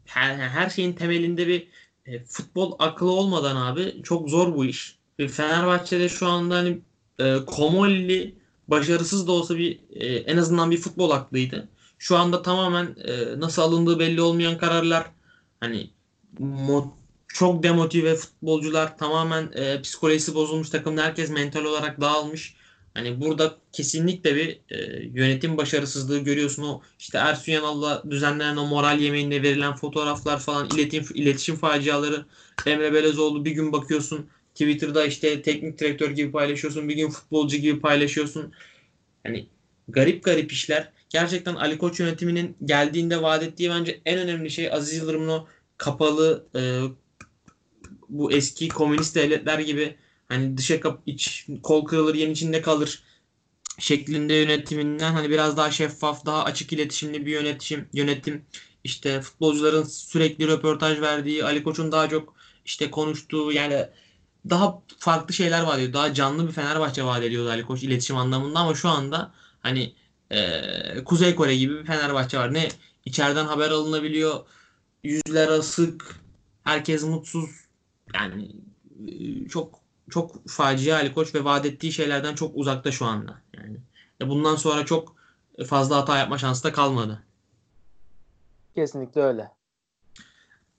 her, 0.07 0.37
her 0.37 0.71
şeyin 0.71 0.93
temelinde 0.93 1.47
bir 1.47 1.69
e, 2.07 2.25
futbol 2.25 2.77
aklı 2.79 3.11
olmadan 3.11 3.57
abi 3.57 4.03
çok 4.03 4.31
zor 4.31 4.55
bu 4.55 4.65
iş. 4.65 4.99
Fenerbahçe'de 5.29 6.09
şu 6.09 6.27
anda 6.27 6.57
hani 6.57 6.79
e, 7.19 7.37
Komolli 7.47 8.40
başarısız 8.71 9.27
da 9.27 9.33
olsa 9.33 9.59
bir 9.59 9.81
e, 9.91 10.07
en 10.07 10.37
azından 10.37 10.71
bir 10.71 10.77
futbol 10.77 11.11
aklıydı. 11.11 11.69
Şu 11.99 12.17
anda 12.17 12.43
tamamen 12.43 12.97
e, 13.05 13.41
nasıl 13.41 13.63
alındığı 13.63 13.99
belli 13.99 14.21
olmayan 14.21 14.59
kararlar 14.59 15.07
hani 15.61 15.91
mod, 16.39 16.85
çok 17.29 17.63
demotive 17.63 18.15
futbolcular 18.15 18.99
tamamen 18.99 19.53
e, 19.55 19.83
psikolojisi 19.83 20.35
bozulmuş 20.35 20.71
takımda 20.71 21.03
herkes 21.03 21.31
mental 21.31 21.65
olarak 21.65 22.01
dağılmış. 22.01 22.55
Hani 22.95 23.21
burada 23.21 23.57
kesinlikle 23.73 24.37
bir 24.37 24.61
e, 24.69 25.03
yönetim 25.15 25.57
başarısızlığı 25.57 26.19
görüyorsun. 26.19 26.63
O 26.63 26.83
işte 26.99 27.19
Ersun 27.19 27.53
Yanal'la 27.53 28.03
düzenlenen 28.11 28.57
o 28.57 28.67
moral 28.67 29.01
yemeğinde 29.01 29.43
verilen 29.43 29.77
fotoğraflar 29.77 30.39
falan 30.39 30.69
iletişim, 30.75 31.17
iletişim 31.17 31.57
faciaları 31.57 32.25
Emre 32.67 32.93
Belezoğlu 32.93 33.45
bir 33.45 33.51
gün 33.51 33.73
bakıyorsun 33.73 34.27
Twitter'da 34.61 35.07
işte 35.07 35.43
teknik 35.43 35.79
direktör 35.79 36.11
gibi 36.11 36.33
paylaşıyorsun. 36.33 36.89
Bir 36.89 36.97
gün 36.97 37.11
futbolcu 37.11 37.57
gibi 37.57 37.81
paylaşıyorsun. 37.81 38.53
Hani 39.23 39.47
garip 39.89 40.25
garip 40.25 40.53
işler. 40.53 40.93
Gerçekten 41.09 41.55
Ali 41.55 41.79
Koç 41.79 42.01
yönetiminin 42.01 42.57
geldiğinde 42.65 43.23
vaat 43.23 43.43
ettiği 43.43 43.71
bence 43.71 44.01
en 44.05 44.19
önemli 44.19 44.51
şey 44.51 44.73
Aziz 44.73 44.99
Yıldırım'ın 44.99 45.29
o 45.29 45.47
kapalı 45.77 46.47
e, 46.57 46.61
bu 48.09 48.33
eski 48.33 48.69
komünist 48.69 49.17
devletler 49.17 49.59
gibi 49.59 49.97
hani 50.29 50.57
dışa 50.57 50.81
kap 50.81 51.03
iç 51.07 51.47
kol 51.63 51.85
kırılır 51.85 52.15
yen 52.15 52.31
içinde 52.31 52.63
kalır 52.63 53.03
şeklinde 53.79 54.35
yönetiminden 54.35 55.13
hani 55.13 55.31
biraz 55.31 55.57
daha 55.57 55.71
şeffaf, 55.71 56.27
daha 56.27 56.45
açık 56.45 56.73
iletişimli 56.73 57.27
bir 57.27 57.33
yönetim 57.33 57.89
yönetim 57.93 58.45
işte 58.85 59.21
futbolcuların 59.21 59.85
sürekli 59.85 60.49
röportaj 60.49 61.01
verdiği, 61.01 61.45
Ali 61.45 61.63
Koç'un 61.63 61.93
daha 61.93 62.09
çok 62.09 62.35
işte 62.65 62.91
konuştuğu 62.91 63.53
yani 63.53 63.87
daha 64.51 64.83
farklı 64.99 65.35
şeyler 65.35 65.63
vaat 65.63 65.79
ediyor. 65.79 65.93
Daha 65.93 66.15
canlı 66.15 66.49
bir 66.49 66.53
Fenerbahçe 66.53 67.05
vaat 67.05 67.23
ediyordu 67.23 67.51
Ali 67.51 67.63
Koç 67.63 67.83
iletişim 67.83 68.17
anlamında 68.17 68.59
ama 68.59 68.75
şu 68.75 68.89
anda 68.89 69.33
hani 69.61 69.95
e, 70.31 71.05
Kuzey 71.05 71.35
Kore 71.35 71.57
gibi 71.57 71.79
bir 71.79 71.85
Fenerbahçe 71.85 72.39
var. 72.39 72.55
Ne 72.55 72.69
içeriden 73.05 73.47
haber 73.47 73.71
alınabiliyor. 73.71 74.41
Yüzler 75.05 75.49
asık. 75.49 76.21
Herkes 76.65 77.05
mutsuz. 77.05 77.51
Yani 78.15 78.57
e, 79.09 79.49
çok 79.49 79.81
çok 80.11 80.49
facia 80.49 80.97
Ali 80.97 81.15
Koç 81.15 81.35
ve 81.35 81.45
vaat 81.45 81.67
ettiği 81.67 81.93
şeylerden 81.93 82.35
çok 82.35 82.57
uzakta 82.57 82.93
şu 82.93 83.07
anda. 83.07 83.43
Yani 83.57 83.77
bundan 84.21 84.57
sonra 84.57 84.87
çok 84.87 85.17
fazla 85.67 85.97
hata 85.97 86.19
yapma 86.19 86.39
şansı 86.39 86.65
da 86.65 86.73
kalmadı. 86.73 87.23
Kesinlikle 88.75 89.21
öyle. 89.21 89.51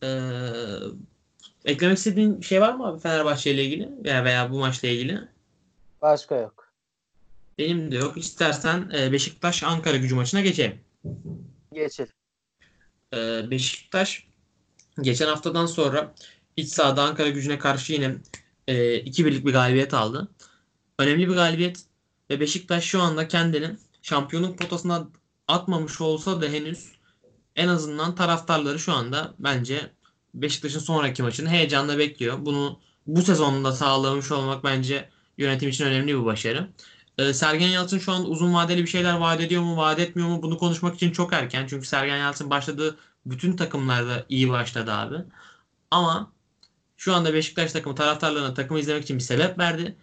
Ee, 0.03 0.07
eklemek 1.66 1.97
istediğin 1.97 2.41
bir 2.41 2.45
şey 2.45 2.62
var 2.62 2.74
mı 2.74 2.88
abi 2.88 2.99
Fenerbahçe 2.99 3.51
ile 3.51 3.64
ilgili 3.64 4.03
veya 4.03 4.24
veya 4.24 4.51
bu 4.51 4.59
maçla 4.59 4.88
ilgili? 4.88 5.20
Başka 6.01 6.36
yok. 6.36 6.74
Benim 7.57 7.91
de 7.91 7.95
yok. 7.95 8.18
İstersen 8.18 8.91
e, 8.97 9.12
Beşiktaş 9.12 9.64
Ankara 9.64 9.97
gücü 9.97 10.16
maçına 10.16 10.41
geçelim. 10.41 10.80
Geçelim. 11.74 12.14
Beşiktaş 13.51 14.28
geçen 15.01 15.28
haftadan 15.28 15.66
sonra 15.66 16.14
iç 16.57 16.70
sahada 16.70 17.03
Ankara 17.03 17.30
gücüne 17.30 17.59
karşı 17.59 17.93
yine 17.93 18.16
e, 18.68 18.95
iki 18.95 19.26
birlik 19.26 19.45
bir 19.45 19.53
galibiyet 19.53 19.93
aldı. 19.93 20.28
Önemli 20.99 21.30
bir 21.30 21.34
galibiyet 21.34 21.86
ve 22.30 22.39
Beşiktaş 22.39 22.84
şu 22.84 23.01
anda 23.01 23.28
kendini 23.28 23.78
şampiyonluk 24.01 24.57
potasına 24.57 25.07
atmamış 25.47 26.01
olsa 26.01 26.41
da 26.41 26.45
henüz 26.45 26.91
en 27.55 27.68
azından 27.68 28.16
taraftarları 28.16 28.80
şu 28.80 28.93
anda 28.93 29.34
bence 29.39 29.91
Beşiktaş'ın 30.34 30.80
sonraki 30.80 31.24
maçını 31.24 31.50
heyecanla 31.50 31.98
bekliyor. 31.98 32.46
Bunu 32.46 32.80
bu 33.08 33.22
sezonda 33.22 33.72
sağlamış 33.72 34.32
olmak 34.32 34.64
bence 34.64 35.10
yönetim 35.38 35.70
için 35.70 35.86
önemli 35.86 36.20
bir 36.20 36.26
başarı. 36.26 36.70
Ee, 37.18 37.34
Sergen 37.34 37.68
Yalçın 37.68 38.00
şu 38.00 38.12
an 38.12 38.30
uzun 38.30 38.54
vadeli 38.54 38.82
bir 38.84 38.88
şeyler 38.88 39.14
vaat 39.18 39.42
ediyor 39.42 39.62
mu, 39.62 39.78
vaat 39.78 40.00
etmiyor 40.00 40.30
mu 40.30 40.42
bunu 40.42 40.58
konuşmak 40.58 40.96
için 40.96 41.12
çok 41.12 41.34
erken. 41.34 41.68
Çünkü 41.68 41.88
Sergen 41.88 42.18
Yalçın 42.18 42.50
başladığı 42.50 42.98
bütün 43.26 43.56
takımlarda 43.56 44.26
iyi 44.30 44.50
başladı 44.50 44.92
abi. 44.92 45.16
Ama 45.92 46.34
şu 46.98 47.14
anda 47.16 47.34
Beşiktaş 47.34 47.72
takımı 47.72 47.96
taraftarlarına 47.96 48.54
takımı 48.54 48.80
izlemek 48.80 49.04
için 49.04 49.18
bir 49.18 49.24
sebep 49.24 49.58
verdi. 49.60 49.96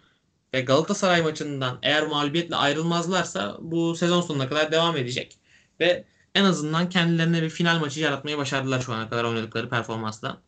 Ve 0.54 0.60
Galatasaray 0.60 1.22
maçından 1.22 1.78
eğer 1.82 2.06
mağlubiyetle 2.06 2.56
ayrılmazlarsa 2.56 3.58
bu 3.60 3.96
sezon 3.96 4.20
sonuna 4.20 4.48
kadar 4.48 4.72
devam 4.72 4.96
edecek. 4.96 5.38
Ve 5.80 6.04
en 6.38 6.44
azından 6.44 6.88
kendilerine 6.88 7.42
bir 7.42 7.50
final 7.50 7.80
maçı 7.80 8.00
yaratmayı 8.00 8.38
başardılar 8.38 8.80
şu 8.80 8.92
ana 8.92 9.08
kadar 9.08 9.24
oynadıkları 9.24 9.68
performansla. 9.68 10.38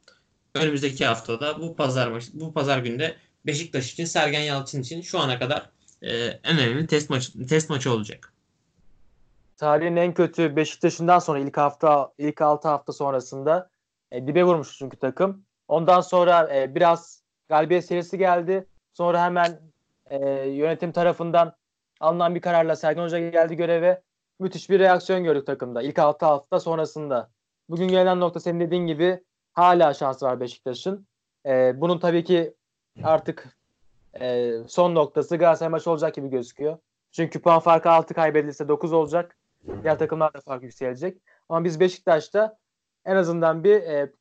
önümüzdeki 0.55 1.07
haftada 1.07 1.61
bu 1.61 1.77
pazar 1.77 2.09
maçı, 2.09 2.41
bu 2.41 2.53
pazar 2.53 2.79
günde 2.79 3.17
Beşiktaş 3.47 3.93
için 3.93 4.05
Sergen 4.05 4.41
Yalçın 4.41 4.81
için 4.81 5.03
şu 5.03 5.19
ana 5.19 5.39
kadar 5.39 5.71
e, 6.03 6.15
en 6.27 6.59
önemli 6.59 6.87
test 6.87 7.11
maçı 7.11 7.47
test 7.47 7.71
maçı 7.71 7.93
olacak. 7.93 8.33
Tarihin 9.57 9.97
en 9.97 10.15
kötü 10.15 10.57
Beşiktaş'ından 10.57 11.19
sonra 11.19 11.39
ilk 11.39 11.57
hafta 11.57 12.13
ilk 12.19 12.41
6 12.41 12.69
hafta 12.69 12.93
sonrasında 12.93 13.71
e, 14.13 14.27
dibe 14.27 14.45
vurmuş 14.45 14.79
çünkü 14.79 14.97
takım. 14.97 15.45
Ondan 15.69 16.01
sonra 16.01 16.57
e, 16.57 16.75
biraz 16.75 17.23
galibiyet 17.49 17.87
serisi 17.87 18.19
geldi. 18.19 18.67
Sonra 18.93 19.25
hemen 19.25 19.61
e, 20.11 20.19
yönetim 20.49 20.93
tarafından 20.93 21.55
alınan 22.01 22.35
bir 22.35 22.41
kararla 22.41 22.77
Sergen 22.77 23.03
Hoca 23.03 23.19
geldi 23.19 23.57
göreve. 23.57 24.03
Müthiş 24.41 24.71
bir 24.71 24.79
reaksiyon 24.79 25.25
gördük 25.25 25.47
takımda. 25.47 25.83
İlk 25.83 25.99
6 25.99 26.27
hafta 26.27 26.61
sonrasında. 26.61 27.31
Bugün 27.69 27.89
gelen 27.89 28.21
nokta 28.21 28.41
senin 28.41 28.61
dediğin 28.61 28.87
gibi 28.87 29.25
hala 29.53 29.95
şansı 29.95 30.27
var 30.27 30.41
Beşiktaş'ın. 30.41 31.07
E, 31.47 31.81
bunun 31.81 31.99
tabii 31.99 32.25
ki 32.25 32.55
artık 33.03 33.57
e, 34.21 34.53
son 34.69 34.95
noktası 34.95 35.37
Galatasaray 35.37 35.71
maçı 35.71 35.91
olacak 35.91 36.15
gibi 36.15 36.29
gözüküyor. 36.29 36.79
Çünkü 37.13 37.43
puan 37.43 37.61
farkı 37.61 37.91
6 37.91 38.15
kaybedilirse 38.15 38.69
9 38.69 38.93
olacak. 38.93 39.37
Diğer 39.83 39.99
takımlar 39.99 40.35
da 40.35 40.41
fark 40.41 40.63
yükselecek. 40.63 41.19
Ama 41.49 41.65
biz 41.65 41.81
Beşiktaş'ta 41.81 42.59
en 43.05 43.17
azından 43.17 43.65
bir 43.65 43.83
e, 43.83 44.13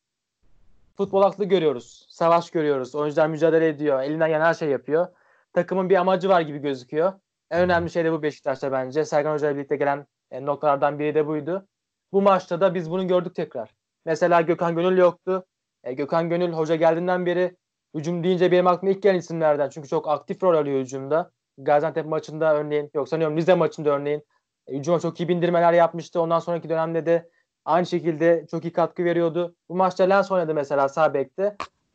futbol 0.98 1.22
aklı 1.22 1.46
görüyoruz. 1.46 2.08
Savaş 2.10 2.52
görüyoruz. 2.52 2.96
Oyuncular 2.96 3.28
mücadele 3.28 3.68
ediyor. 3.68 4.02
Elinden 4.02 4.30
gelen 4.30 4.46
her 4.46 4.54
şey 4.54 4.70
yapıyor. 4.70 5.08
Takımın 5.54 5.90
bir 5.90 5.96
amacı 5.96 6.30
var 6.30 6.42
gibi 6.42 6.58
gözüküyor. 6.58 7.14
En 7.52 7.62
önemli 7.62 7.90
şey 7.90 8.06
de 8.06 8.12
bu 8.12 8.24
Beşiktaş'ta 8.24 8.72
bence. 8.72 9.06
Sergen 9.06 9.34
Hoca 9.34 9.48
ile 9.48 9.56
birlikte 9.56 9.76
gelen 9.76 10.06
e, 10.32 10.46
noktalardan 10.46 11.00
biri 11.00 11.16
de 11.16 11.28
buydu. 11.28 11.68
Bu 12.12 12.22
maçta 12.22 12.62
da 12.62 12.76
biz 12.76 12.92
bunu 12.92 13.08
gördük 13.08 13.36
tekrar. 13.36 13.76
Mesela 14.06 14.42
Gökhan 14.42 14.76
Gönül 14.76 14.98
yoktu. 14.98 15.46
E, 15.84 15.94
Gökhan 15.94 16.30
Gönül 16.30 16.54
hoca 16.54 16.76
geldiğinden 16.76 17.26
beri 17.26 17.58
hücum 17.96 18.24
deyince 18.24 18.52
benim 18.52 18.68
aklıma 18.68 18.92
ilk 18.92 19.04
gelen 19.04 19.20
isimlerden. 19.20 19.70
Çünkü 19.70 19.88
çok 19.88 20.08
aktif 20.08 20.44
rol 20.44 20.58
alıyor 20.58 20.80
hücumda. 20.80 21.32
Gaziantep 21.58 22.06
maçında 22.06 22.56
örneğin, 22.56 22.92
yok 22.94 23.10
sanıyorum 23.10 23.38
Rize 23.38 23.54
maçında 23.54 23.90
örneğin 23.90 24.24
e, 24.68 24.78
hücuma 24.78 25.00
çok 25.00 25.20
iyi 25.20 25.30
bindirmeler 25.30 25.74
yapmıştı. 25.74 26.22
Ondan 26.22 26.40
sonraki 26.40 26.70
dönemde 26.70 27.06
de 27.06 27.30
aynı 27.66 27.86
şekilde 27.86 28.46
çok 28.52 28.66
iyi 28.66 28.74
katkı 28.74 29.04
veriyordu. 29.04 29.56
Bu 29.70 29.76
maçta 29.76 30.04
Lens 30.04 30.32
oynadı 30.32 30.54
mesela 30.54 30.90
sağ. 30.90 31.14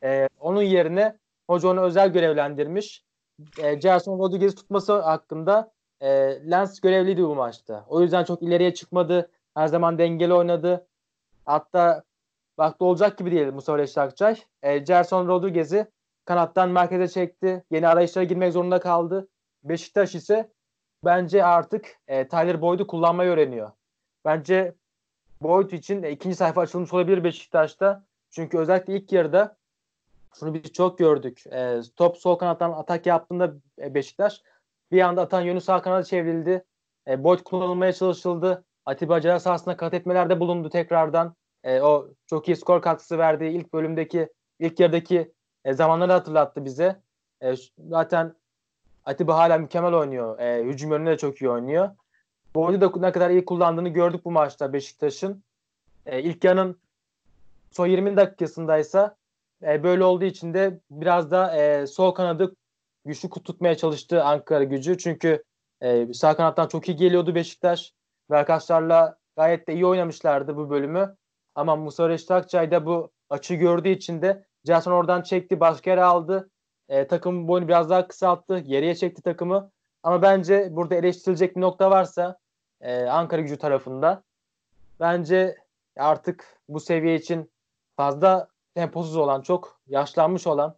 E, 0.04 0.28
onun 0.40 0.62
yerine 0.62 1.18
hoca 1.46 1.68
onu 1.68 1.80
özel 1.80 2.12
görevlendirmiş. 2.12 3.04
E, 3.58 3.74
Gerson 3.74 4.18
Rodriguez'i 4.18 4.56
tutması 4.56 5.00
hakkında 5.00 5.72
e, 6.00 6.08
Lens 6.50 6.80
görevliydi 6.80 7.22
bu 7.22 7.34
maçta. 7.34 7.84
O 7.88 8.00
yüzden 8.00 8.24
çok 8.24 8.42
ileriye 8.42 8.74
çıkmadı. 8.74 9.30
Her 9.54 9.66
zaman 9.66 9.98
dengeli 9.98 10.34
oynadı. 10.34 10.86
Hatta 11.44 12.02
vakti 12.58 12.84
olacak 12.84 13.18
gibi 13.18 13.30
değil 13.30 13.52
Mustafa 13.52 13.78
Reşit 13.78 13.98
Akçay. 13.98 14.36
E, 14.62 14.78
Gerson 14.78 15.28
Rodriguez'i 15.28 15.86
kanattan 16.24 16.70
merkeze 16.70 17.08
çekti. 17.08 17.64
Yeni 17.70 17.88
arayışlara 17.88 18.24
girmek 18.24 18.52
zorunda 18.52 18.80
kaldı. 18.80 19.28
Beşiktaş 19.64 20.14
ise 20.14 20.52
bence 21.04 21.44
artık 21.44 21.96
e, 22.08 22.28
Tyler 22.28 22.60
Boyd'u 22.60 22.86
kullanmayı 22.86 23.30
öğreniyor. 23.30 23.70
Bence 24.24 24.74
Boyd 25.42 25.70
için 25.70 26.02
e, 26.02 26.10
ikinci 26.10 26.36
sayfa 26.36 26.60
açılmış 26.60 26.92
olabilir 26.92 27.24
Beşiktaş'ta. 27.24 28.04
Çünkü 28.30 28.58
özellikle 28.58 28.96
ilk 28.96 29.12
yarıda 29.12 29.56
şunu 30.40 30.54
biz 30.54 30.72
çok 30.72 30.98
gördük. 30.98 31.46
E, 31.46 31.80
top 31.96 32.16
sol 32.16 32.36
kanattan 32.36 32.72
atak 32.72 33.06
yaptığında 33.06 33.54
e, 33.78 33.94
Beşiktaş 33.94 34.42
bir 34.92 35.00
anda 35.00 35.22
atan 35.22 35.40
yönü 35.40 35.60
sağ 35.60 35.82
kanada 35.82 36.02
çevrildi. 36.04 36.64
E, 37.08 37.24
Boyd 37.24 37.38
kullanılmaya 37.40 37.92
çalışıldı. 37.92 38.64
Atiba 38.86 39.20
Ceza 39.20 39.40
sahasında 39.40 39.76
kat 39.76 39.94
etmelerde 39.94 40.40
bulundu 40.40 40.70
tekrardan. 40.70 41.34
E, 41.64 41.80
o 41.80 42.08
çok 42.26 42.48
iyi 42.48 42.56
skor 42.56 42.82
katkısı 42.82 43.18
verdiği 43.18 43.50
ilk 43.50 43.72
bölümdeki 43.72 44.28
ilk 44.58 44.80
yarıdaki 44.80 45.32
e, 45.64 45.72
zamanları 45.72 46.12
hatırlattı 46.12 46.64
bize. 46.64 47.00
E, 47.42 47.54
zaten 47.78 48.34
Atiba 49.04 49.36
hala 49.36 49.58
mükemmel 49.58 49.94
oynuyor. 49.94 50.38
E, 50.38 50.64
hücum 50.64 50.90
yönünde 50.90 51.10
de 51.10 51.18
çok 51.18 51.42
iyi 51.42 51.50
oynuyor. 51.50 51.90
Boyd'u 52.54 52.80
da 52.80 53.00
ne 53.00 53.12
kadar 53.12 53.30
iyi 53.30 53.44
kullandığını 53.44 53.88
gördük 53.88 54.24
bu 54.24 54.30
maçta 54.30 54.72
Beşiktaş'ın. 54.72 55.42
E, 56.06 56.22
ilk 56.22 56.44
yarının 56.44 56.78
son 57.70 57.86
20 57.86 58.16
dakikasındaysa 58.16 59.16
e, 59.66 59.82
böyle 59.82 60.04
olduğu 60.04 60.24
için 60.24 60.54
de 60.54 60.80
biraz 60.90 61.30
da 61.30 61.56
e, 61.56 61.86
sol 61.86 62.10
kanadı 62.10 62.56
güçlü 63.04 63.28
tutmaya 63.28 63.76
çalıştı 63.76 64.24
Ankara 64.24 64.64
gücü. 64.64 64.98
Çünkü 64.98 65.44
e, 65.82 66.14
sağ 66.14 66.36
kanattan 66.36 66.68
çok 66.68 66.88
iyi 66.88 66.96
geliyordu 66.96 67.34
Beşiktaş. 67.34 67.92
Ve 68.30 68.36
arkadaşlarla 68.36 69.16
gayet 69.36 69.68
de 69.68 69.74
iyi 69.74 69.86
oynamışlardı 69.86 70.56
bu 70.56 70.70
bölümü. 70.70 71.16
Ama 71.54 71.76
Musa 71.76 72.08
Reşit 72.08 72.30
Akçay 72.30 72.70
da 72.70 72.86
bu 72.86 73.10
açı 73.30 73.54
gördüğü 73.54 73.88
için 73.88 74.22
de 74.22 74.44
Jason 74.66 74.92
oradan 74.92 75.22
çekti, 75.22 75.60
başka 75.60 75.90
yere 75.90 76.04
aldı. 76.04 76.50
E, 76.88 77.06
takım 77.06 77.48
boyunu 77.48 77.68
biraz 77.68 77.90
daha 77.90 78.08
kısalttı, 78.08 78.58
geriye 78.58 78.94
çekti 78.94 79.22
takımı. 79.22 79.70
Ama 80.02 80.22
bence 80.22 80.68
burada 80.70 80.94
eleştirilecek 80.94 81.56
bir 81.56 81.60
nokta 81.60 81.90
varsa 81.90 82.38
e, 82.80 83.04
Ankara 83.04 83.42
gücü 83.42 83.56
tarafında 83.56 84.22
bence 85.00 85.56
artık 85.96 86.60
bu 86.68 86.80
seviye 86.80 87.14
için 87.14 87.50
fazla 87.96 88.48
temposuz 88.74 89.16
olan, 89.16 89.42
çok 89.42 89.80
yaşlanmış 89.86 90.46
olan 90.46 90.76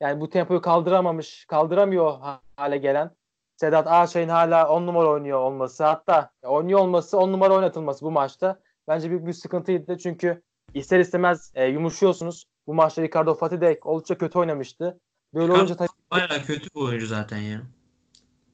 yani 0.00 0.20
bu 0.20 0.30
tempoyu 0.30 0.60
kaldıramamış, 0.60 1.44
kaldıramıyor 1.46 2.18
hale 2.56 2.78
gelen 2.78 3.10
Sedat 3.56 3.86
Ağaçay'ın 3.86 4.28
hala 4.28 4.68
10 4.68 4.86
numara 4.86 5.08
oynuyor 5.08 5.38
olması 5.38 5.84
hatta 5.84 6.30
oynuyor 6.42 6.80
olması 6.80 7.18
10 7.18 7.32
numara 7.32 7.54
oynatılması 7.54 8.04
bu 8.04 8.10
maçta 8.10 8.60
bence 8.88 9.10
büyük 9.10 9.26
bir 9.26 9.32
sıkıntıydı. 9.32 9.98
Çünkü 9.98 10.42
ister 10.74 11.00
istemez 11.00 11.52
e, 11.54 11.66
yumuşuyorsunuz. 11.66 12.44
Bu 12.66 12.74
maçta 12.74 13.02
Ricardo 13.02 13.34
Fatih 13.34 13.60
de 13.60 13.80
oldukça 13.84 14.18
kötü 14.18 14.38
oynamıştı. 14.38 15.00
Böyle 15.34 15.52
olunca 15.52 15.76
tabii 15.76 15.88
bayağı 16.10 16.42
kötü 16.42 16.68
bir 16.74 16.80
oyuncu 16.80 17.06
zaten 17.06 17.38
ya. 17.38 17.62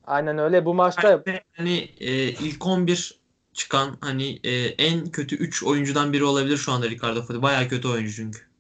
Aynen 0.07 0.39
öyle. 0.39 0.65
Bu 0.65 0.75
maçta 0.75 1.23
hani 1.57 1.91
e, 2.01 2.29
ilk 2.29 2.67
11 2.67 3.21
çıkan 3.53 3.97
hani 4.01 4.41
e, 4.45 4.53
en 4.67 5.07
kötü 5.07 5.37
3 5.37 5.63
oyuncudan 5.63 6.13
biri 6.13 6.25
olabilir 6.25 6.57
şu 6.57 6.73
anda 6.73 6.91
Ricardo 6.91 7.23
Fatih. 7.23 7.43
Bayağı 7.43 7.69
kötü 7.69 7.89
oyuncu 7.89 8.13
çünkü. 8.13 8.54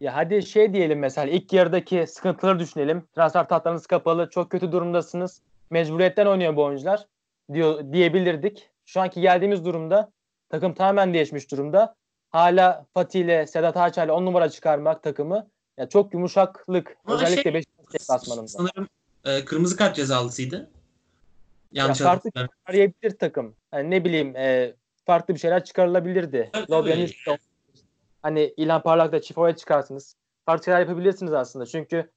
Ya 0.00 0.16
hadi 0.16 0.42
şey 0.42 0.72
diyelim 0.72 0.98
mesela 0.98 1.26
ilk 1.26 1.52
yarıdaki 1.52 2.06
sıkıntıları 2.06 2.58
düşünelim. 2.58 3.02
Transfer 3.14 3.48
tahtanız 3.48 3.86
kapalı, 3.86 4.30
çok 4.30 4.50
kötü 4.50 4.72
durumdasınız. 4.72 5.42
Mecburiyetten 5.70 6.26
oynuyor 6.26 6.56
bu 6.56 6.64
oyuncular 6.64 7.06
diyor 7.52 7.92
diyebilirdik. 7.92 8.70
Şu 8.86 9.00
anki 9.00 9.20
geldiğimiz 9.20 9.64
durumda 9.64 10.10
takım 10.48 10.74
tamamen 10.74 11.14
değişmiş 11.14 11.50
durumda. 11.50 11.94
Hala 12.30 12.86
Fatih 12.94 13.20
ile 13.20 13.46
Sedat 13.46 13.76
Ağaçay 13.76 14.04
ile 14.04 14.12
10 14.12 14.26
numara 14.26 14.50
çıkarmak 14.50 15.02
takımı 15.02 15.48
ya 15.78 15.88
çok 15.88 16.14
yumuşaklık 16.14 16.96
Ama 17.04 17.16
özellikle 17.16 17.42
şey, 17.42 17.54
Beşiktaş 17.54 17.94
deplasmanında. 17.94 18.48
Sanırım 18.48 18.88
e, 19.24 19.44
kırmızı 19.44 19.76
kart 19.76 19.96
cezalısıydı. 19.96 20.70
Yanlış 21.72 22.00
ya 22.00 22.06
farklı 22.06 22.30
arayabilir 22.66 23.18
takım. 23.18 23.54
Yani 23.72 23.90
ne 23.90 24.04
bileyim 24.04 24.36
e, 24.36 24.74
farklı 25.06 25.34
bir 25.34 25.40
şeyler 25.40 25.64
çıkarılabilirdi. 25.64 26.50
Evet, 26.54 26.70
hani 28.22 28.54
İlhan 28.56 28.82
Parlak'ta 28.82 29.20
çift 29.20 29.58
çıkarsınız. 29.58 30.16
Farklı 30.46 30.64
şeyler 30.64 30.80
yapabilirsiniz 30.80 31.32
aslında. 31.32 31.66
Çünkü 31.66 32.10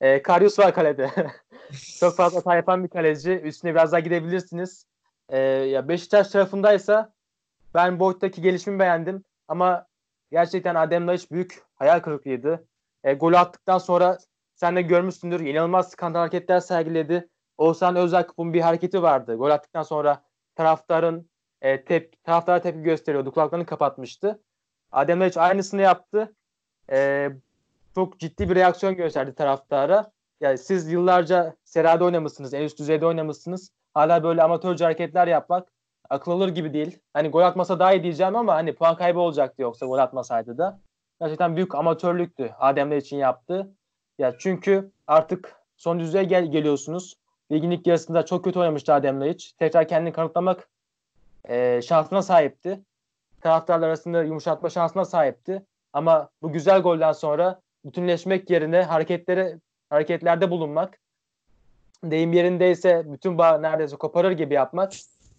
e, 0.00 0.22
Karius 0.22 0.58
var 0.58 0.74
kalede. 0.74 1.10
Çok 2.00 2.16
fazla 2.16 2.38
hata 2.38 2.56
yapan 2.56 2.84
bir 2.84 2.88
kaleci. 2.88 3.32
Üstüne 3.32 3.74
biraz 3.74 3.92
daha 3.92 4.00
gidebilirsiniz. 4.00 4.86
E, 5.28 5.38
ya 5.38 5.88
Beşiktaş 5.88 6.28
tarafındaysa 6.28 7.12
ben 7.74 8.00
Boyd'daki 8.00 8.42
gelişimi 8.42 8.78
beğendim. 8.78 9.24
Ama 9.48 9.86
gerçekten 10.30 10.74
Adem 10.74 11.06
Laiç 11.06 11.30
büyük 11.30 11.62
hayal 11.74 12.00
kırıklığıydı. 12.00 12.68
E, 13.04 13.14
golü 13.14 13.38
attıktan 13.38 13.78
sonra 13.78 14.18
sen 14.54 14.76
de 14.76 14.82
görmüşsündür. 14.82 15.40
İnanılmaz 15.40 15.90
skandal 15.90 16.20
hareketler 16.20 16.60
sergiledi. 16.60 17.28
Oğuzhan 17.58 17.96
Özakkup'un 17.96 18.52
bir 18.52 18.60
hareketi 18.60 19.02
vardı. 19.02 19.34
Gol 19.34 19.50
attıktan 19.50 19.82
sonra 19.82 20.22
taraftarın 20.54 21.30
e, 21.62 21.84
tep 21.84 22.24
taraftara 22.24 22.60
tepki 22.60 22.82
gösteriyordu. 22.82 23.32
Kulaklarını 23.32 23.66
kapatmıştı. 23.66 24.42
Adem 24.92 25.20
Laiç 25.20 25.36
aynısını 25.36 25.80
yaptı. 25.80 26.34
E, 26.90 27.28
çok 27.94 28.18
ciddi 28.18 28.50
bir 28.50 28.56
reaksiyon 28.56 28.96
gösterdi 28.96 29.34
taraftara. 29.34 30.10
Yani 30.40 30.58
siz 30.58 30.92
yıllarca 30.92 31.54
serada 31.64 32.04
oynamışsınız, 32.04 32.54
en 32.54 32.62
üst 32.62 32.78
düzeyde 32.78 33.06
oynamışsınız. 33.06 33.70
Hala 33.94 34.24
böyle 34.24 34.42
amatörce 34.42 34.84
hareketler 34.84 35.26
yapmak 35.26 35.72
akıl 36.10 36.30
alır 36.32 36.48
gibi 36.48 36.72
değil. 36.72 36.98
Hani 37.12 37.28
gol 37.28 37.42
atmasa 37.42 37.78
daha 37.78 37.92
iyi 37.92 38.02
diyeceğim 38.02 38.36
ama 38.36 38.54
hani 38.54 38.74
puan 38.74 38.96
kaybı 38.96 39.20
olacaktı 39.20 39.62
yoksa 39.62 39.86
gol 39.86 39.98
atmasaydı 39.98 40.58
da. 40.58 40.80
Gerçekten 41.20 41.56
büyük 41.56 41.74
amatörlüktü 41.74 42.50
Ademler 42.58 42.96
için 42.96 43.16
yaptı. 43.16 43.70
Ya 44.18 44.34
çünkü 44.38 44.90
artık 45.06 45.56
son 45.76 46.00
düzeye 46.00 46.24
gel 46.24 46.50
geliyorsunuz. 46.50 47.14
Ligin 47.52 47.70
ilk 47.70 47.86
yarısında 47.86 48.24
çok 48.24 48.44
kötü 48.44 48.58
oynamıştı 48.58 48.92
Adem 48.94 49.20
Laiç. 49.20 49.52
Tekrar 49.52 49.88
kendini 49.88 50.12
kanıtlamak 50.12 50.68
e, 51.48 51.82
şansına 51.82 52.22
sahipti. 52.22 52.80
Taraftarlar 53.40 53.88
arasında 53.88 54.22
yumuşatma 54.22 54.70
şansına 54.70 55.04
sahipti. 55.04 55.66
Ama 55.92 56.30
bu 56.42 56.52
güzel 56.52 56.80
golden 56.80 57.12
sonra 57.12 57.60
bütünleşmek 57.84 58.50
yerine 58.50 58.82
hareketlere 58.82 59.60
hareketlerde 59.90 60.50
bulunmak 60.50 60.98
deyim 62.04 62.32
yerindeyse 62.32 63.12
bütün 63.12 63.38
bağ 63.38 63.58
neredeyse 63.58 63.96
koparır 63.96 64.30
gibi 64.30 64.54
yapmak 64.54 64.92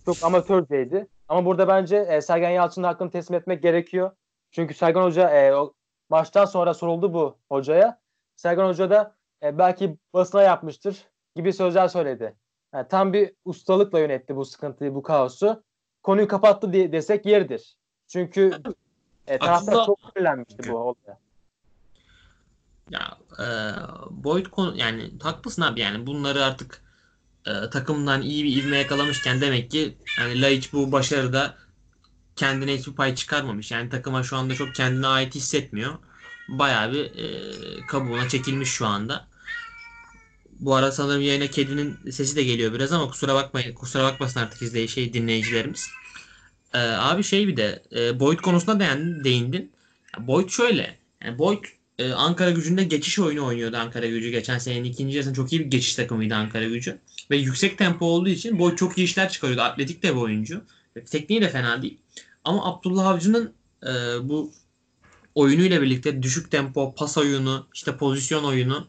çok 0.05 0.23
amatörceydi. 0.23 1.07
Ama 1.27 1.45
burada 1.45 1.67
bence 1.67 1.97
e, 1.97 2.21
Sergen 2.21 2.49
Yalçın'ın 2.49 2.87
hakkını 2.87 3.11
teslim 3.11 3.37
etmek 3.37 3.63
gerekiyor. 3.63 4.11
Çünkü 4.51 4.73
Sergen 4.73 5.01
Hoca 5.01 5.29
e, 5.29 5.55
o 5.55 5.73
maçtan 6.09 6.45
sonra 6.45 6.73
soruldu 6.73 7.13
bu 7.13 7.37
hocaya. 7.49 7.99
Sergen 8.35 8.65
Hoca 8.65 8.89
da 8.89 9.15
e, 9.43 9.57
belki 9.57 9.97
basına 10.13 10.41
yapmıştır 10.41 11.07
gibi 11.35 11.53
sözler 11.53 11.87
söyledi. 11.87 12.35
Yani 12.73 12.87
tam 12.87 13.13
bir 13.13 13.33
ustalıkla 13.45 13.99
yönetti 13.99 14.35
bu 14.35 14.45
sıkıntıyı, 14.45 14.95
bu 14.95 15.01
kaosu. 15.01 15.63
Konuyu 16.03 16.27
kapattı 16.27 16.73
diye 16.73 16.91
desek 16.91 17.25
yeridir. 17.25 17.77
Çünkü 18.11 18.61
e, 19.27 19.37
taraftar 19.37 19.73
Aslında- 19.73 19.85
çok 19.85 19.99
sinirlenmişti 20.13 20.69
bu 20.71 20.77
olaya. 20.77 21.19
Ya 22.89 23.17
e, 23.39 23.45
Boyd 24.09 24.45
konu 24.45 24.77
yani 24.77 25.11
haklısın 25.21 25.61
abi 25.61 25.79
yani 25.79 26.07
bunları 26.07 26.45
artık 26.45 26.81
e, 27.45 27.69
takımdan 27.69 28.21
iyi 28.21 28.43
bir 28.43 28.63
ivme 28.63 28.77
yakalamışken 28.77 29.41
demek 29.41 29.71
ki 29.71 29.97
yani 30.17 30.41
Laiç 30.41 30.73
bu 30.73 30.91
başarıda 30.91 31.57
kendine 32.35 32.77
hiçbir 32.77 32.93
pay 32.93 33.15
çıkarmamış. 33.15 33.71
Yani 33.71 33.89
takıma 33.89 34.23
şu 34.23 34.37
anda 34.37 34.55
çok 34.55 34.75
kendine 34.75 35.07
ait 35.07 35.35
hissetmiyor. 35.35 35.93
Bayağı 36.47 36.91
bir 36.91 37.05
e, 37.15 37.85
kabuğuna 37.87 38.27
çekilmiş 38.27 38.69
şu 38.69 38.87
anda. 38.87 39.27
Bu 40.59 40.75
ara 40.75 40.91
sanırım 40.91 41.21
yayına 41.21 41.47
kedinin 41.47 42.11
sesi 42.11 42.35
de 42.35 42.43
geliyor 42.43 42.73
biraz 42.73 42.91
ama 42.93 43.07
kusura 43.07 43.35
bakmayın. 43.35 43.75
Kusura 43.75 44.03
bakmasın 44.03 44.39
artık 44.39 44.61
izleyi 44.61 44.87
şey 44.87 45.13
dinleyicilerimiz. 45.13 46.00
E, 46.73 46.79
abi 46.79 47.23
şey 47.23 47.47
bir 47.47 47.57
de 47.57 47.83
e, 47.95 48.19
Boyd 48.19 48.39
konusuna 48.39 48.79
değindin. 48.79 49.23
değindin. 49.23 49.71
Boyd 50.19 50.49
şöyle. 50.49 50.97
Yani 51.23 51.39
Boyd 51.39 51.63
e, 51.99 52.13
Ankara 52.13 52.51
gücünde 52.51 52.83
geçiş 52.83 53.19
oyunu 53.19 53.45
oynuyordu 53.45 53.77
Ankara 53.77 54.05
gücü. 54.05 54.29
Geçen 54.29 54.57
senenin 54.57 54.83
ikinci 54.83 55.15
yarısında 55.15 55.35
çok 55.35 55.53
iyi 55.53 55.59
bir 55.59 55.65
geçiş 55.65 55.95
takımıydı 55.95 56.35
Ankara 56.35 56.65
gücü. 56.65 56.97
Ve 57.31 57.37
yüksek 57.37 57.77
tempo 57.77 58.05
olduğu 58.05 58.29
için 58.29 58.59
Boyd 58.59 58.77
çok 58.77 58.97
iyi 58.97 59.03
işler 59.03 59.29
çıkarıyordu. 59.29 59.61
Atletik 59.61 60.03
de 60.03 60.15
bir 60.15 60.21
oyuncu. 60.21 60.61
Tekniği 61.11 61.41
de 61.41 61.49
fena 61.49 61.81
değil. 61.81 61.97
Ama 62.43 62.65
Abdullah 62.65 63.07
Avcı'nın 63.07 63.53
e, 63.83 63.89
bu 64.29 64.51
oyunuyla 65.35 65.81
birlikte 65.81 66.23
düşük 66.23 66.51
tempo, 66.51 66.95
pas 66.95 67.17
oyunu, 67.17 67.67
işte 67.73 67.97
pozisyon 67.97 68.43
oyunu 68.43 68.87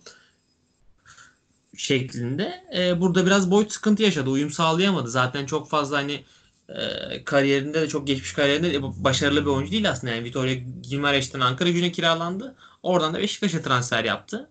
şeklinde 1.77 2.65
e, 2.77 3.01
burada 3.01 3.27
biraz 3.27 3.51
Boyd 3.51 3.71
sıkıntı 3.71 4.03
yaşadı. 4.03 4.31
Uyum 4.31 4.51
sağlayamadı. 4.51 5.11
Zaten 5.11 5.47
çok 5.47 5.71
fazla 5.71 5.97
hani 5.97 6.25
e, 6.69 7.25
kariyerinde 7.25 7.81
de 7.81 7.89
çok 7.89 8.07
geçmiş 8.07 8.33
kariyerinde 8.33 8.73
de 8.73 8.83
başarılı 8.83 9.41
bir 9.41 9.51
oyuncu 9.51 9.73
değil 9.73 9.91
aslında. 9.91 10.13
Yani 10.13 10.25
Vitória 10.25 10.55
Guimarães'ten 10.91 11.41
Ankara 11.41 11.69
gücüne 11.69 11.93
kiralandı. 11.93 12.57
Oradan 12.83 13.15
da 13.15 13.19
Beşiktaş'a 13.19 13.63
transfer 13.63 14.05
yaptı. 14.05 14.51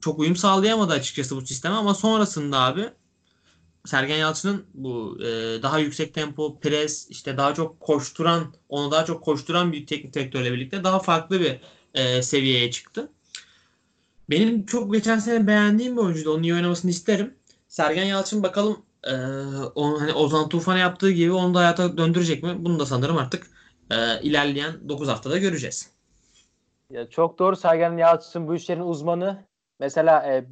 Çok 0.00 0.18
uyum 0.18 0.36
sağlayamadı 0.36 0.92
açıkçası 0.92 1.36
bu 1.36 1.46
sisteme 1.46 1.74
ama 1.74 1.94
sonrasında 1.94 2.58
abi 2.60 2.90
Sergen 3.84 4.16
Yalçın'ın 4.16 4.64
bu 4.74 5.18
e, 5.20 5.26
daha 5.62 5.78
yüksek 5.78 6.14
tempo, 6.14 6.60
pres, 6.60 7.06
işte 7.10 7.36
daha 7.36 7.54
çok 7.54 7.80
koşturan, 7.80 8.54
onu 8.68 8.90
daha 8.90 9.04
çok 9.04 9.24
koşturan 9.24 9.72
bir 9.72 9.86
teknik 9.86 10.14
direktörle 10.14 10.52
birlikte 10.52 10.84
daha 10.84 10.98
farklı 10.98 11.40
bir 11.40 11.60
e, 11.94 12.22
seviyeye 12.22 12.70
çıktı. 12.70 13.08
Benim 14.30 14.66
çok 14.66 14.94
geçen 14.94 15.18
sene 15.18 15.46
beğendiğim 15.46 15.96
bir 15.96 16.02
oyuncuydu. 16.02 16.32
Onun 16.34 16.42
iyi 16.42 16.54
oynamasını 16.54 16.90
isterim. 16.90 17.34
Sergen 17.68 18.04
Yalçın 18.04 18.42
bakalım 18.42 18.82
e, 19.04 19.14
o, 19.74 20.00
hani 20.00 20.12
Ozan 20.12 20.48
Tufan'a 20.48 20.78
yaptığı 20.78 21.10
gibi 21.10 21.32
onu 21.32 21.54
da 21.54 21.58
hayata 21.58 21.96
döndürecek 21.96 22.42
mi? 22.42 22.54
Bunu 22.58 22.78
da 22.78 22.86
sanırım 22.86 23.16
artık 23.16 23.46
e, 23.90 24.20
ilerleyen 24.22 24.88
9 24.88 25.08
haftada 25.08 25.38
göreceğiz. 25.38 25.90
Ya 26.90 27.10
çok 27.10 27.38
doğru 27.38 27.56
Sergen 27.56 27.96
Yalçın 27.96 28.48
bu 28.48 28.54
işlerin 28.54 28.80
uzmanı. 28.80 29.44
Mesela 29.80 30.26
e, 30.26 30.44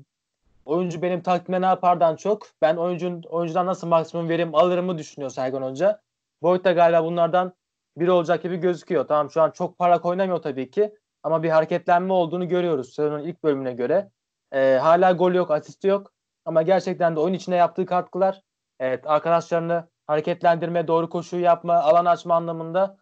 oyuncu 0.64 1.02
benim 1.02 1.22
takvime 1.22 1.60
ne 1.60 1.66
yapardan 1.66 2.16
çok 2.16 2.46
ben 2.62 2.76
oyuncunun 2.76 3.22
oyuncudan 3.22 3.66
nasıl 3.66 3.86
maksimum 3.86 4.28
verim 4.28 4.54
alırımı 4.54 4.98
düşünüyor 4.98 5.30
Sergen 5.30 5.62
Hoca. 5.62 6.00
Boyd 6.42 6.64
da 6.64 6.72
galiba 6.72 7.04
bunlardan 7.04 7.52
biri 7.96 8.10
olacak 8.10 8.42
gibi 8.42 8.56
gözüküyor. 8.56 9.08
Tamam 9.08 9.30
şu 9.30 9.42
an 9.42 9.50
çok 9.50 9.78
parlak 9.78 10.04
oynamıyor 10.04 10.42
tabii 10.42 10.70
ki 10.70 10.94
ama 11.22 11.42
bir 11.42 11.50
hareketlenme 11.50 12.12
olduğunu 12.12 12.48
görüyoruz 12.48 12.94
sezonun 12.94 13.24
ilk 13.24 13.44
bölümüne 13.44 13.72
göre. 13.72 14.10
E, 14.52 14.78
hala 14.82 15.12
gol 15.12 15.32
yok, 15.32 15.50
asisti 15.50 15.88
yok 15.88 16.12
ama 16.44 16.62
gerçekten 16.62 17.16
de 17.16 17.20
oyun 17.20 17.34
içinde 17.34 17.56
yaptığı 17.56 17.86
katkılar 17.86 18.42
evet 18.80 19.06
arkadaşlarını 19.06 19.88
hareketlendirme, 20.06 20.88
doğru 20.88 21.10
koşuyu 21.10 21.42
yapma, 21.42 21.74
alan 21.74 22.04
açma 22.04 22.34
anlamında 22.34 22.96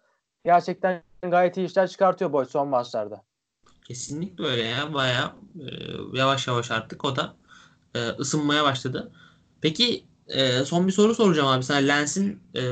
gerçekten 0.44 1.02
gayet 1.22 1.56
iyi 1.56 1.66
işler 1.66 1.88
çıkartıyor 1.88 2.32
Boyd 2.32 2.46
son 2.46 2.68
maçlarda. 2.68 3.22
Kesinlikle 3.84 4.44
öyle 4.44 4.62
ya. 4.62 4.94
Bayağı 4.94 5.32
e, 5.60 5.66
yavaş 6.18 6.48
yavaş 6.48 6.70
artık 6.70 7.04
o 7.04 7.16
da 7.16 7.34
e, 7.94 8.08
ısınmaya 8.08 8.64
başladı. 8.64 9.12
Peki 9.60 10.04
e, 10.28 10.64
son 10.64 10.86
bir 10.86 10.92
soru 10.92 11.14
soracağım 11.14 11.48
abi. 11.48 11.62
Sana 11.62 11.78
Lens'in 11.78 12.40
e, 12.54 12.62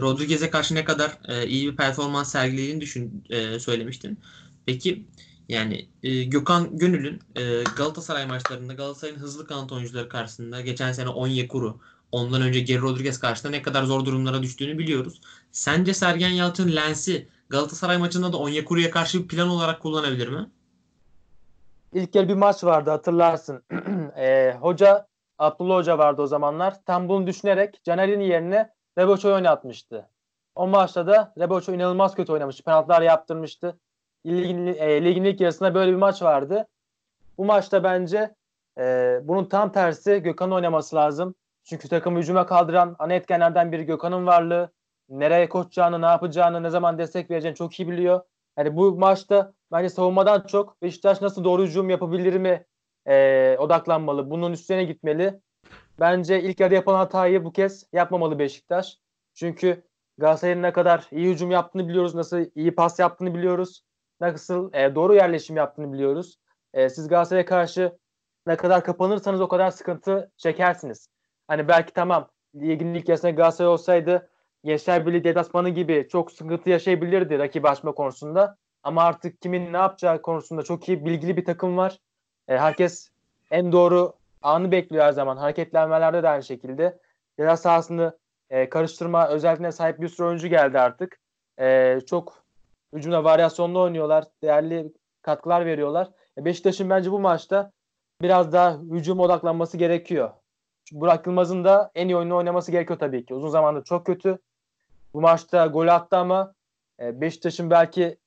Rodriguez'e 0.00 0.50
karşı 0.50 0.74
ne 0.74 0.84
kadar 0.84 1.18
e, 1.28 1.46
iyi 1.46 1.72
bir 1.72 1.76
performans 1.76 2.32
sergilediğini 2.32 2.80
düşün 2.80 3.24
e, 3.30 3.58
söylemiştin. 3.58 4.18
Peki 4.66 5.06
yani 5.50 5.88
e, 6.02 6.24
Gökhan 6.24 6.78
Gönül'ün 6.78 7.20
e, 7.36 7.64
Galatasaray 7.76 8.26
maçlarında 8.26 8.72
Galatasaray'ın 8.72 9.18
hızlı 9.18 9.46
kanat 9.46 9.72
oyuncuları 9.72 10.08
karşısında 10.08 10.60
geçen 10.60 10.92
sene 10.92 11.08
Onyekuru 11.08 11.80
ondan 12.12 12.42
önce 12.42 12.60
Geri 12.60 12.80
Rodriguez 12.80 13.20
karşısında 13.20 13.52
ne 13.52 13.62
kadar 13.62 13.82
zor 13.82 14.04
durumlara 14.04 14.42
düştüğünü 14.42 14.78
biliyoruz. 14.78 15.20
Sence 15.52 15.94
Sergen 15.94 16.28
Yalçın 16.28 16.76
Lens'i 16.76 17.28
Galatasaray 17.48 17.98
maçında 17.98 18.32
da 18.32 18.36
Onyekuru'ya 18.36 18.90
karşı 18.90 19.22
bir 19.22 19.28
plan 19.28 19.48
olarak 19.48 19.80
kullanabilir 19.80 20.28
mi? 20.28 20.50
İlk 21.92 22.12
kez 22.12 22.28
bir 22.28 22.34
maç 22.34 22.64
vardı 22.64 22.90
hatırlarsın. 22.90 23.62
e, 24.16 24.56
hoca 24.60 25.06
Abdullah 25.38 25.76
Hoca 25.76 25.98
vardı 25.98 26.22
o 26.22 26.26
zamanlar. 26.26 26.84
Tam 26.84 27.08
bunu 27.08 27.26
düşünerek 27.26 27.84
Caner'in 27.84 28.20
yerine 28.20 28.70
Reboço'yu 28.98 29.34
oynatmıştı. 29.34 30.08
O 30.54 30.66
maçta 30.66 31.06
da 31.06 31.34
Reboço 31.38 31.72
inanılmaz 31.72 32.14
kötü 32.14 32.32
oynamıştı. 32.32 32.62
Penaltılar 32.62 33.02
yaptırmıştı. 33.02 33.78
Ligin, 34.26 34.66
e, 34.66 35.04
ligin 35.04 35.24
ilk 35.24 35.40
yarısında 35.40 35.74
böyle 35.74 35.90
bir 35.90 35.96
maç 35.96 36.22
vardı. 36.22 36.66
Bu 37.38 37.44
maçta 37.44 37.84
bence 37.84 38.34
e, 38.78 39.18
bunun 39.22 39.44
tam 39.44 39.72
tersi 39.72 40.18
Gökhan'ın 40.22 40.52
oynaması 40.52 40.96
lazım. 40.96 41.34
Çünkü 41.64 41.88
takımı 41.88 42.18
hücuma 42.18 42.46
kaldıran 42.46 42.96
ana 42.98 43.14
etkenlerden 43.14 43.72
biri 43.72 43.86
Gökhan'ın 43.86 44.26
varlığı. 44.26 44.72
Nereye 45.08 45.48
koşacağını, 45.48 46.02
ne 46.02 46.06
yapacağını, 46.06 46.62
ne 46.62 46.70
zaman 46.70 46.98
destek 46.98 47.30
vereceğini 47.30 47.56
çok 47.56 47.80
iyi 47.80 47.88
biliyor. 47.88 48.20
Yani 48.58 48.76
bu 48.76 48.92
maçta 48.92 49.52
bence 49.72 49.88
savunmadan 49.88 50.46
çok 50.46 50.82
Beşiktaş 50.82 51.20
nasıl 51.20 51.44
doğru 51.44 51.62
hücum 51.62 51.90
yapabilir 51.90 52.34
mi 52.34 52.64
e, 53.06 53.56
odaklanmalı. 53.58 54.30
Bunun 54.30 54.52
üstüne 54.52 54.84
gitmeli. 54.84 55.40
Bence 56.00 56.42
ilk 56.42 56.60
yarı 56.60 56.74
yapılan 56.74 56.96
hatayı 56.96 57.44
bu 57.44 57.52
kez 57.52 57.86
yapmamalı 57.92 58.38
Beşiktaş. 58.38 58.98
Çünkü 59.34 59.84
Galatasaray'ın 60.18 60.62
ne 60.62 60.72
kadar 60.72 61.08
iyi 61.12 61.30
hücum 61.30 61.50
yaptığını 61.50 61.88
biliyoruz. 61.88 62.14
Nasıl 62.14 62.44
iyi 62.54 62.74
pas 62.74 62.98
yaptığını 62.98 63.34
biliyoruz. 63.34 63.82
Nasıl 64.20 64.72
e, 64.72 64.94
doğru 64.94 65.14
yerleşim 65.14 65.56
yaptığını 65.56 65.92
biliyoruz. 65.92 66.38
E, 66.74 66.88
siz 66.88 67.08
Galatasaray'a 67.08 67.44
karşı 67.44 67.98
ne 68.46 68.56
kadar 68.56 68.84
kapanırsanız 68.84 69.40
o 69.40 69.48
kadar 69.48 69.70
sıkıntı 69.70 70.30
çekersiniz. 70.36 71.08
Hani 71.48 71.68
belki 71.68 71.92
tamam 71.92 72.28
ligin 72.54 72.94
ilk 72.94 73.08
yarısında 73.08 73.30
Galatasaray 73.30 73.72
olsaydı 73.72 74.30
Gençler 74.64 75.06
Birliği 75.06 75.24
deplasmanı 75.24 75.68
gibi 75.68 76.08
çok 76.10 76.32
sıkıntı 76.32 76.70
yaşayabilirdi 76.70 77.38
rakip 77.38 77.64
açma 77.64 77.92
konusunda. 77.92 78.56
Ama 78.82 79.02
artık 79.02 79.42
kimin 79.42 79.72
ne 79.72 79.76
yapacağı 79.76 80.22
konusunda 80.22 80.62
çok 80.62 80.88
iyi 80.88 81.04
bilgili 81.04 81.36
bir 81.36 81.44
takım 81.44 81.76
var. 81.76 81.98
E, 82.48 82.58
herkes 82.58 83.10
en 83.50 83.72
doğru 83.72 84.12
anı 84.42 84.72
bekliyor 84.72 85.04
her 85.04 85.12
zaman. 85.12 85.36
Hareketlenmelerde 85.36 86.22
de 86.22 86.28
aynı 86.28 86.42
şekilde. 86.42 86.98
Ceza 87.38 87.56
sahasını 87.56 88.18
e, 88.50 88.68
karıştırma 88.68 89.28
özelliğine 89.28 89.72
sahip 89.72 90.00
bir 90.00 90.08
sürü 90.08 90.26
oyuncu 90.26 90.48
geldi 90.48 90.78
artık. 90.78 91.20
E, 91.60 91.98
çok 92.06 92.44
hücumda 92.92 93.24
varyasyonlu 93.24 93.80
oynuyorlar. 93.80 94.24
Değerli 94.42 94.92
katkılar 95.22 95.66
veriyorlar. 95.66 96.10
E, 96.38 96.44
Beşiktaş'ın 96.44 96.90
bence 96.90 97.12
bu 97.12 97.20
maçta 97.20 97.72
biraz 98.22 98.52
daha 98.52 98.78
hücum 98.78 99.20
odaklanması 99.20 99.76
gerekiyor. 99.76 100.30
Burak 100.92 101.26
Yılmaz'ın 101.26 101.64
da 101.64 101.90
en 101.94 102.08
iyi 102.08 102.16
oyunu 102.16 102.36
oynaması 102.36 102.72
gerekiyor 102.72 102.98
tabii 102.98 103.26
ki. 103.26 103.34
Uzun 103.34 103.48
zamandır 103.48 103.84
çok 103.84 104.06
kötü. 104.06 104.38
Bu 105.14 105.20
maçta 105.20 105.66
gol 105.66 105.88
attı 105.88 106.16
ama 106.16 106.54
e, 107.00 107.20
Beşiktaş'ın 107.20 107.70
belki 107.70 108.18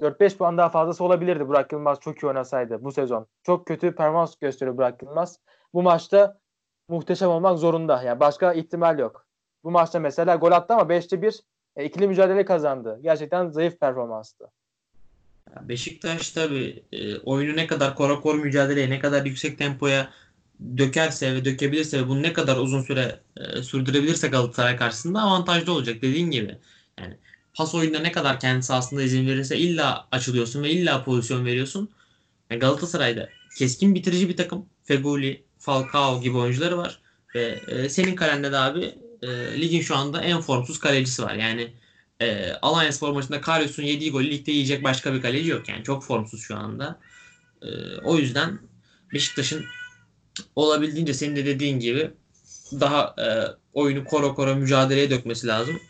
4-5 0.00 0.36
puan 0.36 0.58
daha 0.58 0.68
fazlası 0.68 1.04
olabilirdi 1.04 1.48
Burak 1.48 1.72
Yılmaz 1.72 2.00
çok 2.00 2.22
iyi 2.22 2.26
oynasaydı 2.26 2.84
bu 2.84 2.92
sezon. 2.92 3.26
Çok 3.42 3.66
kötü 3.66 3.94
performans 3.94 4.36
gösteriyor 4.36 4.76
Burak 4.76 5.02
Yılmaz. 5.02 5.40
Bu 5.74 5.82
maçta 5.82 6.38
muhteşem 6.88 7.30
olmak 7.30 7.58
zorunda. 7.58 8.02
Yani 8.02 8.20
başka 8.20 8.52
ihtimal 8.52 8.98
yok. 8.98 9.26
Bu 9.64 9.70
maçta 9.70 10.00
mesela 10.00 10.36
gol 10.36 10.52
attı 10.52 10.74
ama 10.74 10.82
5'te 10.82 11.22
1 11.22 11.42
e, 11.76 11.84
ikili 11.84 12.08
mücadele 12.08 12.44
kazandı. 12.44 12.98
Gerçekten 13.02 13.48
zayıf 13.48 13.80
performanstı. 13.80 14.44
Beşiktaş 15.62 16.30
tabii 16.30 16.82
e, 16.92 17.18
oyunu 17.18 17.56
ne 17.56 17.66
kadar 17.66 17.94
kora 17.94 18.20
kor 18.20 18.34
mücadeleye, 18.34 18.90
ne 18.90 18.98
kadar 18.98 19.26
yüksek 19.26 19.58
tempoya 19.58 20.10
dökerse 20.76 21.34
ve 21.34 21.44
dökebilirse 21.44 21.98
ve 21.98 22.08
bunu 22.08 22.22
ne 22.22 22.32
kadar 22.32 22.56
uzun 22.56 22.82
süre 22.82 23.20
e, 23.36 23.62
sürdürebilirse 23.62 24.28
Galatasaray 24.28 24.76
karşısında 24.76 25.20
avantajlı 25.20 25.72
olacak 25.72 25.96
dediğin 26.02 26.30
gibi. 26.30 26.58
Yani 27.00 27.16
pas 27.54 27.74
oyunda 27.74 27.98
ne 27.98 28.12
kadar 28.12 28.40
kendi 28.40 28.62
sahasında 28.62 29.02
izin 29.02 29.26
verirse 29.26 29.56
illa 29.56 30.08
açılıyorsun 30.10 30.62
ve 30.62 30.70
illa 30.70 31.04
pozisyon 31.04 31.44
veriyorsun. 31.44 31.88
Yani 32.50 32.58
Galatasaray'da 32.58 33.28
keskin 33.58 33.94
bitirici 33.94 34.28
bir 34.28 34.36
takım. 34.36 34.66
Feguli, 34.84 35.42
Falcao 35.58 36.20
gibi 36.20 36.36
oyuncuları 36.36 36.78
var. 36.78 36.98
Ve 37.34 37.60
e, 37.68 37.88
senin 37.88 38.14
kalende 38.14 38.52
de 38.52 38.56
abi 38.56 38.94
e, 39.24 39.60
ligin 39.60 39.80
şu 39.80 39.96
anda 39.96 40.20
en 40.20 40.40
formsuz 40.40 40.78
kalecisi 40.78 41.22
var. 41.22 41.34
Yani 41.34 41.72
e, 42.20 42.52
Alanya 42.52 42.92
Spor 42.92 43.12
maçında 43.12 43.40
Karius'un 43.40 43.82
yediği 43.82 44.12
golü 44.12 44.30
ligde 44.30 44.52
yiyecek 44.52 44.84
başka 44.84 45.14
bir 45.14 45.22
kaleci 45.22 45.50
yok. 45.50 45.68
Yani 45.68 45.84
çok 45.84 46.04
formsuz 46.04 46.40
şu 46.40 46.56
anda. 46.56 47.00
E, 47.62 47.68
o 48.04 48.16
yüzden 48.16 48.58
Beşiktaş'ın 49.12 49.64
olabildiğince 50.56 51.14
senin 51.14 51.36
de 51.36 51.46
dediğin 51.46 51.80
gibi 51.80 52.10
daha 52.72 53.14
e, 53.18 53.26
oyunu 53.72 54.04
koro 54.04 54.34
koro 54.34 54.56
mücadeleye 54.56 55.10
dökmesi 55.10 55.46
lazım. 55.46 55.80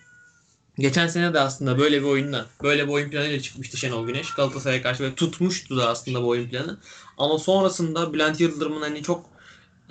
Geçen 0.78 1.06
sene 1.06 1.34
de 1.34 1.40
aslında 1.40 1.78
böyle 1.78 2.00
bir 2.00 2.06
oyunla, 2.06 2.46
böyle 2.62 2.86
bir 2.88 2.92
oyun 2.92 3.10
planıyla 3.10 3.40
çıkmıştı 3.40 3.76
Şenol 3.76 4.06
Güneş. 4.06 4.30
Galatasaray'a 4.34 4.82
karşı 4.82 5.02
ve 5.02 5.14
tutmuştu 5.14 5.76
da 5.76 5.88
aslında 5.88 6.22
bu 6.22 6.28
oyun 6.28 6.48
planı. 6.48 6.78
Ama 7.18 7.38
sonrasında 7.38 8.12
Bülent 8.12 8.40
Yıldırım'ın 8.40 8.82
hani 8.82 9.02
çok 9.02 9.33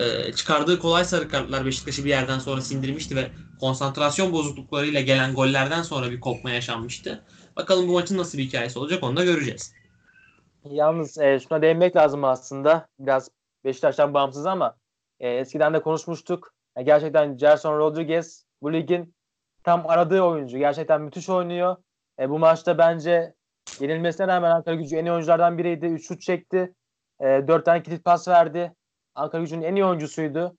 e, 0.00 0.32
çıkardığı 0.32 0.78
kolay 0.78 1.04
sarı 1.04 1.28
kartlar 1.28 1.66
Beşiktaş'ı 1.66 2.04
bir 2.04 2.10
yerden 2.10 2.38
sonra 2.38 2.60
sindirmişti 2.60 3.16
ve 3.16 3.30
konsantrasyon 3.60 4.32
bozukluklarıyla 4.32 5.00
gelen 5.00 5.34
gollerden 5.34 5.82
sonra 5.82 6.10
bir 6.10 6.20
kopma 6.20 6.50
yaşanmıştı. 6.50 7.24
Bakalım 7.56 7.88
bu 7.88 7.92
maçın 7.92 8.18
nasıl 8.18 8.38
bir 8.38 8.44
hikayesi 8.44 8.78
olacak 8.78 9.02
onu 9.02 9.16
da 9.16 9.24
göreceğiz. 9.24 9.74
Yalnız 10.64 11.18
e, 11.18 11.40
şuna 11.40 11.62
değinmek 11.62 11.96
lazım 11.96 12.24
aslında. 12.24 12.88
Biraz 12.98 13.30
Beşiktaş'tan 13.64 14.14
bağımsız 14.14 14.46
ama 14.46 14.76
e, 15.20 15.30
eskiden 15.30 15.74
de 15.74 15.82
konuşmuştuk. 15.82 16.54
E, 16.76 16.82
gerçekten 16.82 17.36
Gerson 17.36 17.78
Rodriguez 17.78 18.44
bu 18.62 18.72
ligin 18.72 19.14
tam 19.64 19.86
aradığı 19.86 20.20
oyuncu. 20.20 20.58
Gerçekten 20.58 21.02
müthiş 21.02 21.28
oynuyor. 21.28 21.76
E, 22.20 22.30
bu 22.30 22.38
maçta 22.38 22.78
bence 22.78 23.34
yenilmesine 23.80 24.26
rağmen 24.26 24.50
Ankara 24.50 24.74
gücü 24.74 24.96
en 24.96 25.04
iyi 25.04 25.12
oyunculardan 25.12 25.58
biriydi. 25.58 25.86
3 25.86 26.08
şut 26.08 26.20
çekti. 26.20 26.74
E, 27.20 27.24
4 27.24 27.64
tane 27.64 27.82
kilit 27.82 28.04
pas 28.04 28.28
verdi. 28.28 28.72
Ankara 29.14 29.42
gücünün 29.42 29.62
en 29.62 29.74
iyi 29.74 29.84
oyuncusuydu. 29.84 30.56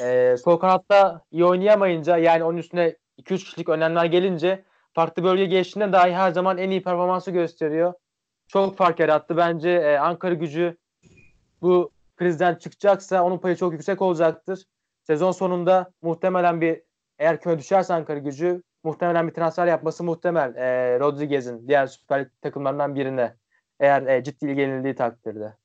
E, 0.00 0.36
sol 0.36 0.56
kanatta 0.56 1.24
iyi 1.30 1.44
oynayamayınca 1.44 2.16
yani 2.16 2.44
onun 2.44 2.56
üstüne 2.58 2.96
2-3 3.18 3.38
kişilik 3.38 3.68
önlemler 3.68 4.04
gelince 4.04 4.64
farklı 4.94 5.24
bölge 5.24 5.46
geçtiğinde 5.46 5.92
dahi 5.92 6.12
her 6.12 6.30
zaman 6.30 6.58
en 6.58 6.70
iyi 6.70 6.82
performansı 6.82 7.30
gösteriyor. 7.30 7.94
Çok 8.48 8.76
fark 8.76 9.00
yarattı. 9.00 9.36
Bence 9.36 9.70
e, 9.70 9.96
Ankara 9.98 10.34
gücü 10.34 10.76
bu 11.62 11.90
krizden 12.16 12.54
çıkacaksa 12.54 13.22
onun 13.22 13.38
payı 13.38 13.56
çok 13.56 13.72
yüksek 13.72 14.02
olacaktır. 14.02 14.64
Sezon 15.02 15.32
sonunda 15.32 15.90
muhtemelen 16.02 16.60
bir 16.60 16.82
eğer 17.18 17.40
küme 17.40 17.58
düşerse 17.58 17.94
Ankara 17.94 18.18
gücü 18.18 18.62
muhtemelen 18.84 19.28
bir 19.28 19.34
transfer 19.34 19.66
yapması 19.66 20.04
muhtemel 20.04 20.54
e, 20.56 20.98
Rodriguez'in 21.00 21.68
diğer 21.68 21.86
Süper 21.86 22.28
takımlarından 22.42 22.94
birine 22.94 23.36
eğer 23.80 24.06
e, 24.06 24.24
ciddi 24.24 24.46
ilgilenildiği 24.46 24.94
takdirde. 24.94 25.61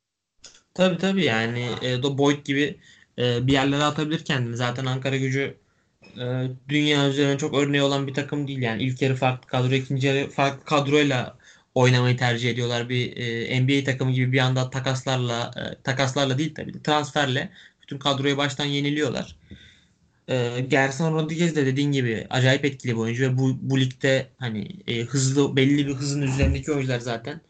Tabii 0.77 0.97
tabii 0.97 1.25
yani 1.25 1.65
e, 1.83 2.03
Boyd 2.03 2.45
gibi 2.45 2.77
e, 3.19 3.47
bir 3.47 3.53
yerlere 3.53 3.83
atabilir 3.83 4.25
kendini. 4.25 4.55
Zaten 4.57 4.85
Ankara 4.85 5.17
gücü 5.17 5.57
e, 6.19 6.47
dünya 6.69 7.09
üzerine 7.09 7.37
çok 7.37 7.53
örneği 7.53 7.81
olan 7.81 8.07
bir 8.07 8.13
takım 8.13 8.47
değil. 8.47 8.61
Yani 8.61 8.83
ilk 8.83 9.01
yarı 9.01 9.15
farklı 9.15 9.47
kadro, 9.47 9.73
ikinci 9.73 10.07
yarı 10.07 10.29
farklı 10.29 10.65
kadroyla 10.65 11.37
oynamayı 11.75 12.17
tercih 12.17 12.49
ediyorlar. 12.49 12.89
Bir 12.89 13.17
e, 13.17 13.61
NBA 13.61 13.83
takımı 13.83 14.11
gibi 14.11 14.31
bir 14.31 14.39
anda 14.39 14.69
takaslarla 14.69 15.51
e, 15.57 15.83
takaslarla 15.83 16.37
değil 16.37 16.55
tabii 16.55 16.83
transferle 16.83 17.49
bütün 17.81 17.99
kadroyu 17.99 18.37
baştan 18.37 18.65
yeniliyorlar. 18.65 19.35
E, 20.29 20.65
Gerson 20.69 21.13
Rodriguez 21.13 21.55
de 21.55 21.65
dediğin 21.65 21.91
gibi 21.91 22.27
acayip 22.29 22.65
etkili 22.65 22.91
bir 22.91 22.97
oyuncu 22.97 23.23
ve 23.23 23.37
bu, 23.37 23.57
bu 23.61 23.79
ligde 23.79 24.27
hani 24.37 24.67
e, 24.87 25.01
hızlı 25.01 25.55
belli 25.55 25.87
bir 25.87 25.93
hızın 25.93 26.21
üzerindeki 26.21 26.71
oyuncular 26.71 26.99
zaten 26.99 27.41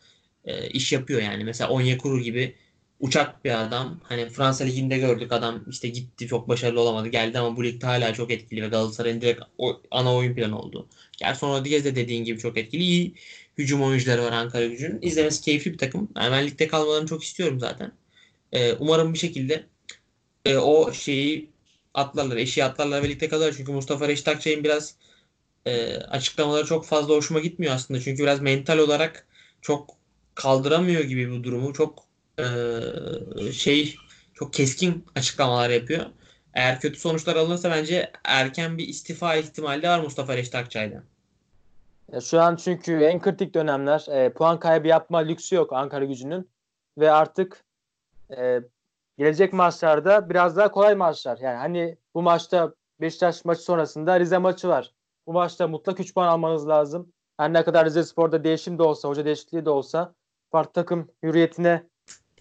e, 0.45 0.69
iş 0.69 0.93
yapıyor 0.93 1.21
yani. 1.21 1.43
Mesela 1.43 1.69
Onyekuru 1.69 2.19
gibi 2.21 2.55
uçak 2.99 3.45
bir 3.45 3.63
adam. 3.65 3.99
Hani 4.03 4.29
Fransa 4.29 4.63
Ligi'nde 4.63 4.97
gördük 4.97 5.31
adam 5.31 5.63
işte 5.69 5.87
gitti 5.87 6.27
çok 6.27 6.47
başarılı 6.47 6.81
olamadı 6.81 7.07
geldi 7.07 7.39
ama 7.39 7.57
bu 7.57 7.63
ligde 7.63 7.85
hala 7.85 8.13
çok 8.13 8.31
etkili 8.31 8.61
ve 8.61 8.67
Galatasaray'ın 8.67 9.21
direkt 9.21 9.41
o, 9.57 9.81
ana 9.91 10.15
oyun 10.15 10.35
planı 10.35 10.59
oldu. 10.59 10.87
Gerson 11.17 11.59
Rodriguez 11.59 11.85
de 11.85 11.95
dediğin 11.95 12.23
gibi 12.23 12.39
çok 12.39 12.57
etkili. 12.57 12.83
İyi 12.83 13.15
hücum 13.57 13.83
oyuncuları 13.83 14.23
var 14.23 14.31
Ankara 14.31 14.65
gücünün. 14.65 14.99
İzlemesi 15.01 15.41
keyifli 15.41 15.73
bir 15.73 15.77
takım. 15.77 16.09
Yani 16.15 16.31
ben 16.31 16.47
ligde 16.47 16.67
kalmalarını 16.67 17.07
çok 17.07 17.23
istiyorum 17.23 17.59
zaten. 17.59 17.91
Ee, 18.51 18.73
umarım 18.73 19.13
bir 19.13 19.19
şekilde 19.19 19.65
e, 20.45 20.57
o 20.57 20.93
şeyi 20.93 21.49
atlarlar, 21.93 22.37
eşiği 22.37 22.65
atlarlar 22.65 23.03
ve 23.03 23.09
ligde 23.09 23.29
kalırlar. 23.29 23.53
Çünkü 23.57 23.71
Mustafa 23.71 24.07
Reşit 24.07 24.27
Akçay'ın 24.27 24.63
biraz 24.63 24.95
e, 25.65 25.95
açıklamaları 25.97 26.65
çok 26.67 26.85
fazla 26.85 27.15
hoşuma 27.15 27.39
gitmiyor 27.39 27.73
aslında. 27.73 28.01
Çünkü 28.01 28.23
biraz 28.23 28.41
mental 28.41 28.77
olarak 28.77 29.27
çok 29.61 29.97
kaldıramıyor 30.35 31.03
gibi 31.03 31.31
bu 31.31 31.43
durumu. 31.43 31.73
Çok 31.73 32.06
e, 32.39 33.51
şey 33.51 33.95
çok 34.33 34.53
keskin 34.53 35.05
açıklamalar 35.15 35.69
yapıyor. 35.69 36.05
Eğer 36.53 36.79
kötü 36.79 36.99
sonuçlar 36.99 37.35
alınırsa 37.35 37.71
bence 37.71 38.11
erken 38.23 38.77
bir 38.77 38.87
istifa 38.87 39.35
ihtimali 39.35 39.81
de 39.81 39.89
var 39.89 39.99
Mustafa 39.99 40.37
Reşit 40.37 40.55
Akçay'da. 40.55 41.03
Şu 42.21 42.41
an 42.41 42.55
çünkü 42.55 43.03
en 43.03 43.21
kritik 43.21 43.53
dönemler 43.53 44.05
e, 44.09 44.33
puan 44.33 44.59
kaybı 44.59 44.87
yapma 44.87 45.17
lüksü 45.17 45.55
yok 45.55 45.73
Ankara 45.73 46.05
gücünün 46.05 46.49
ve 46.97 47.11
artık 47.11 47.65
e, 48.37 48.59
gelecek 49.17 49.53
maçlarda 49.53 50.29
biraz 50.29 50.57
daha 50.57 50.71
kolay 50.71 50.95
maçlar. 50.95 51.37
Yani 51.37 51.57
hani 51.57 51.97
bu 52.13 52.21
maçta 52.21 52.73
Beşiktaş 53.01 53.45
maçı 53.45 53.61
sonrasında 53.61 54.19
Rize 54.19 54.37
maçı 54.37 54.67
var. 54.67 54.93
Bu 55.27 55.33
maçta 55.33 55.67
mutlak 55.67 55.99
3 55.99 56.13
puan 56.13 56.27
almanız 56.27 56.67
lazım. 56.67 57.13
Her 57.37 57.53
ne 57.53 57.63
kadar 57.63 57.85
Rize 57.85 58.03
Spor'da 58.03 58.43
değişim 58.43 58.77
de 58.77 58.83
olsa, 58.83 59.09
hoca 59.09 59.25
değişikliği 59.25 59.65
de 59.65 59.69
olsa 59.69 60.13
farklı 60.51 60.73
takım 60.73 61.11
hürriyetine 61.23 61.83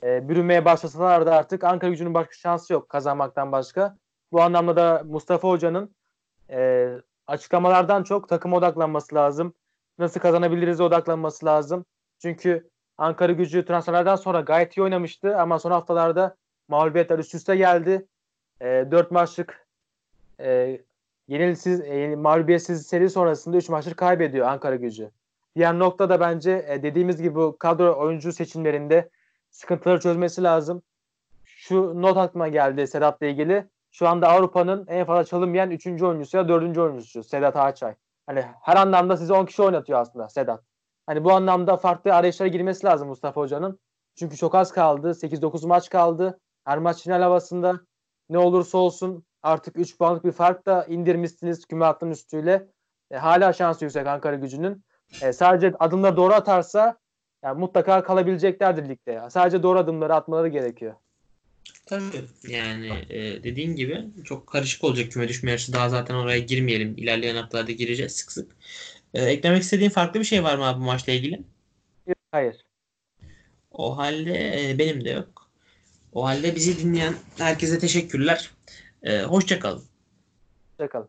e, 0.07 0.29
bürünmeye 0.29 0.65
başlasalar 0.65 1.27
da 1.27 1.37
artık 1.37 1.65
Ankara 1.65 1.91
gücünün 1.91 2.15
başka 2.15 2.33
şansı 2.33 2.73
yok 2.73 2.89
kazanmaktan 2.89 3.53
başka. 3.53 3.97
Bu 4.33 4.43
anlamda 4.43 4.77
da 4.77 5.03
Mustafa 5.07 5.49
Hoca'nın 5.49 5.95
e, 6.51 6.91
açıklamalardan 7.27 8.03
çok 8.03 8.29
takım 8.29 8.53
odaklanması 8.53 9.15
lazım. 9.15 9.55
Nasıl 9.99 10.21
kazanabiliriz 10.21 10.81
odaklanması 10.81 11.47
lazım. 11.47 11.85
Çünkü 12.23 12.71
Ankara 12.99 13.33
gücü 13.33 13.65
transferlerden 13.65 14.17
sonra 14.17 14.41
gayet 14.41 14.77
iyi 14.77 14.83
oynamıştı 14.83 15.39
ama 15.39 15.59
son 15.59 15.71
haftalarda 15.71 16.37
mağlubiyetler 16.69 17.19
üst 17.19 17.35
üste 17.35 17.57
geldi. 17.57 18.07
E, 18.61 18.67
4 18.91 19.11
maçlık 19.11 19.67
e, 20.41 20.81
yenilsiz, 21.29 21.81
e, 21.81 22.17
mağlubiyetsiz 22.17 22.87
seri 22.87 23.11
sonrasında 23.11 23.57
3 23.57 23.69
maçları 23.69 23.97
kaybediyor 23.97 24.47
Ankara 24.47 24.77
gücü. 24.77 25.11
Diğer 25.57 25.79
nokta 25.79 26.09
da 26.09 26.21
bence 26.21 26.67
e, 26.69 26.83
dediğimiz 26.83 27.23
gibi 27.23 27.35
bu 27.35 27.57
kadro 27.59 28.01
oyuncu 28.01 28.33
seçimlerinde 28.33 29.11
sıkıntıları 29.57 30.01
çözmesi 30.01 30.43
lazım. 30.43 30.83
Şu 31.45 32.03
not 32.03 32.17
aklıma 32.17 32.49
geldi 32.49 32.87
Sedat'la 32.87 33.27
ilgili. 33.27 33.69
Şu 33.91 34.09
anda 34.09 34.29
Avrupa'nın 34.29 34.87
en 34.87 35.07
fazla 35.07 35.25
çalınmayan 35.25 35.71
3. 35.71 35.87
oyuncusu 35.87 36.37
ya 36.37 36.49
4. 36.49 36.79
oyuncusu 36.79 37.25
Sedat 37.25 37.57
Ağaçay. 37.57 37.95
Hani 38.27 38.45
her 38.63 38.77
anlamda 38.77 39.17
size 39.17 39.33
10 39.33 39.47
kişi 39.47 39.63
oynatıyor 39.63 40.01
aslında 40.01 40.29
Sedat. 40.29 40.65
Hani 41.07 41.25
bu 41.25 41.33
anlamda 41.33 41.77
farklı 41.77 42.15
arayışlara 42.15 42.49
girmesi 42.49 42.87
lazım 42.87 43.09
Mustafa 43.09 43.41
Hoca'nın. 43.41 43.79
Çünkü 44.15 44.37
çok 44.37 44.55
az 44.55 44.73
kaldı. 44.73 45.11
8-9 45.11 45.67
maç 45.67 45.91
kaldı. 45.91 46.41
Her 46.65 46.79
maç 46.79 47.03
final 47.03 47.23
havasında. 47.23 47.81
Ne 48.29 48.39
olursa 48.39 48.79
olsun 48.79 49.25
artık 49.43 49.79
3 49.79 49.99
puanlık 49.99 50.25
bir 50.25 50.33
fark 50.33 50.67
da 50.67 50.85
indirmişsiniz 50.85 51.67
küme 51.67 51.85
hattının 51.85 52.11
üstüyle. 52.11 52.69
E, 53.11 53.17
hala 53.17 53.53
şansı 53.53 53.85
yüksek 53.85 54.07
Ankara 54.07 54.37
gücünün. 54.37 54.85
E, 55.23 55.33
sadece 55.33 55.75
adımları 55.79 56.17
doğru 56.17 56.33
atarsa 56.35 56.99
yani 57.47 57.61
mutlaka 57.61 58.03
kalabileceklerdir 58.03 58.89
ligde. 58.89 59.23
Sadece 59.31 59.63
doğru 59.63 59.79
adımları 59.79 60.15
atmaları 60.15 60.49
gerekiyor. 60.49 60.95
Tabii 61.87 62.25
yani 62.49 62.93
e, 63.11 63.43
dediğin 63.43 63.77
gibi 63.77 64.05
çok 64.25 64.47
karışık 64.47 64.85
olacak 64.85 65.13
küme 65.13 65.29
düşme 65.29 65.51
yarışı. 65.51 65.73
Daha 65.73 65.89
zaten 65.89 66.15
oraya 66.15 66.39
girmeyelim. 66.39 66.95
İlerleyen 66.97 67.37
haftalarda 67.37 67.73
gireceğiz 67.73 68.13
sık 68.13 68.33
sık. 68.33 68.57
E, 69.15 69.25
eklemek 69.25 69.63
istediğin 69.63 69.91
farklı 69.91 70.21
bir 70.21 70.25
şey 70.25 70.45
var 70.45 70.57
mı 70.57 70.65
abi 70.65 70.81
bu 70.81 70.85
maçla 70.85 71.13
ilgili? 71.13 71.43
Hayır. 72.33 72.65
O 73.71 73.99
halde 73.99 74.71
e, 74.71 74.79
benim 74.79 75.05
de 75.05 75.11
yok. 75.11 75.51
O 76.13 76.25
halde 76.25 76.57
bizi 76.57 76.79
dinleyen 76.79 77.15
herkese 77.39 77.79
teşekkürler. 77.79 78.51
E, 79.03 79.23
hoşçakalın. 79.23 79.85
Hoşçakalın. 80.71 81.09